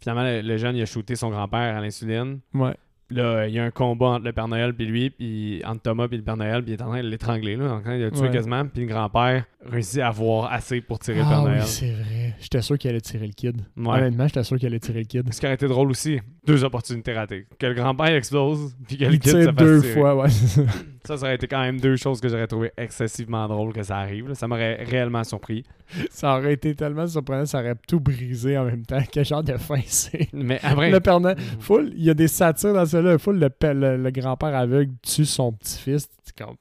Finalement, 0.00 0.24
le, 0.24 0.42
le 0.42 0.56
jeune, 0.58 0.76
il 0.76 0.82
a 0.82 0.86
shooté 0.86 1.14
son 1.16 1.30
grand-père 1.30 1.76
à 1.76 1.80
l'insuline. 1.80 2.40
Ouais. 2.54 2.74
Là, 3.10 3.46
il 3.46 3.54
y 3.54 3.58
a 3.58 3.64
un 3.64 3.70
combat 3.70 4.06
entre 4.08 4.26
le 4.26 4.32
Père 4.32 4.48
Noël 4.48 4.74
puis 4.74 4.84
lui, 4.84 5.08
puis 5.08 5.62
entre 5.64 5.80
Thomas 5.80 6.06
et 6.12 6.16
le 6.16 6.22
Père 6.22 6.36
Noël, 6.36 6.62
puis 6.62 6.72
il 6.72 6.74
est 6.78 6.82
en 6.82 6.88
train 6.90 7.02
de 7.02 7.08
l'étrangler, 7.08 7.56
là. 7.56 7.72
En 7.74 7.80
train 7.80 7.98
de 7.98 8.04
le 8.04 8.10
tuer 8.10 8.22
Ouais. 8.22 8.30
quasiment, 8.30 8.66
puis 8.66 8.82
le 8.82 8.88
grand-père 8.88 9.44
réussit 9.64 10.00
à 10.00 10.08
avoir 10.08 10.52
assez 10.52 10.80
pour 10.82 10.98
tirer 10.98 11.18
le 11.18 11.24
Père 11.24 11.32
Ah 11.38 11.44
oui, 11.44 11.50
Noël. 11.52 11.62
c'est 11.64 11.90
vrai. 11.92 12.34
J'étais 12.38 12.60
sûr 12.62 12.76
qu'il 12.76 12.90
allait 12.90 13.00
tirer 13.00 13.26
le 13.26 13.32
kid. 13.32 13.62
Ouais. 13.78 13.88
Honnêtement, 13.98 14.26
j'étais 14.26 14.44
sûr 14.44 14.58
qu'il 14.58 14.66
allait 14.66 14.78
tirer 14.78 14.98
le 15.00 15.04
kid. 15.06 15.32
Ce 15.32 15.40
qui 15.40 15.46
aurait 15.46 15.54
été 15.54 15.66
drôle 15.68 15.90
aussi, 15.90 16.20
deux 16.46 16.62
opportunités 16.64 17.14
ratées. 17.14 17.46
Que 17.58 17.66
le 17.66 17.74
grand-père 17.74 18.14
explose, 18.14 18.76
puis 18.86 18.98
que 18.98 19.04
le 19.06 19.14
Il 19.14 19.18
kid 19.20 19.32
se 19.32 19.36
tire 19.38 19.52
deux 19.54 19.80
tirer. 19.80 19.92
fois, 19.94 20.14
ouais. 20.16 20.28
ça. 21.04 21.16
Ça, 21.16 21.24
aurait 21.24 21.36
été 21.36 21.46
quand 21.46 21.60
même 21.62 21.80
deux 21.80 21.96
choses 21.96 22.20
que 22.20 22.28
j'aurais 22.28 22.46
trouvé 22.46 22.70
excessivement 22.76 23.48
drôles 23.48 23.72
que 23.72 23.82
ça 23.82 23.96
arrive. 23.96 24.28
là. 24.28 24.34
Ça 24.34 24.46
m'aurait 24.46 24.84
réellement 24.84 25.24
surpris. 25.24 25.62
Ça 26.10 26.36
aurait 26.36 26.52
été 26.52 26.74
tellement 26.74 27.06
surprenant, 27.06 27.46
ça 27.46 27.60
aurait 27.60 27.76
tout 27.86 27.98
brisé 27.98 28.58
en 28.58 28.64
même 28.66 28.84
temps. 28.84 28.98
Quel 29.10 29.24
genre 29.24 29.42
de 29.42 29.56
fin 29.56 29.80
c'est? 29.86 30.28
Mais 30.34 30.60
après, 30.62 30.90
Le 30.90 31.00
Père 31.00 31.18
Noël- 31.18 31.38
full, 31.60 31.92
il 31.96 32.04
y 32.04 32.10
a 32.10 32.14
des 32.14 32.28
satires 32.28 32.74
dans 32.74 32.84
Full, 33.18 33.38
le, 33.38 33.50
pe- 33.50 33.72
le, 33.74 33.96
le 33.96 34.10
grand-père 34.10 34.54
aveugle 34.54 34.92
tue 35.02 35.24
son 35.24 35.52
petit-fils. 35.52 36.08
Comme, 36.36 36.56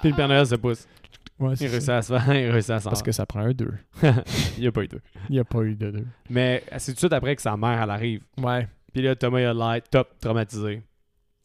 Puis 0.00 0.10
le 0.10 0.16
Père 0.16 0.28
Noël 0.28 0.46
se 0.46 0.54
pousse. 0.56 0.86
Ouais, 1.38 1.52
Il 1.60 1.66
réussit 1.66 1.82
ça. 1.82 1.98
à 1.98 2.02
se 2.02 2.18
faire, 2.18 2.34
il 2.34 2.50
réussit 2.50 2.70
à 2.70 2.80
s'en 2.80 2.88
Parce 2.90 3.02
que 3.02 3.12
ça 3.12 3.26
prend 3.26 3.40
un 3.40 3.52
2. 3.52 3.70
Il 4.56 4.60
n'y 4.62 4.66
a 4.66 4.72
pas 4.72 4.82
eu 4.84 4.88
deux. 4.88 5.00
Il 5.28 5.32
n'y 5.34 5.38
a 5.38 5.44
pas 5.44 5.60
eu 5.60 5.74
de 5.74 5.90
2. 5.90 6.06
Mais 6.30 6.62
c'est 6.78 6.92
tout 6.92 6.94
de 6.94 6.98
suite 7.00 7.12
après 7.12 7.36
que 7.36 7.42
sa 7.42 7.56
mère, 7.58 7.82
elle 7.82 7.90
arrive. 7.90 8.22
Ouais. 8.42 8.66
Puis 8.94 9.02
là, 9.02 9.14
Thomas, 9.16 9.40
il 9.40 9.44
a 9.44 9.52
l'air 9.52 9.82
top 9.90 10.18
traumatisé. 10.18 10.82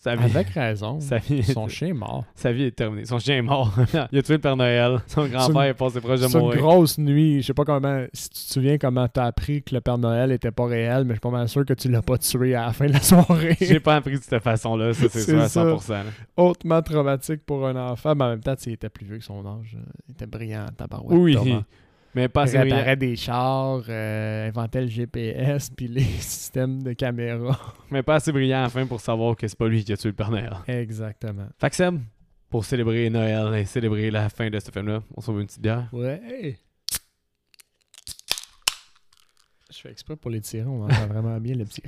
Sa 0.03 0.15
vie, 0.15 0.23
Avec 0.23 0.47
raison. 0.49 0.99
sa 0.99 1.17
vie, 1.17 1.43
Son 1.43 1.67
chien 1.67 1.89
est 1.89 1.93
mort. 1.93 2.25
sa 2.33 2.51
vie 2.51 2.63
est 2.63 2.71
terminée. 2.75 3.05
Son 3.05 3.19
chien 3.19 3.37
est 3.37 3.41
mort. 3.43 3.71
il 4.11 4.17
a 4.17 4.21
tué 4.23 4.33
le 4.33 4.39
Père 4.39 4.57
Noël. 4.57 4.97
Son 5.05 5.27
grand-père 5.27 5.61
est 5.61 5.73
passé 5.75 6.01
proche 6.01 6.21
de 6.21 6.27
C'est 6.27 6.33
une 6.33 6.39
mourir. 6.39 6.59
grosse 6.59 6.97
nuit. 6.97 7.41
Je 7.43 7.47
sais 7.47 7.53
pas 7.53 7.65
comment. 7.65 8.03
Si 8.11 8.29
tu 8.31 8.35
te 8.47 8.53
souviens 8.53 8.77
comment 8.79 9.07
t'as 9.07 9.25
appris 9.25 9.61
que 9.61 9.75
le 9.75 9.81
Père 9.81 9.99
Noël 9.99 10.31
était 10.31 10.49
pas 10.49 10.65
réel, 10.65 11.03
mais 11.03 11.09
je 11.09 11.13
suis 11.13 11.19
pas 11.19 11.29
mal 11.29 11.47
sûr 11.47 11.63
que 11.65 11.73
tu 11.73 11.87
l'as 11.91 12.01
pas 12.01 12.17
tué 12.17 12.55
à 12.55 12.65
la 12.65 12.73
fin 12.73 12.87
de 12.87 12.93
la 12.93 12.99
soirée. 13.01 13.55
J'ai 13.61 13.79
pas 13.79 13.97
appris 13.97 14.17
de 14.17 14.23
cette 14.23 14.41
façon-là, 14.41 14.93
ça 14.93 15.05
c'est 15.07 15.21
sûr 15.21 15.39
à 15.39 15.47
ça. 15.47 15.63
100%. 15.65 15.89
là. 15.91 16.03
Hautement 16.35 16.81
traumatique 16.81 17.45
pour 17.45 17.67
un 17.67 17.75
enfant, 17.75 18.15
mais 18.15 18.23
en 18.25 18.29
même 18.29 18.41
temps, 18.41 18.55
il 18.65 18.73
était 18.73 18.89
plus 18.89 19.05
vieux 19.05 19.19
que 19.19 19.23
son 19.23 19.45
âge. 19.45 19.77
Il 20.07 20.13
était 20.13 20.25
brillant, 20.25 20.65
tabarouette. 20.75 21.15
Oui, 21.19 21.35
Thomas. 21.35 21.61
Mais 22.13 22.27
pas 22.27 22.43
assez 22.43 22.57
réparait 22.57 22.95
des 22.95 23.15
chars, 23.15 23.83
euh, 23.87 24.47
inventait 24.47 24.81
le 24.81 24.87
GPS 24.87 25.69
puis 25.69 25.87
les 25.87 26.01
systèmes 26.19 26.83
de 26.83 26.93
caméra. 26.93 27.57
Mais 27.89 28.03
pas 28.03 28.15
assez 28.15 28.31
brillant 28.31 28.59
à 28.59 28.61
la 28.63 28.69
fin 28.69 28.85
pour 28.85 28.99
savoir 28.99 29.35
que 29.35 29.47
c'est 29.47 29.57
pas 29.57 29.67
lui 29.67 29.83
qui 29.83 29.93
a 29.93 29.97
tué 29.97 30.09
le 30.09 30.15
Père 30.15 30.31
Noël. 30.31 30.53
Exactement. 30.67 31.47
Fait 31.59 31.69
que 31.69 31.75
Seb, 31.75 31.99
pour 32.49 32.65
célébrer 32.65 33.09
Noël 33.09 33.55
et 33.55 33.65
célébrer 33.65 34.11
la 34.11 34.29
fin 34.29 34.49
de 34.49 34.59
ce 34.59 34.71
film-là, 34.71 35.01
on 35.15 35.21
sauve 35.21 35.39
une 35.39 35.47
petite 35.47 35.61
bière. 35.61 35.87
Ouais. 35.93 36.57
Je 39.71 39.79
fais 39.79 39.91
exprès 39.91 40.17
pour 40.17 40.29
les 40.31 40.41
tirer, 40.41 40.67
on 40.67 40.83
entend 40.83 41.07
vraiment 41.07 41.39
bien 41.39 41.55
le 41.55 41.63
petit. 41.63 41.81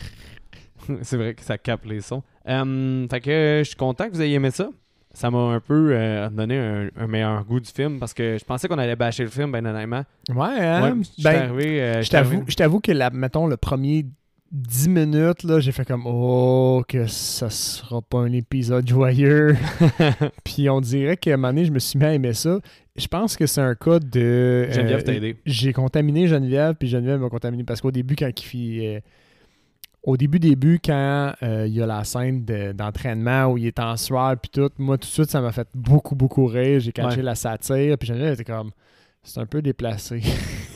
c'est 1.02 1.18
vrai 1.18 1.34
que 1.34 1.44
ça 1.44 1.58
capte 1.58 1.86
les 1.86 2.02
sons. 2.02 2.24
Euh, 2.48 3.08
fait 3.10 3.20
que 3.20 3.62
je 3.64 3.68
suis 3.68 3.76
content 3.76 4.06
que 4.10 4.14
vous 4.16 4.22
ayez 4.22 4.36
aimé 4.36 4.52
ça. 4.52 4.70
Ça 5.14 5.30
m'a 5.30 5.38
un 5.38 5.60
peu 5.60 5.92
euh, 5.92 6.30
donné 6.30 6.58
un, 6.58 6.90
un 6.98 7.08
meilleur 7.08 7.46
goût 7.46 7.60
du 7.60 7.70
film 7.70 8.00
parce 8.00 8.14
que 8.16 8.38
je 8.40 8.44
pensais 8.44 8.68
qu'on 8.68 8.80
allait 8.80 8.96
bâcher 8.96 9.24
le 9.24 9.30
film, 9.30 9.52
ben 9.52 9.64
honnêtement. 9.66 10.04
Ouais, 10.30 10.60
hein? 10.60 10.98
Ouais, 10.98 11.04
ben, 11.24 11.36
arrivé, 11.36 11.82
euh, 11.82 12.02
je 12.02 12.10
t'avoue, 12.10 12.44
je 12.48 12.56
t'avoue 12.56 12.80
que, 12.80 12.92
la, 12.92 13.12
mettons, 13.12 13.46
le 13.46 13.56
premier 13.56 14.06
10 14.52 14.90
minutes, 14.90 15.44
là, 15.44 15.60
j'ai 15.60 15.72
fait 15.72 15.86
comme 15.86 16.04
Oh, 16.06 16.84
que 16.88 17.08
ça 17.08 17.50
sera 17.50 18.02
pas 18.02 18.20
un 18.20 18.32
épisode 18.32 18.88
joyeux. 18.88 19.56
Puis 20.44 20.70
on 20.70 20.82
dirait 20.82 21.18
qu'à 21.18 21.34
un 21.34 21.38
moment 21.38 21.50
donné, 21.50 21.66
je 21.66 21.72
me 21.72 21.80
suis 21.80 21.98
mis 21.98 22.06
à 22.06 22.14
aimer 22.14 22.34
ça. 22.34 22.60
Je 22.96 23.08
pense 23.08 23.36
que 23.36 23.48
c'est 23.48 23.62
un 23.62 23.76
cas 23.76 24.00
de. 24.00 24.68
Geneviève 24.72 25.00
euh, 25.00 25.04
t'a 25.04 25.14
aidé. 25.14 25.38
J'ai 25.46 25.74
contaminé 25.74 26.28
Geneviève, 26.28 26.76
puis 26.76 26.88
Geneviève 26.88 27.20
m'a 27.20 27.30
contaminé 27.30 27.64
parce 27.64 27.82
qu'au 27.82 27.92
début, 27.92 28.16
quand 28.16 28.30
il 28.30 28.44
fit, 28.44 29.00
au 30.04 30.18
début, 30.18 30.40
début, 30.40 30.80
quand 30.84 31.34
euh, 31.44 31.66
il 31.68 31.74
y 31.74 31.82
a 31.82 31.86
la 31.86 32.04
scène 32.04 32.44
de- 32.46 32.74
d'entraînement 32.74 33.46
où 33.48 33.58
il 33.58 33.68
est 33.68 33.80
en 33.80 33.96
sueur, 33.98 34.36
puis 34.42 34.50
tout, 34.52 34.70
moi, 34.78 34.98
tout 34.98 35.08
de 35.08 35.12
suite, 35.14 35.30
ça 35.32 35.40
m'a 35.42 35.52
fait 35.52 35.68
beaucoup, 35.74 36.16
beaucoup 36.16 36.46
rire. 36.46 36.80
J'ai 36.82 36.92
catché 36.92 37.18
Ouais. 37.18 37.24
la 37.24 37.36
satire, 37.36 37.98
puis 37.98 38.08
Geneviève 38.08 38.34
était 38.34 38.44
comme. 38.44 38.72
C'est 39.26 39.40
un 39.40 39.46
peu 39.46 39.62
déplacé. 39.62 40.22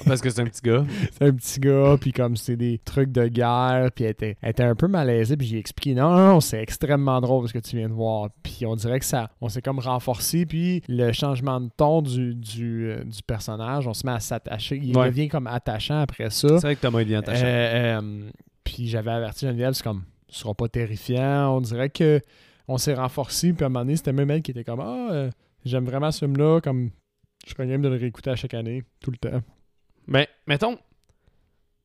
Parce 0.05 0.21
que 0.21 0.29
c'est 0.29 0.39
un 0.41 0.45
petit 0.45 0.61
gars. 0.63 0.85
c'est 1.11 1.25
un 1.27 1.33
petit 1.33 1.59
gars, 1.59 1.97
puis 1.99 2.13
comme 2.13 2.37
c'est 2.37 2.55
des 2.55 2.79
trucs 2.85 3.11
de 3.11 3.27
guerre, 3.27 3.89
puis 3.93 4.05
elle 4.05 4.11
était, 4.11 4.37
elle 4.41 4.51
était 4.51 4.63
un 4.63 4.73
peu 4.75 4.87
malaisée, 4.87 5.35
puis 5.35 5.45
j'ai 5.47 5.57
expliqué 5.57 5.93
non, 5.93 6.11
non, 6.11 6.27
non, 6.29 6.39
c'est 6.39 6.61
extrêmement 6.61 7.19
drôle 7.19 7.49
ce 7.49 7.53
que 7.53 7.59
tu 7.59 7.75
viens 7.75 7.89
de 7.89 7.93
voir. 7.93 8.29
Puis 8.43 8.65
on 8.65 8.77
dirait 8.77 8.99
que 8.99 9.05
ça, 9.05 9.31
on 9.41 9.49
s'est 9.49 9.61
comme 9.61 9.79
renforcé, 9.79 10.45
puis 10.45 10.81
le 10.87 11.11
changement 11.11 11.59
de 11.59 11.69
ton 11.75 12.01
du, 12.01 12.33
du, 12.35 12.87
euh, 12.89 13.03
du 13.03 13.21
personnage, 13.27 13.85
on 13.85 13.93
se 13.93 14.05
met 14.05 14.13
à 14.13 14.21
s'attacher. 14.21 14.79
Il 14.81 14.95
Ouais. 14.97 15.07
devient 15.09 15.27
comme 15.27 15.47
attachant 15.47 15.99
après 15.99 16.29
ça. 16.29 16.47
C'est 16.47 16.59
vrai 16.67 16.75
que 16.77 16.81
Thomas 16.81 16.99
est 16.99 17.05
bien 17.05 17.19
attaché. 17.19 17.43
Euh, 17.45 17.99
euh, 18.01 18.29
puis 18.67 18.87
j'avais 18.87 19.11
averti 19.11 19.45
Geneviève, 19.45 19.73
c'est 19.73 19.83
comme, 19.83 20.03
ce 20.29 20.41
sera 20.41 20.53
pas 20.53 20.67
terrifiant. 20.67 21.55
On 21.55 21.61
dirait 21.61 21.89
que 21.89 22.21
on 22.67 22.77
s'est 22.77 22.93
renforcé, 22.93 23.53
puis 23.53 23.63
à 23.63 23.67
un 23.67 23.69
moment 23.69 23.85
donné, 23.85 23.95
c'était 23.95 24.11
même 24.11 24.29
elle 24.29 24.41
qui 24.41 24.51
était 24.51 24.65
comme, 24.65 24.81
ah, 24.81 25.09
euh, 25.11 25.31
j'aime 25.63 25.85
vraiment 25.85 26.11
ce 26.11 26.25
film-là, 26.25 26.59
comme, 26.59 26.89
je 27.45 27.53
serais 27.53 27.65
game 27.65 27.81
de 27.81 27.87
le 27.87 27.95
réécouter 27.95 28.29
à 28.31 28.35
chaque 28.35 28.53
année, 28.53 28.83
tout 28.99 29.09
le 29.11 29.17
temps. 29.17 29.41
Mais, 30.05 30.27
mettons, 30.47 30.77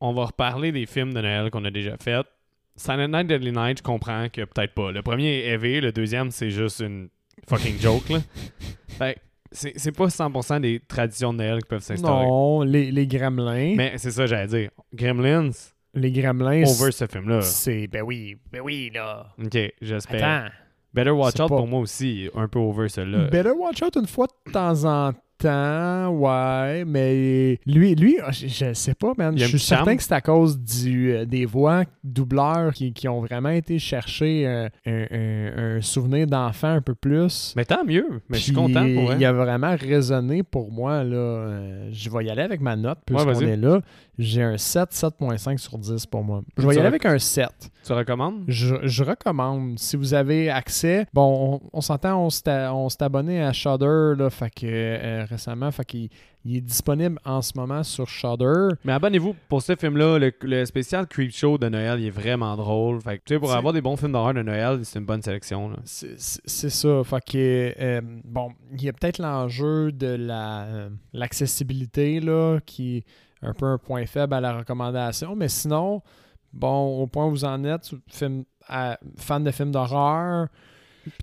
on 0.00 0.12
va 0.12 0.24
reparler 0.24 0.72
des 0.72 0.86
films 0.86 1.14
de 1.14 1.20
Noël 1.20 1.50
qu'on 1.52 1.64
a 1.64 1.70
déjà 1.70 1.96
fait. 1.98 2.26
Silent 2.74 3.08
Night, 3.08 3.28
Deadly 3.28 3.52
Night, 3.52 3.78
je 3.78 3.82
comprends 3.84 4.28
que 4.28 4.44
peut-être 4.44 4.74
pas. 4.74 4.90
Le 4.90 5.02
premier 5.02 5.28
est 5.28 5.48
heavy, 5.50 5.80
le 5.80 5.92
deuxième, 5.92 6.32
c'est 6.32 6.50
juste 6.50 6.80
une 6.80 7.10
fucking 7.48 7.78
joke, 7.78 8.08
là. 8.08 8.18
Fait 8.88 9.18
c'est 9.52 9.78
c'est 9.78 9.92
pas 9.92 10.06
100% 10.06 10.60
des 10.62 10.80
traditions 10.80 11.32
de 11.32 11.38
Noël 11.38 11.58
qui 11.62 11.68
peuvent 11.68 11.82
s'instaurer. 11.82 12.24
Non, 12.24 12.62
les, 12.62 12.90
les 12.90 13.06
gremlins. 13.06 13.74
Mais 13.76 13.98
c'est 13.98 14.10
ça, 14.10 14.26
j'allais 14.26 14.48
dire. 14.48 14.70
Gremlins, 14.94 15.50
Les 15.94 16.10
gremlins, 16.10 16.62
over 16.64 16.90
ce 16.92 17.06
film-là. 17.06 17.42
c'est. 17.42 17.86
Ben 17.86 18.02
oui, 18.02 18.36
ben 18.50 18.60
oui, 18.62 18.90
là. 18.94 19.26
Ok, 19.42 19.58
j'espère. 19.80 20.24
Attends. 20.46 20.54
Better 20.94 21.10
Watch 21.10 21.34
Out 21.40 21.48
pas- 21.48 21.56
pour 21.56 21.66
moi 21.66 21.80
aussi, 21.80 22.28
un 22.34 22.48
peu 22.48 22.58
over 22.58 22.88
celui-là. 22.88 23.28
Better 23.28 23.50
Watch 23.50 23.82
Out 23.82 23.96
une 23.96 24.06
fois 24.06 24.26
de 24.46 24.52
temps 24.52 24.84
en 24.84 25.12
temps, 25.42 26.08
ouais, 26.10 26.84
mais 26.84 27.58
lui, 27.66 27.94
lui 27.94 28.16
je, 28.30 28.46
je 28.48 28.72
sais 28.72 28.94
pas, 28.94 29.12
man. 29.16 29.36
Je 29.36 29.44
suis 29.46 29.58
certain 29.58 29.84
charme. 29.84 29.96
que 29.96 30.02
c'est 30.02 30.14
à 30.14 30.20
cause 30.20 30.58
du, 30.58 31.12
euh, 31.12 31.24
des 31.24 31.44
voix 31.44 31.84
doubleurs 32.04 32.72
qui, 32.72 32.92
qui 32.92 33.08
ont 33.08 33.20
vraiment 33.20 33.48
été 33.50 33.78
chercher 33.78 34.46
euh, 34.46 34.68
un, 34.86 35.06
un- 35.10 35.76
un 35.76 35.80
souvenir 35.80 36.26
d'enfant 36.26 36.68
un 36.68 36.80
peu 36.80 36.94
plus. 36.94 37.52
Mais 37.56 37.64
tant 37.64 37.84
mieux. 37.84 38.06
Mais 38.28 38.38
je 38.38 38.42
suis 38.44 38.52
content 38.52 38.82
pour 38.94 39.14
Il 39.14 39.24
a 39.24 39.32
vraiment 39.32 39.74
résonné 39.78 40.42
pour 40.42 40.70
moi. 40.70 41.04
Là. 41.04 41.16
Euh, 41.16 41.88
je 41.92 42.10
vais 42.10 42.24
y 42.24 42.30
aller 42.30 42.42
avec 42.42 42.60
ma 42.60 42.76
note, 42.76 42.98
puisqu'on 43.04 43.40
est 43.40 43.56
là. 43.56 43.80
J'ai 44.18 44.42
un 44.42 44.58
7, 44.58 44.90
7.5 44.90 45.58
sur 45.58 45.78
10 45.78 46.06
pour 46.06 46.22
moi. 46.22 46.42
Je 46.58 46.66
vais 46.66 46.74
y 46.74 46.78
aller 46.78 46.86
avec 46.86 47.06
un 47.06 47.18
7. 47.18 47.48
Tu 47.84 47.92
recommandes? 47.92 48.44
Je, 48.48 48.76
je 48.82 49.04
recommande. 49.04 49.78
Si 49.78 49.96
vous 49.96 50.14
avez 50.14 50.50
accès, 50.50 51.06
bon, 51.12 51.60
on, 51.62 51.78
on 51.78 51.80
s'entend, 51.80 52.24
on 52.24 52.30
s'est 52.30 53.02
abonné 53.02 53.42
à 53.42 53.52
Shudder 53.52 54.14
là, 54.16 54.30
fait 54.30 54.50
que, 54.50 54.66
euh, 54.66 55.24
récemment, 55.28 55.70
fait 55.70 55.84
qu'il 55.84 56.08
il 56.44 56.56
est 56.56 56.60
disponible 56.60 57.20
en 57.24 57.40
ce 57.40 57.52
moment 57.56 57.84
sur 57.84 58.08
Shudder. 58.08 58.74
Mais 58.84 58.92
abonnez-vous 58.92 59.36
pour 59.48 59.62
ce 59.62 59.76
film-là. 59.76 60.18
Le, 60.18 60.32
le 60.42 60.64
spécial 60.64 61.06
Creep 61.06 61.32
Show 61.32 61.56
de 61.56 61.68
Noël, 61.68 62.00
il 62.00 62.06
est 62.06 62.10
vraiment 62.10 62.56
drôle. 62.56 63.00
Fait 63.00 63.18
que, 63.18 63.22
tu 63.24 63.34
sais, 63.34 63.38
pour 63.38 63.52
avoir 63.52 63.72
des 63.72 63.80
bons 63.80 63.96
films 63.96 64.10
d'horreur 64.12 64.34
de 64.34 64.42
Noël, 64.42 64.80
c'est 64.84 64.98
une 64.98 65.04
bonne 65.04 65.22
sélection. 65.22 65.70
C'est 65.84 66.18
ça. 66.70 67.02
Fait 67.04 67.24
que, 67.24 67.74
euh, 67.80 68.00
bon, 68.24 68.50
il 68.72 68.82
y 68.82 68.88
a 68.88 68.92
peut-être 68.92 69.18
l'enjeu 69.18 69.92
de 69.92 70.08
la, 70.08 70.62
euh, 70.64 70.88
l'accessibilité, 71.12 72.18
là, 72.18 72.58
qui 72.66 72.98
est 72.98 73.04
un 73.42 73.54
peu 73.54 73.66
un 73.66 73.78
point 73.78 74.04
faible 74.06 74.34
à 74.34 74.40
la 74.40 74.58
recommandation. 74.58 75.36
Mais 75.36 75.48
sinon, 75.48 76.02
bon, 76.52 77.00
au 77.02 77.06
point 77.06 77.26
où 77.26 77.30
vous 77.30 77.44
en 77.44 77.62
êtes, 77.64 77.90
film, 78.08 78.44
fan 79.16 79.44
de 79.44 79.50
films 79.50 79.70
d'horreur, 79.72 80.48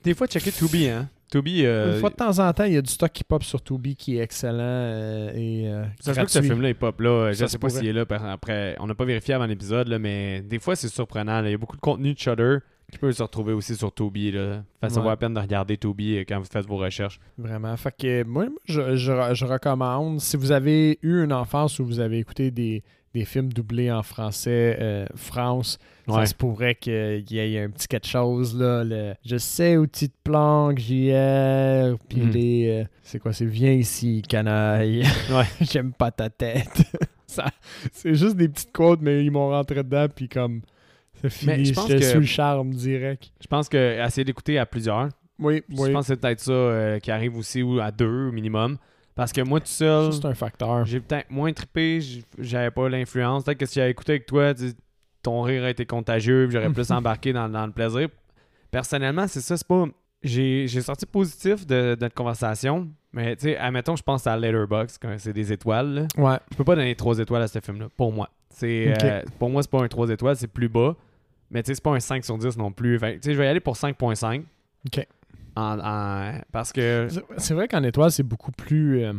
des 0.03 0.13
fois, 0.13 0.27
checker 0.27 0.51
Tubi, 0.51 0.87
hein. 0.89 1.07
Tubi, 1.31 1.63
euh, 1.63 1.93
Une 1.93 1.99
fois 1.99 2.09
de 2.09 2.15
temps 2.15 2.39
en 2.39 2.51
temps, 2.53 2.63
il 2.63 2.73
y 2.73 2.77
a 2.77 2.81
du 2.81 2.89
stock 2.91 3.11
qui 3.11 3.23
pop 3.23 3.43
sur 3.43 3.61
Tubi 3.61 3.95
qui 3.95 4.17
est 4.17 4.21
excellent 4.23 4.57
euh, 4.63 5.31
et 5.35 5.67
euh, 5.67 5.85
ça 5.99 6.15
se 6.15 6.19
que 6.21 6.31
ce 6.31 6.41
film-là 6.41 6.69
est 6.69 6.73
pop 6.73 6.99
là. 7.01 7.31
Je 7.31 7.37
Ça 7.37 7.47
sais 7.47 7.59
pas 7.59 7.69
s'il 7.69 7.85
est 7.85 7.93
là 7.93 8.03
après. 8.31 8.75
On 8.79 8.87
n'a 8.87 8.95
pas 8.95 9.05
vérifié 9.05 9.35
avant 9.35 9.45
l'épisode, 9.45 9.87
là, 9.89 9.99
mais 9.99 10.41
des 10.41 10.57
fois, 10.57 10.75
c'est 10.75 10.87
surprenant. 10.87 11.39
là. 11.41 11.47
Il 11.47 11.51
y 11.51 11.53
a 11.53 11.57
beaucoup 11.57 11.75
de 11.75 11.81
contenu 11.81 12.15
de 12.15 12.19
Shudder 12.19 12.57
qui 12.91 12.97
peut 12.97 13.11
se 13.11 13.21
retrouver 13.21 13.53
aussi 13.53 13.75
sur 13.75 13.93
Tubi. 13.93 14.31
Là. 14.31 14.63
Ça 14.81 14.87
Ouais. 14.97 15.01
vaut 15.03 15.09
la 15.09 15.17
peine 15.17 15.35
de 15.35 15.39
regarder 15.39 15.77
Tubi 15.77 16.17
euh, 16.17 16.23
quand 16.27 16.39
vous 16.39 16.47
faites 16.51 16.65
vos 16.65 16.77
recherches. 16.77 17.19
Vraiment. 17.37 17.77
Fait 17.77 17.95
que 17.95 18.23
moi, 18.23 18.47
je, 18.65 18.95
je- 18.95 19.33
je 19.35 19.45
recommande. 19.45 20.19
Si 20.19 20.35
vous 20.35 20.51
avez 20.51 20.97
eu 21.03 21.23
une 21.23 21.31
enfance 21.31 21.77
où 21.77 21.85
vous 21.85 21.99
avez 21.99 22.17
écouté 22.17 22.49
des, 22.49 22.81
des 23.13 23.25
films 23.25 23.51
doublés 23.51 23.91
en 23.91 24.03
français, 24.03 24.77
euh, 24.79 25.05
France, 25.15 25.77
Ouais. 26.07 26.21
ça 26.21 26.25
se 26.27 26.35
pourrait 26.35 26.75
qu'il 26.75 27.25
y 27.31 27.37
ait 27.39 27.59
un 27.59 27.69
petit 27.69 27.87
quelque 27.87 28.07
chose. 28.07 28.55
Là, 28.59 28.83
le, 28.83 29.13
je 29.25 29.37
sais 29.37 29.77
où 29.77 29.85
tu 29.87 30.09
te 30.09 30.15
planques, 30.23 30.79
JR. 30.79 31.97
Puis 32.07 32.21
Mhm. 32.21 32.31
les. 32.31 32.67
euh, 32.67 32.83
c'est 33.03 33.19
quoi 33.19 33.33
C'est 33.33 33.45
Viens 33.45 33.71
ici, 33.73 34.21
canaille. 34.27 35.03
Ouais. 35.31 35.45
J'aime 35.61 35.93
pas 35.93 36.11
ta 36.11 36.29
tête. 36.29 36.83
Ça- 37.27 37.45
c'est 37.93 38.15
juste 38.15 38.35
des 38.37 38.49
petites 38.49 38.71
quotes, 38.71 39.01
mais 39.01 39.23
ils 39.23 39.29
m'ont 39.31 39.49
rentré 39.49 39.75
dedans. 39.83 40.07
Puis 40.13 40.27
comme. 40.29 40.61
C'est 41.21 41.29
fini. 41.29 41.51
Mais 41.57 41.65
je 41.65 41.73
pense 41.73 41.87
que- 41.87 42.01
sous 42.01 42.19
le 42.19 42.25
charme 42.25 42.71
direct. 42.73 43.31
Je 43.41 43.47
pense 43.47 43.67
que 43.69 44.03
essayer 44.05 44.23
d'écouter 44.23 44.57
à 44.57 44.65
plusieurs. 44.65 45.09
Oui, 45.37 45.61
Je 45.69 45.75
oui. 45.81 45.91
pense 45.93 46.07
que 46.07 46.13
c'est 46.13 46.19
peut-être 46.19 46.39
ça 46.39 46.51
euh, 46.51 46.99
qui 46.99 47.11
arrive 47.11 47.37
aussi 47.37 47.61
ou 47.61 47.79
à 47.79 47.91
deux 47.91 48.27
au 48.29 48.31
minimum. 48.31 48.77
Parce 49.19 49.33
que 49.33 49.41
moi 49.41 49.59
tout 49.59 49.67
seul, 49.67 50.13
C'est 50.13 50.25
un 50.25 50.33
facteur. 50.33 50.85
j'ai 50.85 50.99
peut-être 51.01 51.29
moins 51.29 51.51
trippé, 51.51 51.99
j'avais 52.37 52.71
pas 52.71 52.87
l'influence. 52.89 53.43
Peut-être 53.43 53.57
que 53.57 53.65
si 53.65 53.75
j'avais 53.75 53.91
écouté 53.91 54.13
avec 54.13 54.25
toi, 54.25 54.53
ton 55.21 55.41
rire 55.41 55.65
a 55.65 55.69
été 55.69 55.85
contagieux, 55.85 56.49
j'aurais 56.49 56.69
plus 56.69 56.89
embarqué 56.91 57.33
dans, 57.33 57.49
dans 57.49 57.65
le 57.65 57.71
plaisir. 57.73 58.07
Personnellement, 58.71 59.27
c'est 59.27 59.41
ça, 59.41 59.57
c'est 59.57 59.67
pas. 59.67 59.85
J'ai 60.21 60.67
sorti 60.81 61.05
positif 61.05 61.65
de, 61.67 61.95
de 61.95 61.97
notre 62.01 62.15
conversation, 62.15 62.89
mais 63.13 63.35
tu 63.35 63.43
sais, 63.43 63.57
admettons, 63.57 63.95
je 63.95 64.03
pense 64.03 64.27
à 64.27 64.37
Letterboxd, 64.37 64.97
quand 65.01 65.13
c'est 65.17 65.33
des 65.33 65.51
étoiles. 65.53 65.93
là. 65.93 66.07
Ouais. 66.17 66.37
Je 66.51 66.57
peux 66.57 66.63
pas 66.65 66.75
donner 66.75 66.93
3 66.95 67.19
étoiles 67.19 67.41
à 67.41 67.47
ce 67.47 67.59
film-là, 67.59 67.87
pour 67.97 68.11
moi. 68.11 68.29
Euh, 68.63 69.21
pour 69.37 69.49
moi, 69.49 69.61
c'est 69.63 69.71
pas 69.71 69.81
un 69.81 69.87
3 69.87 70.09
étoiles, 70.09 70.35
c'est 70.35 70.47
plus 70.47 70.67
bas. 70.69 70.95
Mais 71.51 71.63
tu 71.63 71.67
sais, 71.67 71.75
c'est 71.75 71.83
pas 71.83 71.91
un 71.91 71.99
5 71.99 72.23
sur 72.25 72.37
10 72.37 72.57
non 72.57 72.71
plus. 72.71 72.99
Fait 72.99 73.15
tu 73.15 73.19
sais, 73.23 73.33
je 73.33 73.39
vais 73.39 73.45
y 73.45 73.49
aller 73.49 73.59
pour 73.59 73.75
5.5. 73.75 74.43
Ok. 74.87 75.07
En- 75.55 75.79
en- 75.79 76.39
parce 76.51 76.71
que 76.71 77.07
C'est- 77.09 77.23
C'est 77.37 77.53
vrai 77.53 77.67
qu'en 77.67 77.83
étoile, 77.83 78.11
c'est 78.11 78.23
beaucoup 78.23 78.51
plus. 78.51 79.03
euh, 79.03 79.13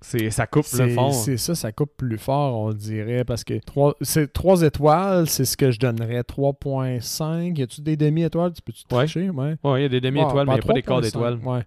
c'est, 0.00 0.30
ça 0.30 0.46
coupe 0.46 0.64
le 0.72 0.76
c'est 0.78 0.88
fond. 0.94 1.10
c'est 1.12 1.36
ça, 1.36 1.54
ça 1.54 1.72
coupe 1.72 1.92
plus 1.96 2.16
fort, 2.18 2.58
on 2.58 2.72
dirait. 2.72 3.24
Parce 3.24 3.44
que 3.44 3.54
3, 3.58 3.94
trois 4.32 4.62
étoiles, 4.62 5.28
c'est 5.28 5.44
ce 5.44 5.56
que 5.56 5.70
je 5.70 5.78
donnerais. 5.78 6.22
3.5. 6.22 7.58
Y 7.58 7.62
a-tu 7.62 7.80
des 7.82 7.96
demi-étoiles? 7.96 8.52
Tu 8.52 8.62
peux-tu 8.62 8.84
tricher? 8.84 9.30
Ouais. 9.30 9.56
Ouais, 9.62 9.80
il 9.80 9.82
y 9.82 9.86
a 9.86 9.88
des 9.88 10.00
demi-étoiles, 10.00 10.46
mais 10.46 10.52
il 10.54 10.56
n'y 10.56 10.60
a 10.60 10.66
pas 10.66 10.72
des 10.72 10.82
quarts 10.82 11.00
3.5, 11.00 11.02
d'étoiles. 11.02 11.38
Ouais. 11.44 11.62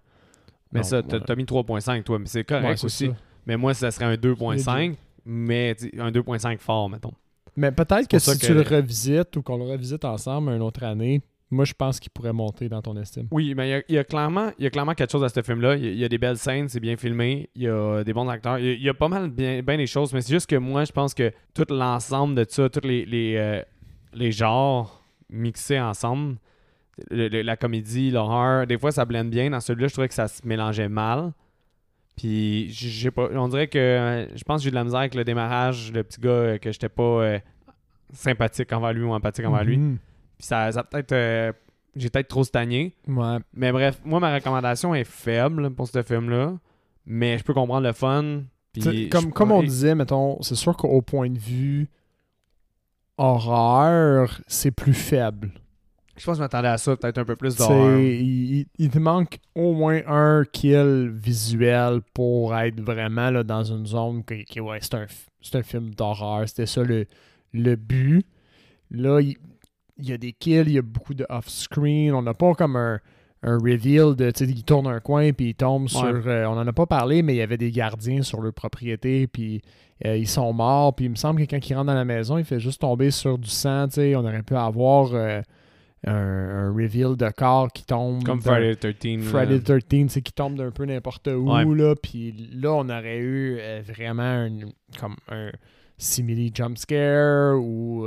Mais 0.72 0.80
Non, 0.80 0.84
ça, 0.84 1.02
t'as 1.02 1.18
ouais. 1.18 1.36
mis 1.36 1.44
3.5 1.44 2.02
toi, 2.04 2.18
mais 2.18 2.26
c'est 2.26 2.42
correct 2.44 2.78
c'est 2.78 2.86
aussi. 2.86 3.06
ça. 3.06 3.12
Mais 3.46 3.56
moi, 3.56 3.74
ça 3.74 3.90
serait 3.90 4.06
un 4.06 4.16
2.5, 4.16 4.96
mais 5.24 5.76
un 5.98 6.10
2.5 6.10 6.58
fort, 6.58 6.88
mettons. 6.90 7.12
Mais 7.56 7.70
peut-être 7.70 8.08
que 8.08 8.18
si 8.18 8.36
que- 8.36 8.46
tu 8.46 8.52
le 8.54 8.62
revisites 8.62 9.36
ou 9.36 9.42
qu'on 9.42 9.56
le 9.58 9.64
revisite 9.64 10.04
ensemble 10.04 10.50
une 10.50 10.62
autre 10.62 10.82
année, 10.82 11.20
moi, 11.54 11.64
je 11.64 11.72
pense 11.74 11.98
qu'il 12.00 12.10
pourrait 12.10 12.32
monter 12.32 12.68
dans 12.68 12.82
ton 12.82 12.96
estime. 12.96 13.28
Oui, 13.30 13.54
mais 13.56 13.68
il 13.68 13.70
y 13.70 13.74
a, 13.74 13.82
il 13.88 13.94
y 13.94 13.98
a 13.98 14.04
clairement, 14.04 14.50
il 14.58 14.64
y 14.64 14.66
a 14.66 14.70
clairement 14.70 14.94
quelque 14.94 15.10
chose 15.12 15.24
à 15.24 15.28
ce 15.28 15.40
film-là. 15.42 15.76
Il 15.76 15.84
y 15.84 15.88
a, 15.88 15.90
il 15.92 15.98
y 15.98 16.04
a 16.04 16.08
des 16.08 16.18
belles 16.18 16.36
scènes, 16.38 16.68
c'est 16.68 16.80
bien 16.80 16.96
filmé, 16.96 17.48
il 17.54 17.62
y 17.62 17.68
a 17.68 18.04
des 18.04 18.12
bons 18.12 18.28
acteurs, 18.28 18.58
il 18.58 18.66
y 18.66 18.68
a, 18.70 18.72
il 18.72 18.82
y 18.82 18.88
a 18.88 18.94
pas 18.94 19.08
mal 19.08 19.30
bien, 19.30 19.62
bien 19.62 19.76
des 19.76 19.86
choses, 19.86 20.12
mais 20.12 20.20
c'est 20.20 20.32
juste 20.32 20.48
que 20.50 20.56
moi, 20.56 20.84
je 20.84 20.92
pense 20.92 21.14
que 21.14 21.32
tout 21.54 21.66
l'ensemble 21.70 22.34
de 22.34 22.44
ça, 22.48 22.68
tous 22.68 22.86
les, 22.86 23.04
les, 23.06 23.36
euh, 23.36 23.62
les 24.12 24.32
genres 24.32 25.02
mixés 25.30 25.80
ensemble, 25.80 26.36
le- 27.10 27.28
le- 27.28 27.42
la 27.42 27.56
comédie, 27.56 28.10
l'horreur, 28.10 28.66
des 28.66 28.78
fois 28.78 28.92
ça 28.92 29.04
blende 29.04 29.30
bien. 29.30 29.50
Dans 29.50 29.60
celui-là, 29.60 29.88
je 29.88 29.92
trouvais 29.94 30.08
que 30.08 30.14
ça 30.14 30.28
se 30.28 30.46
mélangeait 30.46 30.88
mal. 30.88 31.32
Puis, 32.16 32.68
j'ai 32.70 33.10
pas, 33.10 33.28
on 33.34 33.48
dirait 33.48 33.66
que 33.66 33.76
euh, 33.78 34.36
je 34.36 34.44
pense 34.44 34.60
que 34.60 34.62
j'ai 34.64 34.68
eu 34.68 34.70
de 34.70 34.76
la 34.76 34.84
misère 34.84 35.00
avec 35.00 35.16
le 35.16 35.24
démarrage, 35.24 35.90
le 35.92 36.04
petit 36.04 36.20
gars, 36.20 36.30
euh, 36.30 36.58
que 36.58 36.70
j'étais 36.70 36.88
pas 36.88 37.02
euh, 37.02 37.38
sympathique 38.12 38.72
envers 38.72 38.92
lui 38.92 39.02
ou 39.02 39.12
empathique 39.12 39.44
envers 39.46 39.64
lui. 39.64 39.76
Puis 40.38 40.46
ça, 40.46 40.70
ça 40.72 40.80
a 40.80 40.84
peut-être. 40.84 41.12
euh, 41.12 41.52
j'ai 41.96 42.10
peut-être 42.10 42.28
trop 42.28 42.42
stagné. 42.44 42.94
Ouais. 43.06 43.38
Mais 43.52 43.70
bref, 43.72 44.00
moi, 44.04 44.18
ma 44.20 44.34
recommandation 44.34 44.94
est 44.94 45.04
faible 45.04 45.70
pour 45.70 45.86
ce 45.88 46.02
film-là. 46.02 46.54
Mais 47.06 47.38
je 47.38 47.44
peux 47.44 47.54
comprendre 47.54 47.86
le 47.86 47.92
fun. 47.92 48.42
Puis 48.72 48.82
Comme, 49.08 49.32
comme 49.32 49.52
on 49.52 49.62
disait, 49.68 49.94
mettons, 49.94 50.40
c'est 50.42 50.56
sûr 50.56 50.76
qu'au 50.76 51.00
point 51.02 51.30
de 51.30 51.38
vue 51.38 51.88
horreur, 53.16 54.40
c'est 54.46 54.70
plus 54.70 54.94
faible. 54.94 55.50
Je 56.16 56.24
pense 56.24 56.34
que 56.34 56.38
je 56.38 56.42
m'attendais 56.42 56.68
à 56.68 56.78
ça, 56.78 56.96
peut-être 56.96 57.18
un 57.18 57.24
peu 57.24 57.34
plus 57.36 57.56
d'horreur. 57.56 57.98
il, 57.98 58.54
il- 58.60 58.66
il 58.78 58.90
te 58.90 58.98
manque 58.98 59.38
au 59.54 59.74
moins 59.74 60.00
un 60.06 60.44
kill 60.44 61.10
visuel 61.12 62.00
pour 62.12 62.56
être 62.56 62.80
vraiment 62.80 63.30
là, 63.30 63.42
dans 63.42 63.64
une 63.64 63.86
zone 63.86 64.22
que, 64.24 64.60
ouais, 64.60 64.78
c'est 64.80 64.94
un, 64.94 65.06
un 65.54 65.62
film 65.62 65.92
d'horreur. 65.94 66.48
C'était 66.48 66.66
ça 66.66 66.82
le, 66.84 67.06
le 67.52 67.74
but. 67.76 68.24
Là, 68.92 69.20
il, 69.20 69.36
il 69.98 70.08
y 70.08 70.12
a 70.12 70.18
des 70.18 70.32
kills, 70.32 70.64
il 70.66 70.72
y 70.72 70.78
a 70.78 70.82
beaucoup 70.82 71.14
de 71.14 71.24
off-screen. 71.28 72.12
On 72.14 72.22
n'a 72.22 72.34
pas 72.34 72.52
comme 72.54 72.76
un, 72.76 72.98
un 73.42 73.58
reveal 73.58 74.14
de, 74.16 74.30
tu 74.30 74.44
sais, 74.46 74.50
il 74.50 74.64
tourne 74.64 74.86
un 74.86 75.00
coin 75.00 75.32
puis 75.32 75.50
il 75.50 75.54
tombe 75.54 75.88
sur... 75.88 76.02
euh, 76.04 76.44
on 76.46 76.52
en 76.58 76.66
a 76.66 76.72
pas 76.72 76.86
parlé, 76.86 77.22
mais 77.22 77.34
il 77.34 77.38
y 77.38 77.42
avait 77.42 77.58
des 77.58 77.70
gardiens 77.70 78.22
sur 78.22 78.40
leur 78.40 78.52
propriété 78.54 79.26
puis 79.26 79.62
euh, 80.04 80.16
ils 80.16 80.26
sont 80.28 80.52
morts. 80.52 80.94
Puis 80.96 81.04
il 81.06 81.10
me 81.10 81.14
semble 81.16 81.44
que 81.46 81.50
quand 81.50 81.68
il 81.70 81.74
rentre 81.74 81.86
dans 81.86 81.94
la 81.94 82.04
maison, 82.04 82.38
il 82.38 82.44
fait 82.44 82.58
juste 82.60 82.80
tomber 82.80 83.10
sur 83.10 83.38
du 83.38 83.48
sang. 83.50 83.86
tu 83.88 83.94
sais. 83.94 84.16
On 84.16 84.20
aurait 84.24 84.42
pu 84.42 84.56
avoir 84.56 85.10
euh, 85.14 85.40
un, 86.06 86.12
un 86.12 86.72
reveal 86.72 87.16
de 87.16 87.30
corps 87.30 87.72
qui 87.72 87.84
tombe. 87.84 88.24
Comme 88.24 88.40
Friday 88.40 88.74
the 88.76 88.98
13. 88.98 89.16
là. 89.24 89.30
Friday 89.30 89.60
the 89.60 89.64
13, 89.64 89.88
tu 89.88 90.08
sais, 90.08 90.22
qui 90.22 90.32
tombe 90.32 90.56
d'un 90.56 90.70
peu 90.70 90.84
n'importe 90.86 91.28
où, 91.28 91.50
Ouais. 91.52 91.64
là, 91.64 91.94
puis 91.94 92.50
là, 92.52 92.72
on 92.74 92.88
aurait 92.88 93.18
eu 93.20 93.58
vraiment 93.86 94.44
une- 94.46 94.72
comme 94.98 95.16
un 95.30 95.50
simili 95.96 96.50
jump 96.52 96.76
scare 96.76 97.56
ou 97.58 98.06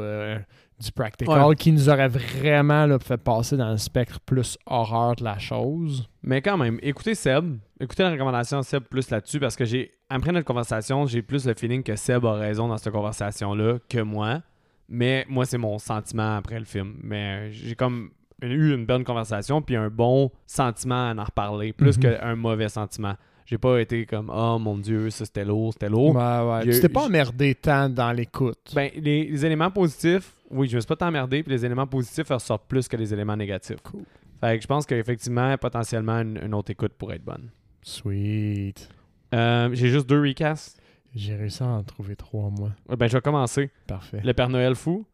du 0.79 0.91
practical 0.91 1.43
Ouais. 1.45 1.55
qui 1.55 1.71
nous 1.71 1.89
aurait 1.89 2.07
vraiment 2.07 2.85
là, 2.85 2.99
fait 2.99 3.17
passer 3.17 3.57
dans 3.57 3.71
le 3.71 3.77
spectre 3.77 4.19
plus 4.19 4.57
horreur 4.65 5.15
de 5.15 5.23
la 5.23 5.37
chose. 5.39 6.07
Mais 6.23 6.41
quand 6.41 6.57
même, 6.57 6.77
écoutez 6.83 7.15
Seb. 7.15 7.57
Écoutez 7.79 8.03
la 8.03 8.11
recommandation 8.11 8.59
de 8.59 8.63
Seb 8.65 8.83
plus 8.83 9.09
là-dessus 9.09 9.39
parce 9.39 9.55
que 9.55 9.65
j'ai 9.65 9.91
après 10.09 10.31
notre 10.31 10.45
conversation, 10.45 11.05
j'ai 11.05 11.21
plus 11.21 11.45
le 11.45 11.53
feeling 11.53 11.83
que 11.83 11.95
Seb 11.95 12.25
a 12.25 12.33
raison 12.33 12.67
dans 12.67 12.77
cette 12.77 12.93
conversation-là 12.93 13.77
que 13.89 13.99
moi. 14.01 14.41
Mais 14.89 15.25
moi, 15.27 15.45
c'est 15.45 15.57
mon 15.57 15.77
sentiment 15.79 16.37
après 16.37 16.59
le 16.59 16.65
film. 16.65 16.95
Mais 17.03 17.49
euh, 17.49 17.51
j'ai 17.51 17.75
comme 17.75 18.11
eu 18.41 18.73
une 18.73 18.85
bonne 18.85 19.03
conversation 19.03 19.61
puis 19.61 19.75
un 19.75 19.89
bon 19.89 20.31
sentiment 20.45 21.09
à 21.09 21.13
en 21.15 21.23
reparler, 21.23 21.73
plus 21.73 21.97
Mhm. 21.97 22.03
qu'un 22.03 22.35
mauvais 22.35 22.69
sentiment. 22.69 23.15
J'ai 23.45 23.57
pas 23.57 23.79
été 23.79 24.05
comme 24.05 24.29
Oh 24.33 24.59
mon 24.59 24.77
Dieu, 24.77 25.09
ça 25.09 25.25
c'était 25.25 25.45
lourd, 25.45 25.73
c'était 25.73 25.89
lourd. 25.89 26.15
Ouais, 26.15 26.51
ouais. 26.67 26.71
Tu 26.71 26.79
t'es 26.81 26.89
pas 26.89 27.05
emmerdé 27.05 27.55
tant 27.55 27.89
dans 27.89 28.11
l'écoute. 28.11 28.73
Ben, 28.75 28.91
les, 28.95 29.25
les 29.25 29.45
éléments 29.45 29.71
positifs, 29.71 30.33
oui, 30.51 30.67
je 30.67 30.75
me 30.75 30.81
suis 30.81 30.87
pas 30.87 30.95
tant 30.95 31.07
emmerdé, 31.07 31.43
puis 31.43 31.51
les 31.51 31.65
éléments 31.65 31.87
positifs 31.87 32.29
ressortent 32.29 32.67
plus 32.67 32.87
que 32.87 32.97
les 32.97 33.13
éléments 33.13 33.35
négatifs. 33.37 33.81
Cool. 33.83 34.03
Fait 34.39 34.57
que 34.57 34.61
je 34.61 34.67
pense 34.67 34.85
qu'effectivement, 34.85 35.57
potentiellement, 35.57 36.19
une, 36.21 36.39
une 36.43 36.53
autre 36.53 36.71
écoute 36.71 36.93
pourrait 36.97 37.15
être 37.15 37.25
bonne. 37.25 37.49
Sweet. 37.81 38.89
Euh, 39.33 39.69
J'ai 39.73 39.89
juste 39.89 40.07
deux 40.07 40.21
recasts. 40.21 40.79
J'ai 41.15 41.35
réussi 41.35 41.63
à 41.63 41.67
en 41.67 41.83
trouver 41.83 42.15
trois, 42.15 42.49
moi. 42.49 42.69
Ouais, 42.87 42.95
Ben, 42.95 43.07
je 43.07 43.13
vais 43.17 43.21
commencer. 43.21 43.71
Parfait. 43.87 44.21
Le 44.23 44.33
Père 44.33 44.49
Noël 44.49 44.75
fou, 44.75 45.05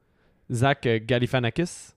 Zach 0.51 0.86
Galifianakis, 1.05 1.93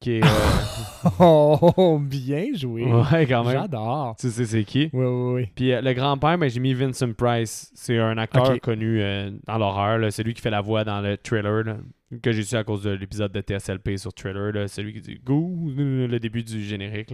qui 0.00 0.12
est... 0.18 0.24
euh, 0.24 1.10
Oh, 1.18 1.98
bien 1.98 2.46
joué. 2.54 2.84
ouais, 2.84 3.26
quand 3.26 3.44
même. 3.44 3.52
J'adore. 3.62 4.16
Tu 4.18 4.28
sais 4.30 4.44
c'est 4.44 4.64
qui? 4.64 4.90
Oui, 4.92 5.06
oui, 5.06 5.32
oui. 5.34 5.48
Puis 5.54 5.72
euh, 5.72 5.80
le 5.80 5.92
grand-père, 5.94 6.36
ben, 6.36 6.50
j'ai 6.50 6.60
mis 6.60 6.74
Vincent 6.74 7.12
Price. 7.14 7.70
C'est 7.74 7.98
un 7.98 8.18
acteur 8.18 8.60
connu 8.60 9.00
euh, 9.00 9.30
dans 9.46 9.56
l'horreur. 9.58 10.12
C'est 10.12 10.22
lui 10.22 10.34
qui 10.34 10.42
fait 10.42 10.50
la 10.50 10.60
voix 10.60 10.84
dans 10.84 11.00
le 11.00 11.16
thriller, 11.16 11.64
là, 11.64 11.76
que 12.22 12.32
j'ai 12.32 12.42
su 12.42 12.54
à 12.56 12.64
cause 12.64 12.82
de 12.82 12.90
l'épisode 12.90 13.32
de 13.32 13.40
TSLP 13.40 13.96
sur 13.98 14.12
Thriller. 14.12 14.52
là. 14.52 14.68
Celui 14.68 14.92
qui 14.94 15.00
dit 15.00 15.20
«Go», 15.24 15.50
le 15.76 16.18
début 16.18 16.42
du 16.42 16.62
générique. 16.62 17.12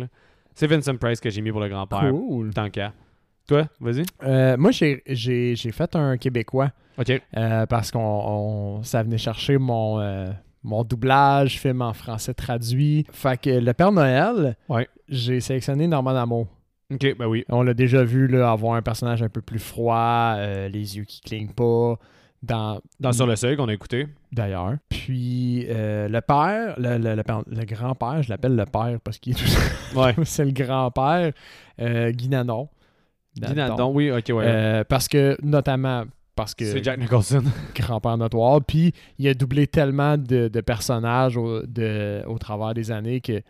C'est 0.54 0.66
Vincent 0.66 0.96
Price 0.96 1.20
que 1.20 1.30
j'ai 1.30 1.40
mis 1.40 1.50
pour 1.50 1.60
le 1.60 1.68
grand-père. 1.68 2.10
Cool. 2.10 2.52
Tant 2.52 2.68
qu'à. 2.68 2.92
Toi, 3.48 3.66
vas-y. 3.80 4.04
Euh, 4.22 4.56
moi, 4.56 4.70
j'ai- 4.70 5.02
fait 5.56 5.96
un 5.96 6.16
Québécois 6.16 6.70
OK. 6.98 7.10
euh, 7.36 7.66
parce 7.66 7.90
qu'on 7.90 7.98
on- 8.00 8.82
ça 8.82 9.02
venait 9.02 9.18
chercher 9.18 9.56
mon, 9.58 9.98
euh, 9.98 10.30
mon 10.62 10.84
doublage, 10.84 11.58
film 11.58 11.82
en 11.82 11.92
français 11.94 12.34
traduit. 12.34 13.04
Fait 13.10 13.40
que 13.40 13.50
le 13.50 13.72
Père 13.72 13.90
Noël, 13.92 14.56
Ouais. 14.68 14.86
j'ai 15.08 15.40
sélectionné 15.40 15.86
Normand 15.88 16.14
Amour. 16.16 16.46
OK, 16.92 17.16
ben 17.16 17.26
oui. 17.26 17.44
On 17.48 17.62
l'a 17.62 17.72
déjà 17.74 18.04
vu 18.04 18.28
là, 18.28 18.50
avoir 18.52 18.74
un 18.74 18.82
personnage 18.82 19.22
un 19.22 19.30
peu 19.30 19.40
plus 19.40 19.58
froid, 19.58 20.36
les 20.68 20.98
yeux 20.98 21.04
qui 21.04 21.22
clignent 21.22 21.52
pas. 21.52 21.98
Dans, 22.42 22.80
Dans 22.98 23.12
Sur 23.12 23.26
le 23.28 23.36
seuil 23.36 23.56
qu'on 23.56 23.68
a 23.68 23.72
écouté. 23.72 24.08
d'ailleurs. 24.32 24.74
Puis 24.88 25.64
euh, 25.68 26.08
le 26.08 26.20
père, 26.20 26.74
le, 26.78 26.98
le- 26.98 27.14
le 27.14 27.22
père- 27.22 27.42
le 27.46 27.64
grand-père, 27.64 28.22
je 28.22 28.30
l'appelle 28.30 28.56
le 28.56 28.66
père 28.66 28.98
parce 29.04 29.18
qu'il 29.18 29.34
est 29.34 29.96
Ouais. 29.96 30.14
c'est 30.24 30.44
le 30.44 30.50
grand-père, 30.50 31.32
euh, 31.80 32.10
Guy 32.10 32.28
Nanon. 32.28 32.68
Dis 33.36 33.54
donc, 33.76 33.94
oui, 33.96 34.10
OK, 34.10 34.24
ouais. 34.30 34.44
Euh, 34.44 34.84
parce 34.84 35.06
que, 35.08 35.36
notamment, 35.42 36.04
parce 36.34 36.54
que 36.54 36.64
C'est 36.64 36.82
Jack 36.82 36.98
Nicholson. 36.98 37.42
grand-père 37.74 38.18
notoire, 38.18 38.60
puis 38.62 38.92
il 39.18 39.28
a 39.28 39.34
doublé 39.34 39.66
tellement 39.68 40.16
de, 40.18 40.48
de 40.48 40.60
personnages 40.60 41.36
au, 41.36 41.62
de- 41.64 42.22
au 42.26 42.38
travers 42.38 42.74
des 42.74 42.90
années 42.90 43.20
que 43.20 43.40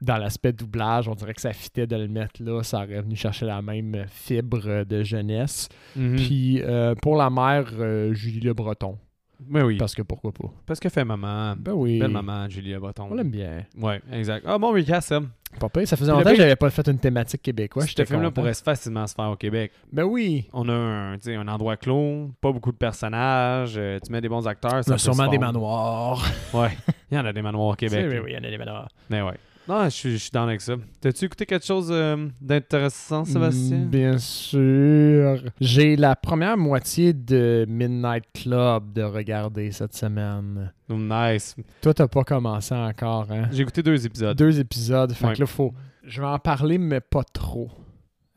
dans 0.00 0.16
l'aspect 0.16 0.52
doublage, 0.52 1.08
on 1.08 1.14
dirait 1.14 1.34
que 1.34 1.40
ça 1.40 1.52
fitait 1.52 1.86
de 1.86 1.96
le 1.96 2.08
mettre 2.08 2.42
là, 2.42 2.62
ça 2.62 2.78
aurait 2.78 3.02
venu 3.02 3.16
chercher 3.16 3.46
la 3.46 3.60
même 3.62 4.04
fibre 4.08 4.84
de 4.84 5.02
jeunesse. 5.02 5.68
Mhm. 5.96 6.16
Puis 6.16 6.62
euh, 6.62 6.94
pour 6.94 7.16
la 7.16 7.28
mère, 7.30 7.66
euh, 7.78 8.12
Julie 8.14 8.40
Le 8.40 8.54
Breton, 8.54 8.96
Ben 9.40 9.64
oui. 9.64 9.76
parce 9.76 9.94
que 9.94 10.02
pourquoi 10.02 10.32
pas. 10.32 10.48
Parce 10.66 10.80
que 10.80 10.88
fait 10.88 11.04
maman. 11.04 11.54
Ben 11.58 11.72
oui, 11.72 11.98
Belle 11.98 12.10
maman, 12.10 12.48
Julia 12.48 12.78
Botton. 12.80 13.08
on 13.10 13.14
l'aime 13.14 13.30
bien. 13.30 13.64
Ouais, 13.78 14.00
exact. 14.12 14.44
Ah, 14.48 14.58
bon 14.58 14.72
recast, 14.72 15.08
Seb. 15.08 15.24
Pas 15.58 15.68
pire, 15.68 15.88
ça 15.88 15.96
faisait 15.96 16.12
Puis 16.12 16.18
le 16.18 16.22
longtemps 16.24 16.30
que 16.30 16.36
j'avais 16.36 16.54
pas 16.56 16.70
fait 16.70 16.86
une 16.86 16.98
thématique 17.00 17.42
québécoise. 17.42 17.88
Ce 17.88 18.04
film-là 18.04 18.30
pourrait 18.30 18.54
facilement 18.54 19.04
se 19.08 19.14
faire 19.14 19.28
au 19.30 19.34
Québec. 19.36 19.72
Ben 19.92 20.04
oui, 20.04 20.46
On 20.52 20.68
a 20.68 20.72
un, 20.72 21.14
un 21.26 21.48
endroit 21.48 21.76
clos, 21.76 22.30
pas 22.40 22.52
beaucoup 22.52 22.70
de 22.70 22.76
personnages, 22.76 23.74
euh, 23.76 23.98
tu 24.04 24.12
mets 24.12 24.20
des 24.20 24.28
bons 24.28 24.46
acteurs. 24.46 24.84
Ça 24.84 24.96
sûrement 24.96 25.26
des 25.26 25.38
manoirs. 25.38 26.24
Ouais, 26.54 26.70
il 27.10 27.16
y 27.16 27.20
en 27.20 27.24
a 27.26 27.32
des 27.32 27.42
manoirs 27.42 27.66
au 27.70 27.74
Québec. 27.76 28.06
Oui, 28.08 28.18
oui, 28.18 28.30
il 28.30 28.34
y 28.34 28.38
en 28.38 28.44
a 28.44 28.50
des 28.50 28.58
manoirs. 28.58 28.88
Mais 29.10 29.22
ouais. 29.22 29.34
Non, 29.68 29.84
je 29.84 29.90
suis, 29.90 30.12
je 30.12 30.16
suis 30.16 30.30
dans 30.32 30.44
avec 30.44 30.60
ça. 30.60 30.74
T'as-tu 31.00 31.26
écouté 31.26 31.46
quelque 31.46 31.64
chose 31.66 31.88
euh, 31.92 32.28
d'intéressant, 32.40 33.24
Sébastien? 33.24 33.78
Mm, 33.78 33.88
Bien 33.90 34.18
sûr. 34.18 35.42
J'ai 35.60 35.96
la 35.96 36.16
première 36.16 36.56
moitié 36.56 37.12
de 37.12 37.66
Midnight 37.68 38.24
Club 38.34 38.92
de 38.92 39.02
regarder 39.02 39.70
cette 39.70 39.94
semaine. 39.94 40.72
Nice. 40.88 41.54
Toi, 41.82 41.94
t'as 41.94 42.08
pas 42.08 42.24
commencé 42.24 42.74
encore, 42.74 43.30
hein? 43.30 43.48
J'ai 43.52 43.62
écouté 43.62 43.82
deux 43.82 44.04
épisodes. 44.04 44.36
Deux 44.36 44.58
épisodes. 44.58 45.12
Fait 45.12 45.26
Ouais. 45.28 45.34
que 45.34 45.40
là, 45.40 45.46
faut. 45.46 45.72
Je 46.04 46.20
vais 46.20 46.26
en 46.26 46.38
parler, 46.38 46.78
mais 46.78 47.00
pas 47.00 47.22
trop. 47.22 47.70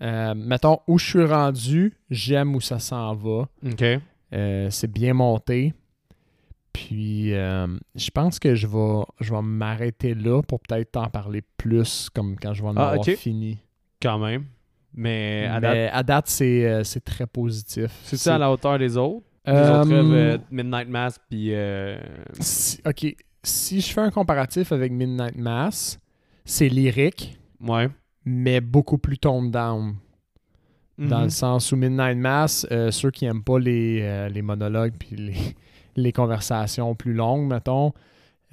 Euh, 0.01 0.35
mettons, 0.35 0.79
où 0.87 0.99
je 0.99 1.05
suis 1.05 1.25
rendu, 1.25 1.93
j'aime 2.09 2.53
où 2.55 2.61
ça 2.61 2.77
s'en 2.77 3.15
va. 3.15 3.47
OK. 3.65 3.83
Euh, 4.33 4.67
c'est 4.69 4.91
bien 4.91 5.13
monté. 5.13 5.73
Puis, 6.73 7.33
euh, 7.33 7.67
je 7.95 8.09
pense 8.09 8.39
que 8.39 8.55
je 8.55 8.65
vais, 8.67 9.03
je 9.21 9.33
vais 9.33 9.41
m'arrêter 9.41 10.15
là 10.15 10.41
pour 10.41 10.59
peut-être 10.59 10.91
t'en 10.93 11.07
parler 11.07 11.43
plus, 11.57 12.09
comme 12.09 12.35
quand 12.39 12.53
je 12.53 12.63
vais 12.63 12.69
en 12.69 12.77
Ah, 12.77 12.89
avoir 12.89 13.05
fini. 13.05 13.59
Quand 14.01 14.17
même. 14.19 14.45
Mais 14.95 15.47
à 15.49 15.59
Mais 15.59 15.87
date, 15.91 16.05
date, 16.05 16.27
c'est 16.27 16.65
euh, 16.65 16.83
c'est 16.83 17.03
très 17.03 17.25
positif. 17.27 17.91
c'est 18.03 18.17
ça 18.17 18.35
à 18.35 18.37
la 18.37 18.51
hauteur 18.51 18.77
des 18.77 18.97
autres? 18.97 19.25
Les 19.45 19.69
autres 19.69 19.89
rêves, 19.89 20.13
euh, 20.13 20.37
Midnight 20.51 20.87
Mass, 20.87 21.19
puis... 21.29 21.53
euh, 21.53 21.97
si- 22.39 22.79
ok, 22.85 23.15
si 23.43 23.81
je 23.81 23.91
fais 23.91 24.01
un 24.01 24.09
comparatif 24.11 24.71
avec 24.71 24.91
Midnight 24.91 25.35
Mass, 25.37 25.99
c'est 26.45 26.69
lyrique, 26.69 27.37
Ouais. 27.61 27.89
mais 28.25 28.61
beaucoup 28.61 28.97
plus 28.97 29.17
toned 29.17 29.51
down. 29.51 29.95
Dans 30.97 31.17
Mhm. 31.17 31.23
le 31.23 31.29
sens 31.29 31.71
où 31.71 31.75
Midnight 31.75 32.17
Mass, 32.17 32.65
euh, 32.71 32.89
ceux 32.91 33.09
qui 33.11 33.25
n'aiment 33.25 33.43
pas 33.43 33.59
les, 33.59 33.99
euh, 34.03 34.29
les 34.29 34.41
monologues 34.43 34.93
puis 34.97 35.15
les, 35.15 35.33
les 35.95 36.11
conversations 36.11 36.95
plus 36.95 37.13
longues, 37.13 37.47
mettons, 37.47 37.93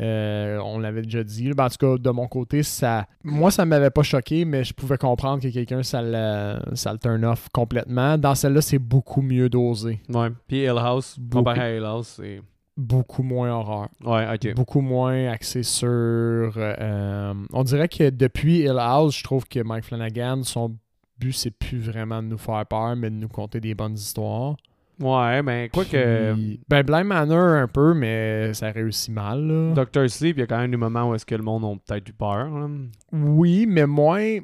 Euh, 0.02 0.58
on 0.64 0.78
l'avait 0.78 1.02
déjà 1.02 1.22
dit. 1.22 1.50
Ben, 1.52 1.66
en 1.66 1.68
tout 1.68 1.76
cas, 1.78 1.98
de 1.98 2.10
mon 2.10 2.26
côté, 2.26 2.62
ça. 2.62 3.06
Moi, 3.22 3.50
ça 3.50 3.66
m'avait 3.66 3.90
pas 3.90 4.02
choqué, 4.02 4.46
mais 4.46 4.64
je 4.64 4.72
pouvais 4.72 4.96
comprendre 4.96 5.42
que 5.42 5.48
quelqu'un, 5.48 5.82
ça 5.82 6.00
le, 6.02 6.58
ça 6.74 6.92
le 6.94 6.98
turn 6.98 7.22
off 7.26 7.50
complètement. 7.52 8.16
Dans 8.16 8.34
celle-là, 8.34 8.62
c'est 8.62 8.78
beaucoup 8.78 9.20
mieux 9.20 9.50
dosé. 9.50 10.00
Ouais. 10.08 10.28
Puis 10.48 10.60
Hill 10.62 10.78
House, 10.78 11.18
Beaucoup. 11.18 11.44
comparé 11.44 11.60
à 11.60 11.76
Hill 11.76 11.84
House, 11.84 12.14
c'est. 12.16 12.40
Beaucoup 12.78 13.22
moins 13.22 13.50
horreur. 13.52 13.88
Ouais, 14.02 14.26
ok. 14.32 14.54
Beaucoup 14.54 14.80
moins 14.80 15.28
axé 15.28 15.62
sur. 15.62 15.86
euh, 16.56 17.34
on 17.52 17.62
dirait 17.62 17.88
que 17.88 18.08
depuis 18.08 18.60
Hill 18.60 18.78
House, 18.78 19.18
je 19.18 19.22
trouve 19.24 19.46
que 19.46 19.60
Mike 19.62 19.84
Flanagan, 19.84 20.44
son 20.44 20.76
but, 21.18 21.32
c'est 21.32 21.50
plus 21.50 21.78
vraiment 21.78 22.22
de 22.22 22.28
nous 22.28 22.38
faire 22.38 22.64
peur, 22.64 22.96
mais 22.96 23.10
de 23.10 23.16
nous 23.16 23.28
conter 23.28 23.60
des 23.60 23.74
bonnes 23.74 23.96
histoires. 23.96 24.56
Ouais, 25.00 25.42
ben, 25.42 25.68
quoi 25.70 25.84
que. 25.84 26.34
Ben, 26.68 26.82
Blind 26.82 27.06
Manor, 27.06 27.54
un 27.54 27.68
peu, 27.68 27.94
mais 27.94 28.52
ça 28.54 28.70
réussit 28.70 29.12
mal. 29.12 29.46
Là. 29.46 29.74
Doctor 29.74 30.08
Sleep, 30.08 30.36
il 30.36 30.40
y 30.40 30.42
a 30.42 30.46
quand 30.46 30.58
même 30.58 30.70
des 30.70 30.76
moments 30.76 31.08
où 31.10 31.14
est-ce 31.14 31.26
que 31.26 31.34
le 31.34 31.42
monde 31.42 31.64
a 31.64 31.74
peut-être 31.86 32.08
eu 32.08 32.12
peur. 32.12 32.50
là. 32.50 32.68
Oui, 33.12 33.66
mais 33.66 33.86
moins, 33.86 34.38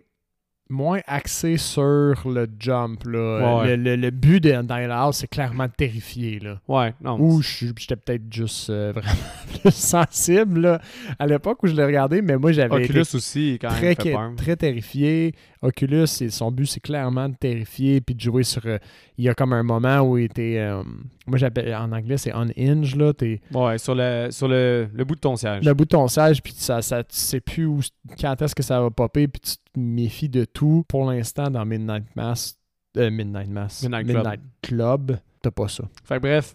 moins 0.68 1.00
axé 1.06 1.56
sur 1.56 2.14
le 2.28 2.46
jump. 2.58 3.04
Là. 3.04 3.60
Ouais. 3.62 3.76
Le, 3.76 3.82
le- 3.82 3.96
le 3.96 4.10
but 4.10 4.40
de 4.42 4.50
Hill 4.50 4.90
House, 4.90 5.18
c'est 5.18 5.26
clairement 5.28 5.66
de 5.66 5.72
terrifier. 5.76 6.38
Là. 6.40 6.58
Ouais, 6.68 6.92
non. 7.02 7.18
Ou 7.20 7.40
je 7.42 7.48
suis- 7.48 7.72
j'étais 7.78 7.96
peut-être 7.96 8.24
juste 8.32 8.70
euh, 8.70 8.92
vraiment 8.96 9.14
plus 9.62 9.74
sensible 9.74 10.60
là, 10.60 10.80
à 11.18 11.26
l'époque 11.26 11.62
où 11.62 11.66
je 11.66 11.74
l'ai 11.74 11.84
regardé, 11.84 12.20
mais 12.22 12.36
moi 12.36 12.52
j'avais 12.52 12.74
été 12.82 12.84
Oculus 12.98 13.06
aussi, 13.14 13.58
quand 13.60 13.68
très, 13.68 13.86
même 13.88 13.96
fait 13.96 14.12
peur. 14.12 14.32
très 14.36 14.56
terrifié. 14.56 15.34
Oculus, 15.62 16.06
son 16.06 16.52
but, 16.52 16.66
c'est 16.66 16.80
clairement 16.80 17.28
de 17.28 17.34
terrifier 17.34 18.00
puis 18.00 18.14
de 18.14 18.20
jouer 18.20 18.42
sur. 18.42 18.62
euh, 18.66 18.78
il 19.18 19.24
y 19.24 19.28
a 19.28 19.34
comme 19.34 19.52
un 19.52 19.62
moment 19.62 20.00
où 20.00 20.18
il 20.18 20.24
était. 20.24 20.58
euh, 20.58 20.82
moi, 21.26 21.38
j'appelle 21.38 21.74
en 21.74 21.90
anglais, 21.92 22.18
c'est 22.18 22.32
unhinge. 22.32 22.94
Là, 22.94 23.12
t'es 23.12 23.40
Ouais, 23.52 23.78
sur 23.78 23.94
le, 23.94 24.28
sur 24.30 24.46
le, 24.46 24.88
le 24.94 25.04
bout 25.04 25.14
de 25.16 25.20
ton 25.20 25.34
siège. 25.34 25.64
le 25.64 25.74
bout 25.74 25.84
de 25.84 25.88
ton 25.90 26.06
siège, 26.06 26.42
puis 26.42 26.52
ça, 26.56 26.82
ça, 26.82 27.02
tu 27.02 27.16
sais 27.16 27.40
plus 27.40 27.64
où, 27.66 27.80
quand 28.20 28.40
est-ce 28.42 28.54
que 28.54 28.62
ça 28.62 28.80
va 28.80 28.90
popper, 28.90 29.26
puis 29.26 29.40
tu 29.40 29.54
te 29.76 29.80
méfies 29.80 30.28
de 30.28 30.44
tout. 30.44 30.84
Pour 30.88 31.10
l'instant, 31.10 31.50
dans 31.50 31.64
Midnight 31.64 32.04
Mass, 32.16 32.58
euh, 32.96 33.10
Midnight 33.10 33.48
Mass, 33.48 33.82
Midnight 33.82 34.06
Club. 34.06 34.40
Club, 34.62 35.18
t'as 35.42 35.50
pas 35.50 35.68
ça. 35.68 35.84
Fait 36.04 36.16
que 36.16 36.20
bref, 36.20 36.54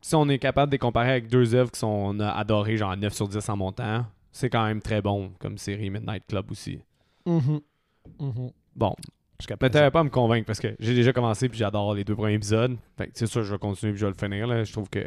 si 0.00 0.14
on 0.14 0.28
est 0.28 0.38
capable 0.38 0.70
de 0.70 0.74
les 0.74 0.78
comparer 0.78 1.10
avec 1.10 1.28
deux 1.28 1.54
œuvres 1.54 1.70
qui 1.70 1.80
sont 1.80 1.86
on 1.88 2.20
a 2.20 2.30
adoré, 2.30 2.76
genre 2.76 2.96
9 2.96 3.12
sur 3.12 3.28
10 3.28 3.48
en 3.48 3.56
montant, 3.56 4.06
c'est 4.30 4.50
quand 4.50 4.64
même 4.64 4.80
très 4.80 5.02
bon 5.02 5.32
comme 5.38 5.58
série 5.58 5.90
Midnight 5.90 6.24
Club 6.28 6.50
aussi. 6.50 6.80
Bon, 7.24 8.94
Jusqu'à 9.38 9.54
mais 9.54 9.68
présent. 9.68 9.72
t'avais 9.72 9.90
pas 9.90 10.00
à 10.00 10.04
me 10.04 10.10
convaincre 10.10 10.46
parce 10.46 10.60
que 10.60 10.74
j'ai 10.78 10.94
déjà 10.94 11.12
commencé 11.12 11.48
puis 11.48 11.58
j'adore 11.58 11.94
les 11.94 12.04
deux 12.04 12.14
premiers 12.14 12.34
épisodes. 12.34 12.76
Fait 12.96 13.06
que 13.06 13.12
c'est 13.14 13.26
sûr, 13.26 13.42
je 13.42 13.52
vais 13.52 13.58
continuer 13.58 13.92
puis 13.92 14.00
je 14.00 14.06
vais 14.06 14.12
le 14.12 14.16
finir. 14.18 14.46
Là. 14.46 14.64
Je 14.64 14.72
trouve 14.72 14.88
que, 14.88 15.04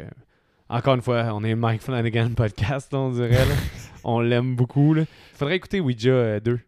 encore 0.68 0.94
une 0.94 1.02
fois, 1.02 1.24
on 1.34 1.42
est 1.42 1.54
Mike 1.54 1.80
Flanagan 1.82 2.30
podcast, 2.36 2.92
on 2.94 3.10
dirait. 3.10 3.30
là. 3.46 3.54
on 4.04 4.20
l'aime 4.20 4.54
beaucoup. 4.54 4.94
Là. 4.94 5.04
Faudrait 5.34 5.56
écouter 5.56 5.80
Ouija 5.80 6.10
euh, 6.10 6.40
2. 6.40 6.60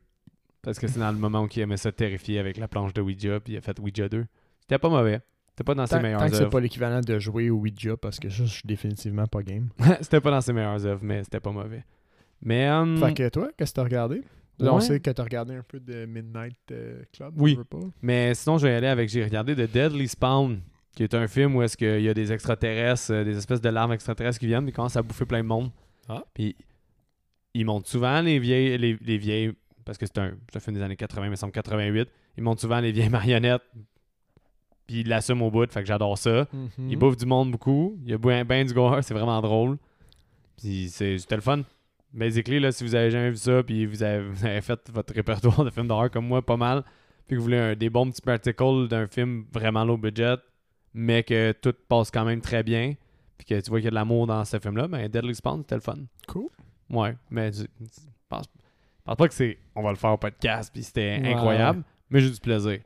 Parce 0.63 0.79
que 0.79 0.89
c'est 0.89 0.99
dans 0.99 1.13
le 1.13 1.19
moment 1.19 1.43
où 1.43 1.49
il 1.55 1.61
aimait 1.61 1.77
ça 1.77 1.93
terrifier 1.93 2.39
avec 2.39 2.57
la 2.57 2.69
planche 2.69 2.93
de 2.93 3.01
Ouija 3.01 3.41
puis 3.41 3.55
il 3.55 3.57
a 3.57 3.61
fait 3.61 3.79
Ouija 3.79 4.09
2. 4.09 4.27
C'était 4.61 4.79
pas 4.79 4.89
mauvais. 4.89 5.21
C'était 5.51 5.65
pas 5.65 5.75
dans 5.75 5.87
ses 5.87 5.99
meilleures 5.99 6.21
tant 6.21 6.29
que 6.29 6.37
c'est 6.37 6.43
œuvres. 6.43 6.51
pas 6.51 6.61
l'équivalent 6.61 7.01
de 7.01 7.19
jouer 7.19 7.51
au 7.51 7.57
Ouija, 7.57 7.97
parce 7.97 8.21
que 8.21 8.29
ça, 8.29 8.45
je 8.45 8.51
suis 8.51 8.63
définitivement 8.65 9.27
pas 9.27 9.43
game. 9.43 9.71
c'était 10.01 10.21
pas 10.21 10.31
dans 10.31 10.41
ses 10.41 10.53
meilleures 10.53 10.87
œuvres, 10.87 11.03
mais 11.03 11.25
c'était 11.25 11.41
pas 11.41 11.51
mauvais. 11.51 11.85
Mais 12.41 12.71
hum, 12.71 12.97
Fait 12.99 13.15
que 13.15 13.29
toi, 13.29 13.51
qu'est-ce 13.57 13.73
que 13.73 13.77
t'as 13.77 13.83
regardé? 13.83 14.23
Là, 14.61 14.75
On 14.75 14.81
sait 14.81 15.01
que 15.01 15.11
t'as 15.11 15.23
regardé 15.23 15.55
un 15.55 15.63
peu 15.63 15.81
de 15.81 16.05
Midnight 16.07 16.57
euh, 16.71 17.03
Club. 17.13 17.35
Oui. 17.39 17.55
veux 17.57 17.65
pas. 17.65 17.79
Mais 18.03 18.35
sinon, 18.35 18.59
je 18.59 18.67
vais 18.67 18.73
y 18.73 18.77
aller 18.77 18.89
avec. 18.89 19.09
J'ai 19.09 19.25
regardé 19.25 19.55
The 19.55 19.71
Deadly 19.71 20.09
Spawn, 20.09 20.61
qui 20.95 21.03
est 21.05 21.15
un 21.15 21.27
film 21.29 21.57
où 21.57 21.63
est-ce 21.63 21.77
qu'il 21.77 22.03
y 22.03 22.09
a 22.09 22.15
des 22.15 22.33
extraterrestres, 22.33 23.13
euh, 23.13 23.25
des 23.25 23.37
espèces 23.37 23.61
de 23.61 23.69
larves 23.69 23.93
extraterrestres 23.93 24.39
qui 24.39 24.47
viennent, 24.47 24.67
ils 24.67 24.73
commencent 24.73 24.97
à 24.97 25.03
bouffer 25.03 25.27
plein 25.27 25.43
de 25.43 25.49
monde. 25.49 25.71
Ah. 26.09 26.25
Puis 26.35 26.57
ils 27.55 27.65
montrent 27.65 27.89
souvent 27.89 28.21
les 28.21 28.39
vieilles, 28.39 28.79
les, 28.79 28.97
les 29.01 29.19
vieilles, 29.19 29.53
parce 29.89 29.99
que 29.99 30.07
c'est 30.07 30.19
un, 30.19 30.33
un 30.55 30.61
film 30.61 30.77
des 30.77 30.83
années 30.83 30.97
80, 30.97 31.23
mais 31.23 31.31
me 31.31 31.37
semble 31.37 31.53
88. 31.53 32.09
Ils 32.37 32.43
montrent 32.45 32.61
souvent 32.61 32.79
les 32.81 32.93
vieilles 32.93 33.09
marionnettes, 33.11 33.63
puis 34.87 35.01
ils 35.01 35.09
l'assument 35.09 35.43
au 35.43 35.51
bout, 35.51 35.71
fait 35.71 35.81
que 35.81 35.87
j'adore 35.87 36.17
ça. 36.17 36.47
Mhm. 36.53 36.91
Ils 36.91 36.97
bouffent 36.97 37.17
du 37.17 37.27
monde 37.27 37.51
beaucoup. 37.51 37.99
Il 38.05 38.11
y 38.11 38.15
a 38.15 38.19
bien 38.19 38.45
ben 38.45 38.67
du 38.67 38.73
gore, 38.75 38.99
c'est 39.03 39.15
vraiment 39.15 39.41
drôle. 39.41 39.77
Puis 40.57 40.89
c'est 40.91 41.19
c'était 41.19 41.37
le 41.37 41.43
fun. 41.43 41.63
Basically, 42.13 42.59
là, 42.59 42.73
si 42.73 42.85
vous 42.85 42.95
avez 42.95 43.11
jamais 43.11 43.31
vu 43.31 43.37
ça, 43.37 43.63
puis 43.63 43.85
vous 43.85 44.03
avez, 44.03 44.27
vous 44.29 44.45
avez 44.47 44.61
fait 44.63 44.81
votre 44.91 45.13
répertoire 45.15 45.63
de 45.65 45.71
films 45.71 45.89
d'horreur 45.89 46.11
comme 46.11 46.27
moi, 46.27 46.41
pas 46.41 46.57
mal, 46.57 46.83
puis 47.27 47.35
que 47.35 47.37
vous 47.37 47.43
voulez 47.45 47.59
un- 47.59 47.75
des 47.77 47.91
bons 47.91 48.11
petits 48.11 48.23
particles 48.23 48.89
d'un 48.89 49.07
film 49.07 49.45
vraiment 49.53 49.85
low 49.85 49.99
budget, 49.99 50.37
mais 50.95 51.23
que 51.23 51.53
tout 51.53 51.75
passe 51.89 52.11
quand 52.11 52.25
même 52.25 52.41
très 52.41 52.63
bien, 52.63 52.95
puis 53.37 53.47
que 53.47 53.61
tu 53.61 53.69
vois 53.69 53.79
qu'il 53.81 53.85
y 53.85 53.89
a 53.89 53.91
de 53.91 53.95
l'amour 53.95 54.27
dans 54.27 54.43
ce 54.47 54.59
film-là, 54.59 54.89
ben 54.89 55.07
Deadly 55.09 55.35
Spawn, 55.35 55.61
c'était 55.61 55.75
le 55.75 55.81
fun. 55.83 55.99
Cool. 56.27 56.49
Ouais, 56.89 57.15
mais 57.31 57.53
je 57.53 57.65
pense, 58.31 58.47
pense 59.09 59.17
pas 59.17 59.29
que 59.29 59.35
c'est 59.35 59.59
on 59.75 59.83
va 59.83 59.91
le 59.91 59.97
faire 59.97 60.13
au 60.13 60.17
podcast, 60.19 60.71
puis 60.73 60.83
c'était 60.83 61.21
Ouais, 61.23 61.33
incroyable, 61.35 61.83
mais 62.11 62.21
j'ai 62.21 62.31
du 62.31 62.41
plaisir. 62.41 62.81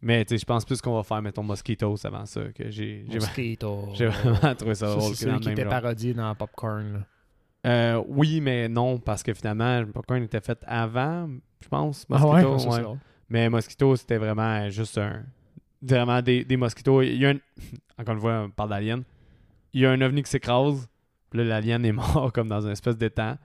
Mais 0.00 0.24
tu 0.24 0.34
sais, 0.34 0.38
je 0.38 0.44
pense 0.44 0.64
plus 0.64 0.80
qu'on 0.80 0.96
va 0.96 1.04
faire, 1.04 1.22
mettons, 1.22 1.44
Mosquitos 1.44 2.04
avant 2.04 2.26
ça, 2.26 2.42
que 2.52 2.70
j'ai 2.70 3.04
j'ai 3.08 3.18
Mosquito. 3.18 3.88
j'ai 3.94 4.06
vraiment 4.06 4.54
trouvé 4.56 4.74
ça 4.74 4.86
drôle. 4.86 5.14
c'est 5.14 5.26
celui 5.26 5.40
qui 5.40 5.50
était 5.50 5.64
parodié 5.64 6.12
dans 6.14 6.34
Popcorn. 6.34 6.92
là. 6.92 6.98
Euh, 7.64 8.02
oui, 8.08 8.40
mais 8.40 8.68
non, 8.68 8.98
parce 8.98 9.22
que 9.22 9.32
finalement, 9.32 9.84
Popcorn 9.86 10.22
était 10.22 10.40
fait 10.40 10.58
avant, 10.66 11.28
je 11.60 11.68
pense. 11.68 12.04
Ah 12.10 12.18
Mosquito, 12.18 12.70
ouais, 12.70 12.84
ouais. 12.84 12.96
Mais 13.28 13.48
Mosquito, 13.48 13.94
c'était 13.96 14.18
vraiment 14.18 14.68
juste 14.70 14.98
un. 14.98 15.22
Vraiment 15.80 16.20
des, 16.22 16.44
des 16.44 16.56
mosquitos. 16.56 17.02
Il 17.02 17.16
y 17.16 17.26
a 17.26 17.30
un. 17.30 17.38
Encore 17.98 18.14
une 18.14 18.20
fois, 18.20 18.42
on 18.46 18.50
parle 18.50 18.70
d'alien. 18.70 19.02
Il 19.72 19.80
y 19.80 19.86
a 19.86 19.90
un 19.90 20.00
ovni 20.00 20.22
qui 20.22 20.30
s'écrase. 20.30 20.88
Puis 21.30 21.38
là, 21.38 21.44
l'alien 21.44 21.84
est 21.84 21.92
mort 21.92 22.32
comme 22.34 22.48
dans 22.48 22.60
une 22.60 22.72
espèce 22.72 22.96
d'étang. 22.96 23.36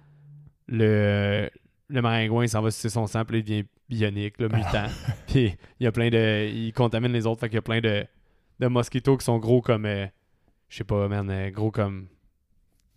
Le, 0.68 1.49
le 1.89 2.01
maringouin, 2.01 2.47
s'en 2.47 2.61
va 2.61 2.71
sucer 2.71 2.89
son 2.89 3.07
sang. 3.07 3.23
Puis 3.25 3.39
il 3.39 3.43
devient 3.43 3.63
bionique, 3.89 4.39
là, 4.39 4.47
mutant. 4.49 4.88
puis 5.27 5.55
il 5.79 5.83
y 5.83 5.88
a 5.88 5.91
plein 5.91 6.09
de. 6.09 6.47
Il 6.49 6.73
contamine 6.73 7.11
les 7.13 7.25
autres. 7.25 7.39
Fait 7.41 7.47
qu'il 7.49 7.55
y 7.55 7.59
a 7.59 7.61
plein 7.61 7.79
de, 7.81 8.05
de 8.59 8.67
mosquitos 8.67 9.17
qui 9.17 9.25
sont 9.25 9.38
gros 9.39 9.61
comme. 9.61 9.85
euh, 9.85 10.05
je 10.69 10.77
sais 10.77 10.83
pas, 10.83 11.07
man. 11.07 11.29
euh, 11.29 11.49
gros 11.51 11.71
comme. 11.71 12.07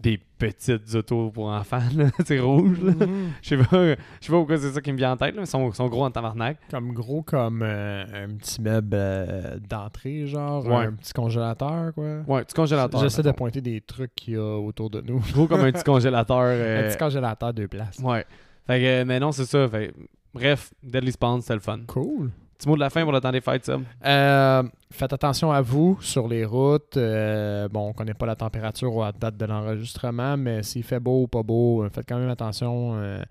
Des 0.00 0.16
petites 0.16 0.94
autos 0.94 1.30
pour 1.30 1.48
enfants, 1.48 1.82
c'est 2.24 2.38
rouge. 2.38 2.80
Mhm. 2.80 3.32
Je 3.42 3.48
sais 3.50 3.56
pas, 3.58 3.66
je 3.84 3.96
sais 4.22 4.32
pas 4.32 4.38
pourquoi 4.38 4.56
c'est 4.56 4.70
ça 4.70 4.80
qui 4.80 4.90
me 4.92 4.96
vient 4.96 5.12
en 5.12 5.16
tête, 5.18 5.34
là. 5.34 5.42
Ils 5.42 5.46
sont, 5.46 5.70
sont 5.72 5.88
gros 5.88 6.06
en 6.06 6.10
tabarnak. 6.10 6.56
Comme 6.70 6.94
gros 6.94 7.20
comme 7.22 7.60
euh, 7.62 8.04
un 8.24 8.34
petit 8.34 8.62
meuble 8.62 8.94
euh, 8.94 9.58
d'entrée, 9.58 10.26
genre 10.26 10.64
Ouais. 10.66 10.86
un 10.86 10.92
petit 10.92 11.12
congélateur, 11.12 11.92
quoi. 11.92 12.20
Ouais, 12.26 12.44
petit 12.44 12.54
congélateur. 12.54 12.98
J'essaie 13.02 13.22
de 13.22 13.30
pointer 13.32 13.60
des 13.60 13.82
trucs 13.82 14.14
qu'il 14.14 14.32
y 14.32 14.36
a 14.38 14.56
autour 14.58 14.88
de 14.88 15.02
nous. 15.02 15.18
Gros 15.34 15.46
comme 15.46 15.60
un 15.60 15.70
petit 15.70 15.84
congélateur. 15.84 16.44
euh, 16.44 16.86
Un 16.86 16.88
petit 16.88 16.96
congélateur 16.98 17.52
deux 17.52 17.68
places. 17.68 17.98
Ouais. 17.98 18.24
Fait 18.70 18.80
que, 18.80 18.84
euh, 18.84 19.04
mais 19.04 19.18
non, 19.20 19.32
c'est 19.32 19.44
ça. 19.46 19.68
Fait, 19.68 19.92
bref, 20.32 20.72
Deadly 20.82 21.12
Spawn, 21.12 21.40
c'était 21.40 21.54
le 21.54 21.60
fun. 21.60 21.80
Cool. 21.86 22.30
Petit 22.58 22.68
mot 22.68 22.74
de 22.74 22.80
la 22.80 22.90
fin 22.90 23.02
pour 23.04 23.12
le 23.12 23.20
temps 23.20 23.32
des 23.32 23.40
fêtes, 23.40 23.64
ça. 23.64 23.78
Euh, 24.04 24.62
faites 24.92 25.12
attention 25.14 25.50
à 25.50 25.62
vous 25.62 25.98
sur 26.02 26.28
les 26.28 26.44
routes. 26.44 26.96
Euh, 26.98 27.68
bon, 27.68 27.88
on 27.88 27.92
connaît 27.94 28.12
pas 28.14 28.26
la 28.26 28.36
température 28.36 29.02
à 29.02 29.12
date 29.12 29.36
de 29.38 29.46
l'enregistrement, 29.46 30.36
mais 30.36 30.62
s'il 30.62 30.82
fait 30.84 31.00
beau 31.00 31.22
ou 31.22 31.26
pas 31.26 31.42
beau, 31.42 31.82
euh, 31.84 31.88
faites 31.88 32.06
quand 32.06 32.18
même 32.18 32.28
attention 32.28 32.96
euh, 32.96 33.22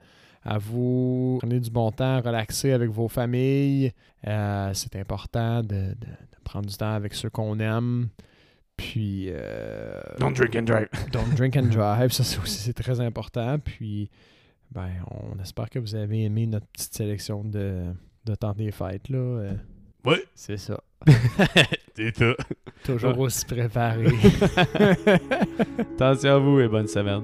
à 0.43 0.57
vous. 0.57 1.37
Prenez 1.41 1.59
du 1.59 1.69
bon 1.69 1.91
temps, 1.91 2.21
relaxez 2.21 2.73
avec 2.73 2.89
vos 2.89 3.07
familles. 3.07 3.91
Euh, 4.27 4.71
c'est 4.73 4.95
important 4.95 5.61
de, 5.61 5.67
de- 5.67 5.93
de 5.93 6.43
prendre 6.43 6.65
du 6.67 6.75
temps 6.75 6.93
avec 6.93 7.13
ceux 7.13 7.29
qu'on 7.29 7.59
aime. 7.59 8.09
Puis, 8.77 9.27
euh, 9.29 10.01
Don't 10.19 10.33
drink 10.33 10.55
and 10.55 10.63
drive. 10.63 10.87
don't 11.11 11.35
drink 11.35 11.55
and 11.55 11.67
drive, 11.67 12.11
ça 12.11 12.23
c'est 12.23 12.39
aussi 12.39 12.57
c'est 12.57 12.73
très 12.73 12.99
important. 12.99 13.59
Puis, 13.59 14.09
ben, 14.71 14.89
on 15.09 15.39
espère 15.41 15.69
que 15.69 15.79
vous 15.79 15.95
avez 15.95 16.23
aimé 16.25 16.45
notre 16.47 16.67
petite 16.67 16.93
sélection 16.93 17.43
de, 17.43 17.85
de 18.25 18.35
temps 18.35 18.53
des 18.53 18.71
fêtes 18.71 19.09
là. 19.09 19.17
Euh, 19.17 19.53
Ouais. 20.05 20.23
c'est 20.33 20.57
ça. 20.57 20.79
c'est 21.95 22.15
ça. 22.15 22.33
Toujours 22.85 23.19
aussi 23.19 23.45
préparé. 23.45 24.07
Attention 25.79 26.35
à 26.35 26.37
vous 26.39 26.59
et 26.61 26.67
bonne 26.69 26.87
semaine. 26.87 27.23